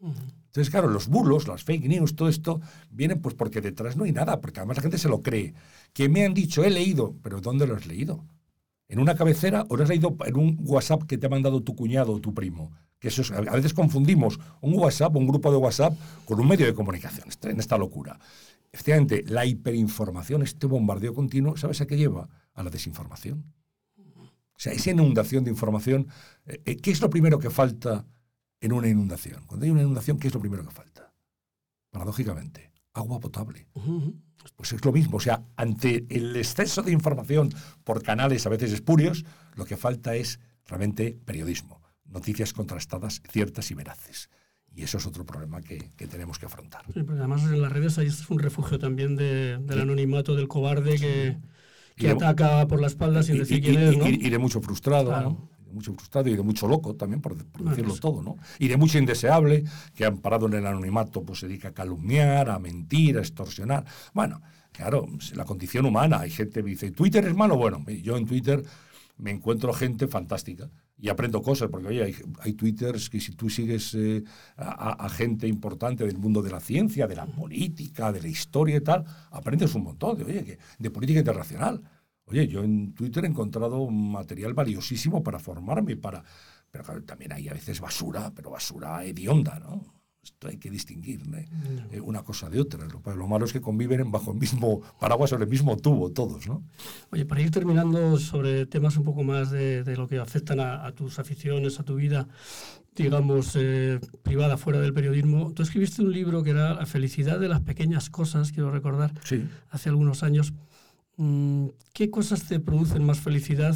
Entonces, 0.03 0.69
claro, 0.69 0.87
los 0.87 1.07
bulos, 1.07 1.47
las 1.47 1.63
fake 1.63 1.87
news, 1.87 2.15
todo 2.15 2.29
esto, 2.29 2.61
vienen 2.91 3.21
pues 3.21 3.35
porque 3.35 3.61
detrás 3.61 3.97
no 3.97 4.03
hay 4.03 4.11
nada, 4.11 4.41
porque 4.41 4.59
además 4.59 4.77
la 4.77 4.83
gente 4.83 4.97
se 4.97 5.09
lo 5.09 5.23
cree. 5.23 5.53
Que 5.93 6.09
me 6.09 6.25
han 6.25 6.33
dicho, 6.33 6.63
he 6.63 6.69
leído, 6.69 7.15
pero 7.23 7.41
¿dónde 7.41 7.65
lo 7.65 7.75
has 7.75 7.87
leído? 7.87 8.23
¿En 8.87 8.99
una 8.99 9.15
cabecera 9.15 9.65
o 9.69 9.77
lo 9.77 9.83
has 9.83 9.89
leído 9.89 10.15
en 10.25 10.37
un 10.37 10.59
WhatsApp 10.61 11.03
que 11.03 11.17
te 11.17 11.25
ha 11.25 11.29
mandado 11.29 11.63
tu 11.63 11.75
cuñado 11.75 12.13
o 12.13 12.21
tu 12.21 12.33
primo? 12.33 12.71
Que 12.99 13.09
a 13.09 13.55
veces 13.55 13.73
confundimos 13.73 14.39
un 14.61 14.75
WhatsApp, 14.75 15.15
un 15.15 15.27
grupo 15.27 15.51
de 15.51 15.57
WhatsApp, 15.57 15.97
con 16.25 16.39
un 16.39 16.47
medio 16.47 16.65
de 16.65 16.73
comunicación, 16.73 17.27
en 17.43 17.59
esta 17.59 17.77
locura. 17.77 18.19
Efectivamente, 18.71 19.23
la 19.27 19.45
hiperinformación, 19.45 20.43
este 20.43 20.67
bombardeo 20.67 21.13
continuo, 21.13 21.57
¿sabes 21.57 21.81
a 21.81 21.87
qué 21.87 21.97
lleva? 21.97 22.29
A 22.53 22.63
la 22.63 22.69
desinformación. 22.69 23.53
O 24.17 24.59
sea, 24.59 24.73
esa 24.73 24.91
inundación 24.91 25.43
de 25.43 25.49
información, 25.49 26.07
eh, 26.45 26.77
¿qué 26.77 26.91
es 26.91 27.01
lo 27.01 27.09
primero 27.09 27.39
que 27.39 27.49
falta 27.49 28.05
en 28.63 28.71
una 28.71 28.87
inundación? 28.87 29.43
Cuando 29.45 29.65
hay 29.65 29.71
una 29.71 29.81
inundación, 29.81 30.17
¿qué 30.17 30.27
es 30.27 30.33
lo 30.33 30.39
primero 30.39 30.63
que 30.65 30.71
falta? 30.71 31.13
Paradójicamente, 31.91 32.71
agua 32.93 33.19
potable. 33.19 33.67
Uh 33.73 33.81
-huh. 33.81 34.21
Pues 34.55 34.73
es 34.73 34.83
lo 34.83 34.91
mismo, 34.91 35.17
o 35.17 35.19
sea, 35.19 35.43
ante 35.55 36.05
el 36.09 36.35
exceso 36.35 36.81
de 36.81 36.91
información 36.91 37.53
por 37.83 38.03
canales 38.03 38.45
a 38.45 38.49
veces 38.49 38.71
espurios, 38.71 39.25
lo 39.55 39.65
que 39.65 39.77
falta 39.77 40.15
es 40.15 40.39
realmente 40.65 41.17
periodismo, 41.25 41.81
noticias 42.05 42.53
contrastadas, 42.53 43.21
ciertas 43.29 43.69
y 43.71 43.73
veraces. 43.73 44.29
Y 44.75 44.83
eso 44.83 44.97
es 44.97 45.05
otro 45.05 45.25
problema 45.25 45.61
que, 45.61 45.91
que 45.95 46.07
tenemos 46.07 46.39
que 46.39 46.47
afrontar. 46.47 46.83
Sí, 46.93 47.03
porque 47.03 47.19
además 47.19 47.43
en 47.43 47.61
las 47.61 47.71
redes 47.71 47.97
ahí 47.97 48.07
es 48.07 48.29
un 48.29 48.39
refugio 48.39 48.79
también 48.79 49.15
de, 49.15 49.59
del 49.59 49.77
sí. 49.77 49.81
anonimato 49.81 50.35
del 50.35 50.47
cobarde 50.47 50.97
que, 50.97 51.37
que 51.95 52.07
de, 52.07 52.13
ataca 52.13 52.67
por 52.67 52.81
la 52.81 52.87
espalda 52.87 53.23
sin 53.23 53.35
y, 53.35 53.39
decir 53.39 53.57
y, 53.57 53.61
quién 53.61 53.79
es, 53.79 53.97
¿no? 53.97 54.07
Y, 54.07 54.29
de 54.29 54.37
mucho 54.39 54.61
frustrado, 54.61 55.09
claro. 55.09 55.29
¿no? 55.29 55.49
Mucho 55.73 55.93
frustrado 55.93 56.29
y 56.29 56.35
de 56.35 56.43
mucho 56.43 56.67
loco 56.67 56.95
también, 56.95 57.21
por, 57.21 57.35
por 57.45 57.63
decirlo 57.69 57.95
todo, 57.95 58.21
¿no? 58.21 58.37
Y 58.59 58.67
de 58.67 58.77
mucho 58.77 58.97
indeseable, 58.97 59.63
que 59.95 60.05
han 60.05 60.17
parado 60.17 60.47
en 60.47 60.53
el 60.53 60.65
anonimato, 60.65 61.23
pues 61.23 61.39
se 61.39 61.47
dedica 61.47 61.69
a 61.69 61.73
calumniar, 61.73 62.49
a 62.49 62.59
mentir, 62.59 63.17
a 63.17 63.21
extorsionar. 63.21 63.85
Bueno, 64.13 64.41
claro, 64.71 65.07
la 65.35 65.45
condición 65.45 65.85
humana, 65.85 66.19
hay 66.21 66.29
gente 66.29 66.63
que 66.63 66.69
dice, 66.69 66.91
¿Twitter 66.91 67.25
es 67.25 67.35
malo? 67.35 67.57
Bueno, 67.57 67.83
yo 67.87 68.17
en 68.17 68.25
Twitter 68.25 68.63
me 69.17 69.31
encuentro 69.31 69.73
gente 69.73 70.07
fantástica 70.07 70.69
y 70.97 71.09
aprendo 71.09 71.41
cosas, 71.41 71.69
porque 71.69 71.87
oye, 71.87 72.03
hay, 72.03 72.15
hay 72.39 72.53
twitters 72.53 73.09
que 73.09 73.19
si 73.19 73.33
tú 73.33 73.49
sigues 73.49 73.93
eh, 73.93 74.23
a, 74.55 75.05
a, 75.05 75.09
gente 75.09 75.47
importante 75.47 76.05
del 76.05 76.17
mundo 76.17 76.41
de 76.41 76.49
la 76.49 76.59
ciencia, 76.59 77.07
de 77.07 77.15
la 77.15 77.25
política, 77.25 78.11
de 78.11 78.21
la 78.21 78.27
historia 78.27 78.77
y 78.77 78.81
tal, 78.81 79.03
aprendes 79.31 79.75
un 79.75 79.83
montón 79.83 80.17
de, 80.17 80.23
oye, 80.23 80.43
que, 80.43 80.59
de 80.79 80.89
política 80.89 81.19
internacional. 81.19 81.81
Oye, 82.25 82.47
yo 82.47 82.63
en 82.63 82.93
Twitter 82.93 83.25
he 83.25 83.27
encontrado 83.27 83.89
material 83.89 84.53
valiosísimo 84.53 85.21
para 85.23 85.39
formarme, 85.39 85.97
para... 85.97 86.23
pero 86.71 86.83
claro, 86.83 87.03
también 87.03 87.33
hay 87.33 87.49
a 87.49 87.53
veces 87.53 87.79
basura, 87.79 88.31
pero 88.33 88.49
basura 88.49 89.03
hedionda, 89.03 89.59
¿no? 89.59 90.03
Esto 90.23 90.47
hay 90.47 90.55
que 90.55 90.71
distinguir 90.71 91.27
¿no? 91.27 91.37
eh, 91.37 91.99
una 91.99 92.23
cosa 92.23 92.49
de 92.49 92.61
otra. 92.61 92.87
Lo, 92.87 93.01
lo, 93.13 93.27
malo 93.27 93.43
es 93.43 93.51
que 93.51 93.59
conviven 93.59 94.09
bajo 94.09 94.31
el 94.31 94.37
mismo 94.39 94.81
paraguas, 94.97 95.31
sobre 95.31 95.43
el 95.43 95.49
mismo 95.49 95.75
tubo, 95.75 96.11
todos, 96.11 96.47
¿no? 96.47 96.63
Oye, 97.11 97.25
para 97.25 97.41
ir 97.41 97.51
terminando 97.51 98.17
sobre 98.17 98.65
temas 98.65 98.95
un 98.95 99.03
poco 99.03 99.23
más 99.23 99.51
de, 99.51 99.83
de 99.83 99.97
lo 99.97 100.07
que 100.07 100.19
afectan 100.19 100.61
a, 100.61 100.85
a, 100.85 100.93
tus 100.93 101.19
aficiones, 101.19 101.77
a 101.81 101.83
tu 101.83 101.95
vida, 101.95 102.29
digamos, 102.95 103.57
eh, 103.57 103.99
privada, 104.21 104.55
fuera 104.55 104.79
del 104.79 104.93
periodismo, 104.93 105.51
tú 105.53 105.61
escribiste 105.61 106.01
un 106.01 106.13
libro 106.13 106.41
que 106.41 106.51
era 106.51 106.73
La 106.73 106.85
felicidad 106.85 107.37
de 107.37 107.49
las 107.49 107.59
pequeñas 107.59 108.09
cosas, 108.09 108.53
quiero 108.53 108.71
recordar, 108.71 109.13
sí. 109.25 109.45
hace 109.71 109.89
algunos 109.89 110.23
años. 110.23 110.53
Mm, 111.17 111.67
¿Qué 111.93 112.09
cosas 112.09 112.47
te 112.47 112.59
producen 112.59 113.03
más 113.03 113.19
felicidad? 113.19 113.75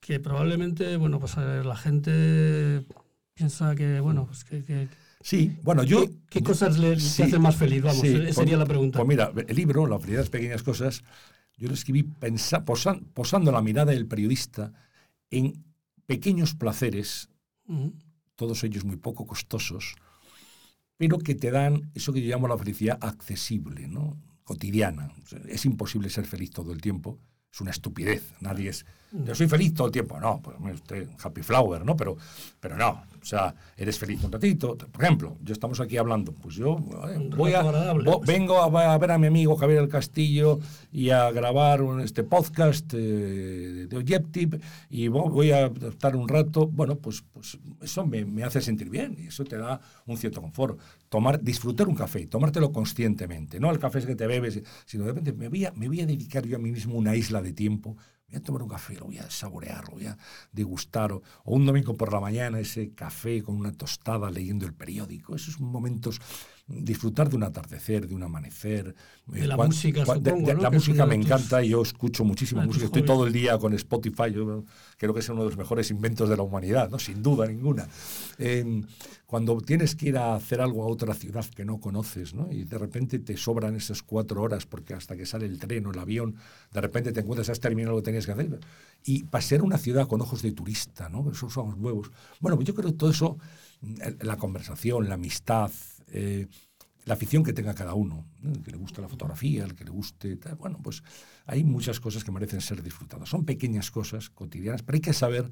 Que 0.00 0.20
probablemente, 0.20 0.96
bueno, 0.96 1.18
pues 1.18 1.36
la 1.36 1.76
gente 1.76 2.86
piensa 3.32 3.74
que, 3.74 4.00
bueno, 4.00 4.26
pues 4.26 4.44
que, 4.44 4.62
que 4.64 4.88
Sí, 5.24 5.56
bueno, 5.62 5.82
yo... 5.84 6.04
¿Qué, 6.04 6.12
qué 6.28 6.42
cosas 6.42 6.78
le, 6.78 7.00
sí, 7.00 7.22
hacen 7.22 7.40
más 7.40 7.56
feliz? 7.56 7.82
Vamos, 7.82 8.02
sí, 8.02 8.08
esa 8.08 8.42
sería 8.42 8.56
pues, 8.56 8.58
la 8.58 8.66
pregunta. 8.66 8.98
Pues 8.98 9.08
mira, 9.08 9.32
el 9.48 9.56
libro, 9.56 9.86
La 9.86 9.98
felicidad 9.98 10.18
de 10.18 10.22
las 10.24 10.30
pequeñas 10.30 10.62
cosas, 10.62 11.02
yo 11.56 11.68
lo 11.68 11.74
escribí 11.74 12.02
pensa, 12.02 12.66
posan, 12.66 13.04
posando 13.14 13.50
la 13.50 13.62
mirada 13.62 13.92
del 13.92 14.06
periodista 14.06 14.74
en 15.30 15.64
pequeños 16.04 16.54
placeres, 16.54 17.30
uh 17.66 17.74
-huh. 17.74 17.92
todos 18.36 18.62
ellos 18.64 18.84
muy 18.84 18.96
poco 18.96 19.26
costosos, 19.26 19.94
pero 20.98 21.16
que 21.18 21.34
te 21.34 21.50
dan 21.50 21.90
eso 21.94 22.12
que 22.12 22.20
yo 22.20 22.28
llamo 22.28 22.46
la 22.46 22.58
felicidad 22.58 22.98
accesible, 23.00 23.88
¿no? 23.88 24.18
Cotidiana. 24.44 25.12
Es 25.48 25.64
imposible 25.64 26.10
ser 26.10 26.26
feliz 26.26 26.50
todo 26.50 26.72
el 26.72 26.80
tiempo, 26.80 27.18
es 27.52 27.60
una 27.60 27.70
estupidez. 27.70 28.22
Nadie 28.40 28.70
es. 28.70 28.86
Yo 29.22 29.32
soy 29.34 29.46
feliz 29.46 29.72
todo 29.72 29.86
el 29.86 29.92
tiempo. 29.92 30.18
No, 30.18 30.40
pues 30.42 30.56
usted, 30.74 31.08
happy 31.22 31.42
flower, 31.42 31.84
¿no? 31.84 31.96
Pero, 31.96 32.16
pero 32.58 32.76
no. 32.76 33.02
O 33.22 33.24
sea, 33.24 33.54
eres 33.76 33.98
feliz 33.98 34.22
un 34.24 34.32
ratito. 34.32 34.76
Por 34.76 35.02
ejemplo, 35.02 35.38
yo 35.40 35.52
estamos 35.52 35.78
aquí 35.80 35.96
hablando. 35.96 36.32
Pues 36.32 36.56
yo 36.56 36.76
eh, 37.08 37.30
voy 37.34 37.54
a, 37.54 37.62
vo, 37.62 38.20
vengo 38.20 38.58
a, 38.58 38.92
a, 38.92 38.98
ver 38.98 39.12
a 39.12 39.18
mi 39.18 39.28
amigo 39.28 39.56
Javier 39.56 39.80
del 39.80 39.88
Castillo 39.88 40.58
y 40.92 41.10
a 41.10 41.30
grabar 41.30 41.80
un, 41.80 42.00
este 42.00 42.24
podcast 42.24 42.92
eh, 42.92 43.86
de 43.88 43.96
Objective 43.96 44.58
y 44.90 45.06
voy 45.06 45.52
a 45.52 45.66
estar 45.66 46.16
un 46.16 46.28
rato. 46.28 46.66
Bueno, 46.66 46.96
pues, 46.96 47.22
pues 47.32 47.56
eso 47.80 48.04
me, 48.04 48.24
me, 48.24 48.42
hace 48.42 48.60
sentir 48.60 48.90
bien 48.90 49.16
y 49.18 49.28
eso 49.28 49.44
te 49.44 49.56
da 49.56 49.80
un 50.06 50.16
cierto 50.16 50.42
confort. 50.42 50.78
Tomar, 51.08 51.40
disfrutar 51.40 51.86
un 51.86 51.94
café, 51.94 52.26
tomártelo 52.26 52.72
conscientemente. 52.72 53.60
No 53.60 53.70
el 53.70 53.78
café 53.78 54.00
es 54.00 54.06
que 54.06 54.16
te 54.16 54.26
bebes, 54.26 54.60
sino 54.86 55.04
de 55.04 55.10
repente 55.10 55.32
me 55.32 55.48
voy 55.48 55.64
a, 55.66 55.72
me 55.72 55.86
voy 55.86 56.00
a 56.00 56.06
dedicar 56.06 56.44
yo 56.44 56.56
a 56.56 56.58
mí 56.58 56.72
mismo 56.72 56.96
una 56.96 57.14
isla 57.14 57.40
de 57.40 57.52
tiempo 57.52 57.96
voy 58.34 58.40
a 58.40 58.44
tomar 58.44 58.62
un 58.62 58.68
café, 58.68 58.94
lo 58.96 59.06
voy 59.06 59.18
a 59.18 59.30
saborear, 59.30 59.84
lo 59.88 59.94
voy 59.94 60.06
a 60.06 60.18
degustar, 60.52 61.12
o, 61.12 61.22
o, 61.44 61.54
un 61.54 61.64
domingo 61.64 61.96
por 61.96 62.12
la 62.12 62.20
mañana 62.20 62.58
ese 62.58 62.92
café 62.92 63.42
con 63.42 63.56
una 63.56 63.72
tostada 63.72 64.30
leyendo 64.30 64.66
el 64.66 64.74
periódico, 64.74 65.36
esos 65.36 65.60
momentos, 65.60 66.20
disfrutar 66.66 67.28
de 67.28 67.36
un 67.36 67.42
atardecer, 67.42 68.08
de 68.08 68.14
un 68.14 68.22
amanecer. 68.22 68.94
De 69.26 69.46
la 69.46 69.56
cuando, 69.56 69.74
música, 69.74 70.04
cuando, 70.04 70.30
supongo, 70.30 70.48
de, 70.48 70.54
¿no? 70.54 70.62
la 70.62 70.70
música 70.70 71.06
me 71.06 71.14
encanta, 71.14 71.62
y 71.62 71.70
yo 71.70 71.82
escucho 71.82 72.24
muchísima 72.24 72.62
ah, 72.62 72.66
música, 72.66 72.86
estoy 72.86 73.02
todo 73.02 73.26
el 73.26 73.32
día 73.32 73.58
con 73.58 73.74
Spotify, 73.74 74.32
yo 74.32 74.64
creo 74.96 75.12
que 75.12 75.20
es 75.20 75.28
uno 75.28 75.42
de 75.42 75.50
los 75.50 75.58
mejores 75.58 75.90
inventos 75.90 76.28
de 76.28 76.36
la 76.36 76.42
humanidad, 76.42 76.88
¿no? 76.90 76.98
sin 76.98 77.22
duda 77.22 77.46
ninguna. 77.46 77.86
Eh, 78.38 78.82
cuando 79.34 79.60
tienes 79.60 79.96
que 79.96 80.10
ir 80.10 80.16
a 80.16 80.36
hacer 80.36 80.60
algo 80.60 80.84
a 80.84 80.86
otra 80.86 81.12
ciudad 81.12 81.44
que 81.46 81.64
no 81.64 81.80
conoces, 81.80 82.34
¿no? 82.34 82.52
Y 82.52 82.62
de 82.62 82.78
repente 82.78 83.18
te 83.18 83.36
sobran 83.36 83.74
esas 83.74 84.00
cuatro 84.02 84.40
horas 84.40 84.64
porque 84.64 84.94
hasta 84.94 85.16
que 85.16 85.26
sale 85.26 85.46
el 85.46 85.58
tren 85.58 85.86
o 85.86 85.90
el 85.90 85.98
avión, 85.98 86.36
de 86.72 86.80
repente 86.80 87.10
te 87.10 87.18
encuentras, 87.18 87.48
has 87.48 87.58
terminado 87.58 87.96
lo 87.96 88.02
que 88.02 88.04
tenías 88.04 88.26
que 88.26 88.32
hacer. 88.32 88.60
Y 89.02 89.24
pasear 89.24 89.62
una 89.62 89.76
ciudad 89.76 90.06
con 90.06 90.20
ojos 90.20 90.40
de 90.42 90.52
turista, 90.52 91.08
¿no? 91.08 91.28
Esos 91.32 91.52
son 91.52 91.70
los 91.70 91.78
huevos. 91.80 92.12
Bueno, 92.38 92.54
pues 92.54 92.68
yo 92.68 92.74
creo 92.76 92.90
que 92.90 92.96
todo 92.96 93.10
eso, 93.10 93.38
la 94.20 94.36
conversación, 94.36 95.08
la 95.08 95.14
amistad, 95.14 95.72
eh, 96.14 96.46
la 97.04 97.14
afición 97.14 97.42
que 97.42 97.52
tenga 97.52 97.74
cada 97.74 97.94
uno, 97.94 98.26
¿no? 98.40 98.52
el 98.52 98.62
que 98.62 98.70
le 98.70 98.78
guste 98.78 99.02
la 99.02 99.08
fotografía, 99.08 99.64
el 99.64 99.74
que 99.74 99.84
le 99.84 99.90
guste, 99.90 100.36
tal, 100.36 100.54
bueno, 100.54 100.80
pues 100.82 101.02
hay 101.44 101.62
muchas 101.62 102.00
cosas 102.00 102.24
que 102.24 102.32
merecen 102.32 102.60
ser 102.62 102.82
disfrutadas. 102.82 103.28
Son 103.28 103.44
pequeñas 103.44 103.90
cosas 103.90 104.30
cotidianas, 104.30 104.82
pero 104.82 104.96
hay 104.96 105.02
que 105.02 105.12
saber 105.12 105.50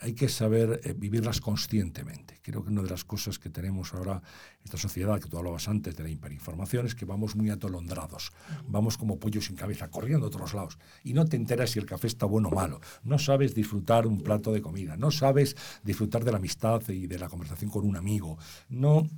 hay 0.00 0.14
que 0.14 0.28
saber 0.28 0.80
eh, 0.84 0.94
vivirlas 0.96 1.40
conscientemente. 1.40 2.38
Creo 2.42 2.62
que 2.62 2.70
una 2.70 2.82
de 2.82 2.90
las 2.90 3.04
cosas 3.04 3.38
que 3.38 3.50
tenemos 3.50 3.94
ahora, 3.94 4.22
esta 4.64 4.76
sociedad 4.76 5.20
que 5.20 5.28
tú 5.28 5.38
hablabas 5.38 5.68
antes 5.68 5.96
de 5.96 6.02
la 6.04 6.08
hiperinformación, 6.08 6.86
es 6.86 6.94
que 6.94 7.04
vamos 7.04 7.34
muy 7.34 7.50
atolondrados, 7.50 8.30
vamos 8.66 8.96
como 8.96 9.18
pollos 9.18 9.46
sin 9.46 9.56
cabeza, 9.56 9.90
corriendo 9.90 10.26
a 10.26 10.28
otros 10.28 10.54
lados, 10.54 10.78
y 11.02 11.14
no 11.14 11.24
te 11.24 11.36
enteras 11.36 11.70
si 11.70 11.78
el 11.78 11.86
café 11.86 12.06
está 12.06 12.26
bueno 12.26 12.48
o 12.48 12.54
malo, 12.54 12.80
no 13.02 13.18
sabes 13.18 13.54
disfrutar 13.54 14.06
un 14.06 14.20
plato 14.20 14.52
de 14.52 14.62
comida, 14.62 14.96
no 14.96 15.10
sabes 15.10 15.56
disfrutar 15.82 16.24
de 16.24 16.30
la 16.30 16.38
amistad 16.38 16.80
y 16.88 17.06
de 17.06 17.18
la 17.18 17.28
conversación 17.28 17.70
con 17.70 17.84
un 17.84 17.96
amigo, 17.96 18.38
no, 18.68 19.08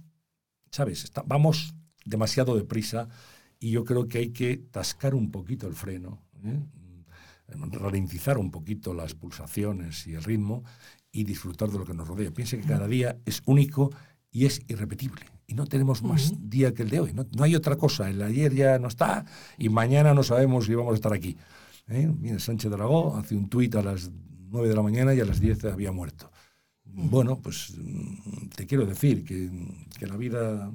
sabes, 0.71 1.11
vamos 1.27 1.75
demasiado 2.05 2.57
deprisa 2.57 3.09
y 3.59 3.71
yo 3.71 3.85
creo 3.85 4.09
que 4.09 4.19
hay 4.19 4.31
que 4.31 4.57
tascar 4.57 5.15
un 5.15 5.31
poquito 5.31 5.67
el 5.67 5.75
freno. 5.75 6.23
¿eh? 6.45 6.59
ralentizar 7.73 8.39
un 8.39 8.51
poquito 8.51 8.95
las 8.95 9.15
pulsaciones 9.15 10.07
y 10.07 10.15
el 10.15 10.23
ritmo 10.23 10.65
y 11.13 11.25
disfrutar 11.25 11.69
de 11.69 11.79
lo 11.79 11.85
que 11.85 11.95
nos 11.95 12.07
rodea. 12.07 12.31
Piense 12.31 12.59
que 12.59 12.67
cada 12.67 12.87
día 12.87 13.19
es 13.25 13.43
único 13.47 13.91
y 14.31 14.47
es 14.47 14.63
irrepetible. 14.69 15.23
Y 15.47 15.55
no 15.55 15.67
tenemos 15.67 16.03
más 16.03 16.33
día 16.39 16.73
que 16.73 16.83
el 16.83 16.91
de 16.91 17.01
hoy. 17.01 17.13
No, 17.13 17.27
hay 17.43 17.57
otra 17.57 17.77
cosa. 17.77 18.09
El 18.09 18.23
ayer 18.23 18.55
ya 18.55 18.79
no 18.79 18.89
está 18.89 19.25
y 19.59 19.69
mañana 19.69 20.15
no 20.15 20.23
sabemos 20.23 20.67
si 20.67 20.75
vamos 20.75 20.93
a 20.93 20.95
estar 20.95 21.13
aquí. 21.13 21.37
¿Eh? 21.89 22.09
Mira, 22.19 22.39
Sánchez 22.39 22.71
Dragó 22.71 23.17
hace 23.17 23.35
un 23.35 23.49
tuit 23.49 23.75
a 23.75 23.83
las 23.83 24.11
9 24.49 24.69
de 24.69 24.75
la 24.75 24.83
mañana 24.83 25.13
y 25.13 25.21
a 25.21 25.25
las 25.25 25.41
10 25.41 25.65
había 25.65 25.91
muerto. 25.91 26.31
Bueno, 26.93 27.41
pues 27.43 27.75
mm, 27.77 28.49
te 28.57 28.67
quiero 28.67 28.87
decir 28.87 29.25
que, 29.25 29.51
que 29.99 30.07
la 30.07 30.17
vida 30.17 30.71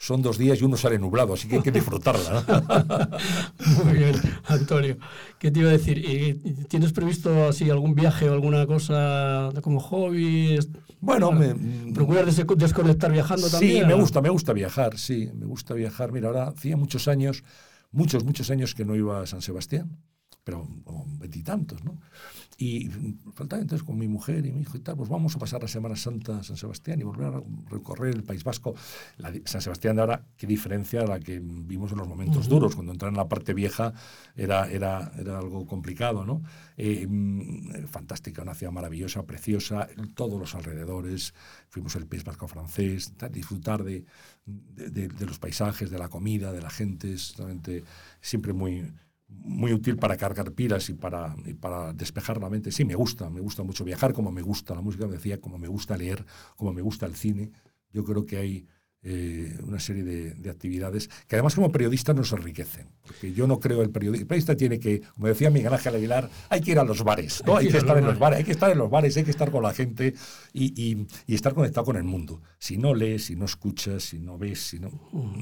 son 0.00 0.22
dos 0.22 0.38
días 0.38 0.58
y 0.60 0.64
uno 0.64 0.78
sale 0.78 0.98
nublado, 0.98 1.34
así 1.34 1.46
que 1.46 1.56
hay 1.56 1.62
que 1.62 1.70
disfrutarla. 1.70 2.42
Muy 3.84 3.98
bien, 3.98 4.14
Antonio. 4.46 4.96
¿Qué 5.38 5.50
te 5.50 5.60
iba 5.60 5.68
a 5.68 5.72
decir? 5.72 6.66
¿Tienes 6.68 6.92
previsto 6.92 7.48
así 7.48 7.68
algún 7.68 7.94
viaje 7.94 8.28
o 8.30 8.32
alguna 8.32 8.66
cosa 8.66 9.50
como 9.60 9.78
hobby? 9.78 10.58
Bueno, 11.00 11.30
me, 11.32 11.54
¿procuras 11.92 12.34
desconectar 12.56 13.12
viajando 13.12 13.50
también? 13.50 13.82
Sí, 13.82 13.86
me 13.86 13.92
gusta, 13.92 14.22
me 14.22 14.30
gusta 14.30 14.54
viajar, 14.54 14.96
sí, 14.96 15.30
me 15.34 15.44
gusta 15.44 15.74
viajar. 15.74 16.12
Mira, 16.12 16.28
ahora 16.28 16.48
hacía 16.48 16.78
muchos 16.78 17.06
años, 17.06 17.44
muchos, 17.92 18.24
muchos 18.24 18.50
años 18.50 18.74
que 18.74 18.86
no 18.86 18.96
iba 18.96 19.20
a 19.20 19.26
San 19.26 19.42
Sebastián, 19.42 19.98
pero 20.44 20.66
veintitantos, 21.18 21.84
¿no? 21.84 22.00
Y 22.60 22.90
faltaba 23.32 23.62
entonces 23.62 23.86
con 23.86 23.96
mi 23.96 24.06
mujer 24.06 24.44
y 24.44 24.52
mi 24.52 24.60
hijo 24.60 24.76
y 24.76 24.80
tal, 24.80 24.94
pues 24.94 25.08
vamos 25.08 25.34
a 25.34 25.38
pasar 25.38 25.62
la 25.62 25.68
Semana 25.68 25.96
Santa 25.96 26.40
a 26.40 26.42
San 26.42 26.58
Sebastián 26.58 27.00
y 27.00 27.04
volver 27.04 27.28
a 27.28 27.42
recorrer 27.70 28.14
el 28.14 28.22
País 28.22 28.44
Vasco. 28.44 28.74
La, 29.16 29.32
San 29.46 29.62
Sebastián 29.62 29.96
de 29.96 30.02
ahora, 30.02 30.26
qué 30.36 30.46
diferencia 30.46 31.00
a 31.00 31.06
la 31.06 31.20
que 31.20 31.40
vimos 31.40 31.90
en 31.92 31.96
los 31.96 32.06
momentos 32.06 32.50
duros, 32.50 32.74
cuando 32.74 32.92
entrar 32.92 33.12
en 33.12 33.16
la 33.16 33.30
parte 33.30 33.54
vieja 33.54 33.94
era, 34.36 34.70
era, 34.70 35.10
era 35.18 35.38
algo 35.38 35.66
complicado, 35.66 36.26
¿no? 36.26 36.42
Eh, 36.76 37.06
mm, 37.08 37.86
fantástica, 37.86 38.42
una 38.42 38.54
ciudad 38.54 38.74
maravillosa, 38.74 39.22
preciosa, 39.22 39.88
todos 40.14 40.38
los 40.38 40.54
alrededores, 40.54 41.32
fuimos 41.70 41.96
el 41.96 42.06
País 42.06 42.24
Vasco 42.24 42.46
francés, 42.46 43.14
disfrutar 43.32 43.84
de, 43.84 44.04
de, 44.44 45.08
de, 45.08 45.26
los 45.26 45.38
paisajes, 45.38 45.90
de 45.90 45.98
la 45.98 46.10
comida, 46.10 46.52
de 46.52 46.60
la 46.60 46.68
gente, 46.68 47.10
es 47.10 47.38
realmente 47.38 47.84
siempre 48.20 48.52
muy 48.52 48.92
muy 49.30 49.72
útil 49.72 49.96
para 49.96 50.16
cargar 50.16 50.52
pilas 50.52 50.88
y 50.90 50.94
para, 50.94 51.34
y 51.44 51.54
para 51.54 51.92
despejar 51.92 52.40
la 52.40 52.50
mente. 52.50 52.72
Sí, 52.72 52.84
me 52.84 52.94
gusta, 52.94 53.30
me 53.30 53.40
gusta 53.40 53.62
mucho 53.62 53.84
viajar, 53.84 54.12
como 54.12 54.30
me 54.30 54.42
gusta 54.42 54.74
la 54.74 54.80
música, 54.80 55.06
decía, 55.06 55.40
como 55.40 55.58
me 55.58 55.68
gusta 55.68 55.96
leer, 55.96 56.24
como 56.56 56.72
me 56.72 56.82
gusta 56.82 57.06
el 57.06 57.16
cine. 57.16 57.52
Yo 57.92 58.04
creo 58.04 58.26
que 58.26 58.36
hay 58.36 58.66
eh, 59.02 59.56
una 59.66 59.80
serie 59.80 60.04
de, 60.04 60.50
actividades 60.50 61.08
que 61.26 61.36
además 61.36 61.54
como 61.54 61.72
periodistas 61.72 62.14
nos 62.14 62.32
enriquecen. 62.32 62.86
Porque 63.06 63.32
yo 63.32 63.46
no 63.46 63.58
creo 63.58 63.80
el 63.80 63.90
periodista. 63.90 64.22
El 64.22 64.26
periodista 64.26 64.56
tiene 64.56 64.78
que, 64.78 65.00
como 65.00 65.28
decía 65.28 65.48
Miguel 65.48 65.72
Ángel 65.72 65.94
Aguilar, 65.94 66.28
hay 66.50 66.60
que 66.60 66.72
ir 66.72 66.78
a 66.78 66.84
los 66.84 67.02
bares, 67.02 67.42
¿no? 67.46 67.56
hay, 67.56 67.68
que, 67.68 67.78
estar 67.78 67.96
en 67.96 68.04
los 68.04 68.18
bares, 68.18 68.38
hay 68.40 68.44
que 68.44 68.52
estar 68.52 68.70
en 68.70 68.78
los 68.78 68.90
bares, 68.90 69.16
hay 69.16 69.24
que 69.24 69.30
estar 69.30 69.50
con 69.50 69.62
la 69.62 69.72
gente 69.72 70.14
y, 70.52 71.06
estar 71.26 71.54
conectado 71.54 71.86
con 71.86 71.96
el 71.96 72.04
mundo. 72.04 72.42
Si 72.58 72.76
no 72.76 72.94
lees, 72.94 73.24
si 73.24 73.36
no 73.36 73.46
escuchas, 73.46 74.02
si 74.02 74.18
no 74.18 74.36
ves, 74.36 74.60
si 74.60 74.78
no. 74.78 74.90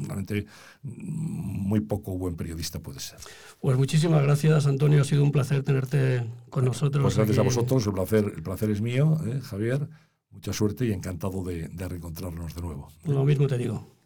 Realmente 0.07 0.47
muy 0.83 1.81
poco 1.81 2.17
buen 2.17 2.37
periodista 2.37 2.79
puede 2.79 3.01
ser. 3.01 3.19
Pues 3.61 3.77
muchísimas 3.77 4.23
gracias, 4.23 4.67
Antonio. 4.67 5.01
Ha 5.01 5.05
sido 5.05 5.25
un 5.25 5.33
placer 5.33 5.65
tenerte 5.65 6.25
con 6.51 6.65
nosotros. 6.65 7.03
Pues 7.03 7.17
gracias 7.17 7.39
a 7.39 7.43
vosotros, 7.43 7.87
el 7.87 7.93
placer, 7.93 8.33
el 8.37 8.43
placer 8.43 8.71
es 8.71 8.81
mío, 8.81 9.19
¿eh, 9.27 9.41
Javier. 9.43 9.89
Mucha 10.31 10.53
suerte 10.53 10.87
y 10.87 10.93
encantado 10.93 11.43
de, 11.43 11.69
reencontrarnos 11.77 12.55
de 12.55 12.63
nuevo. 12.63 12.89
Lo 13.05 13.25
mismo 13.25 13.47
te 13.47 13.59
digo. 13.59 13.98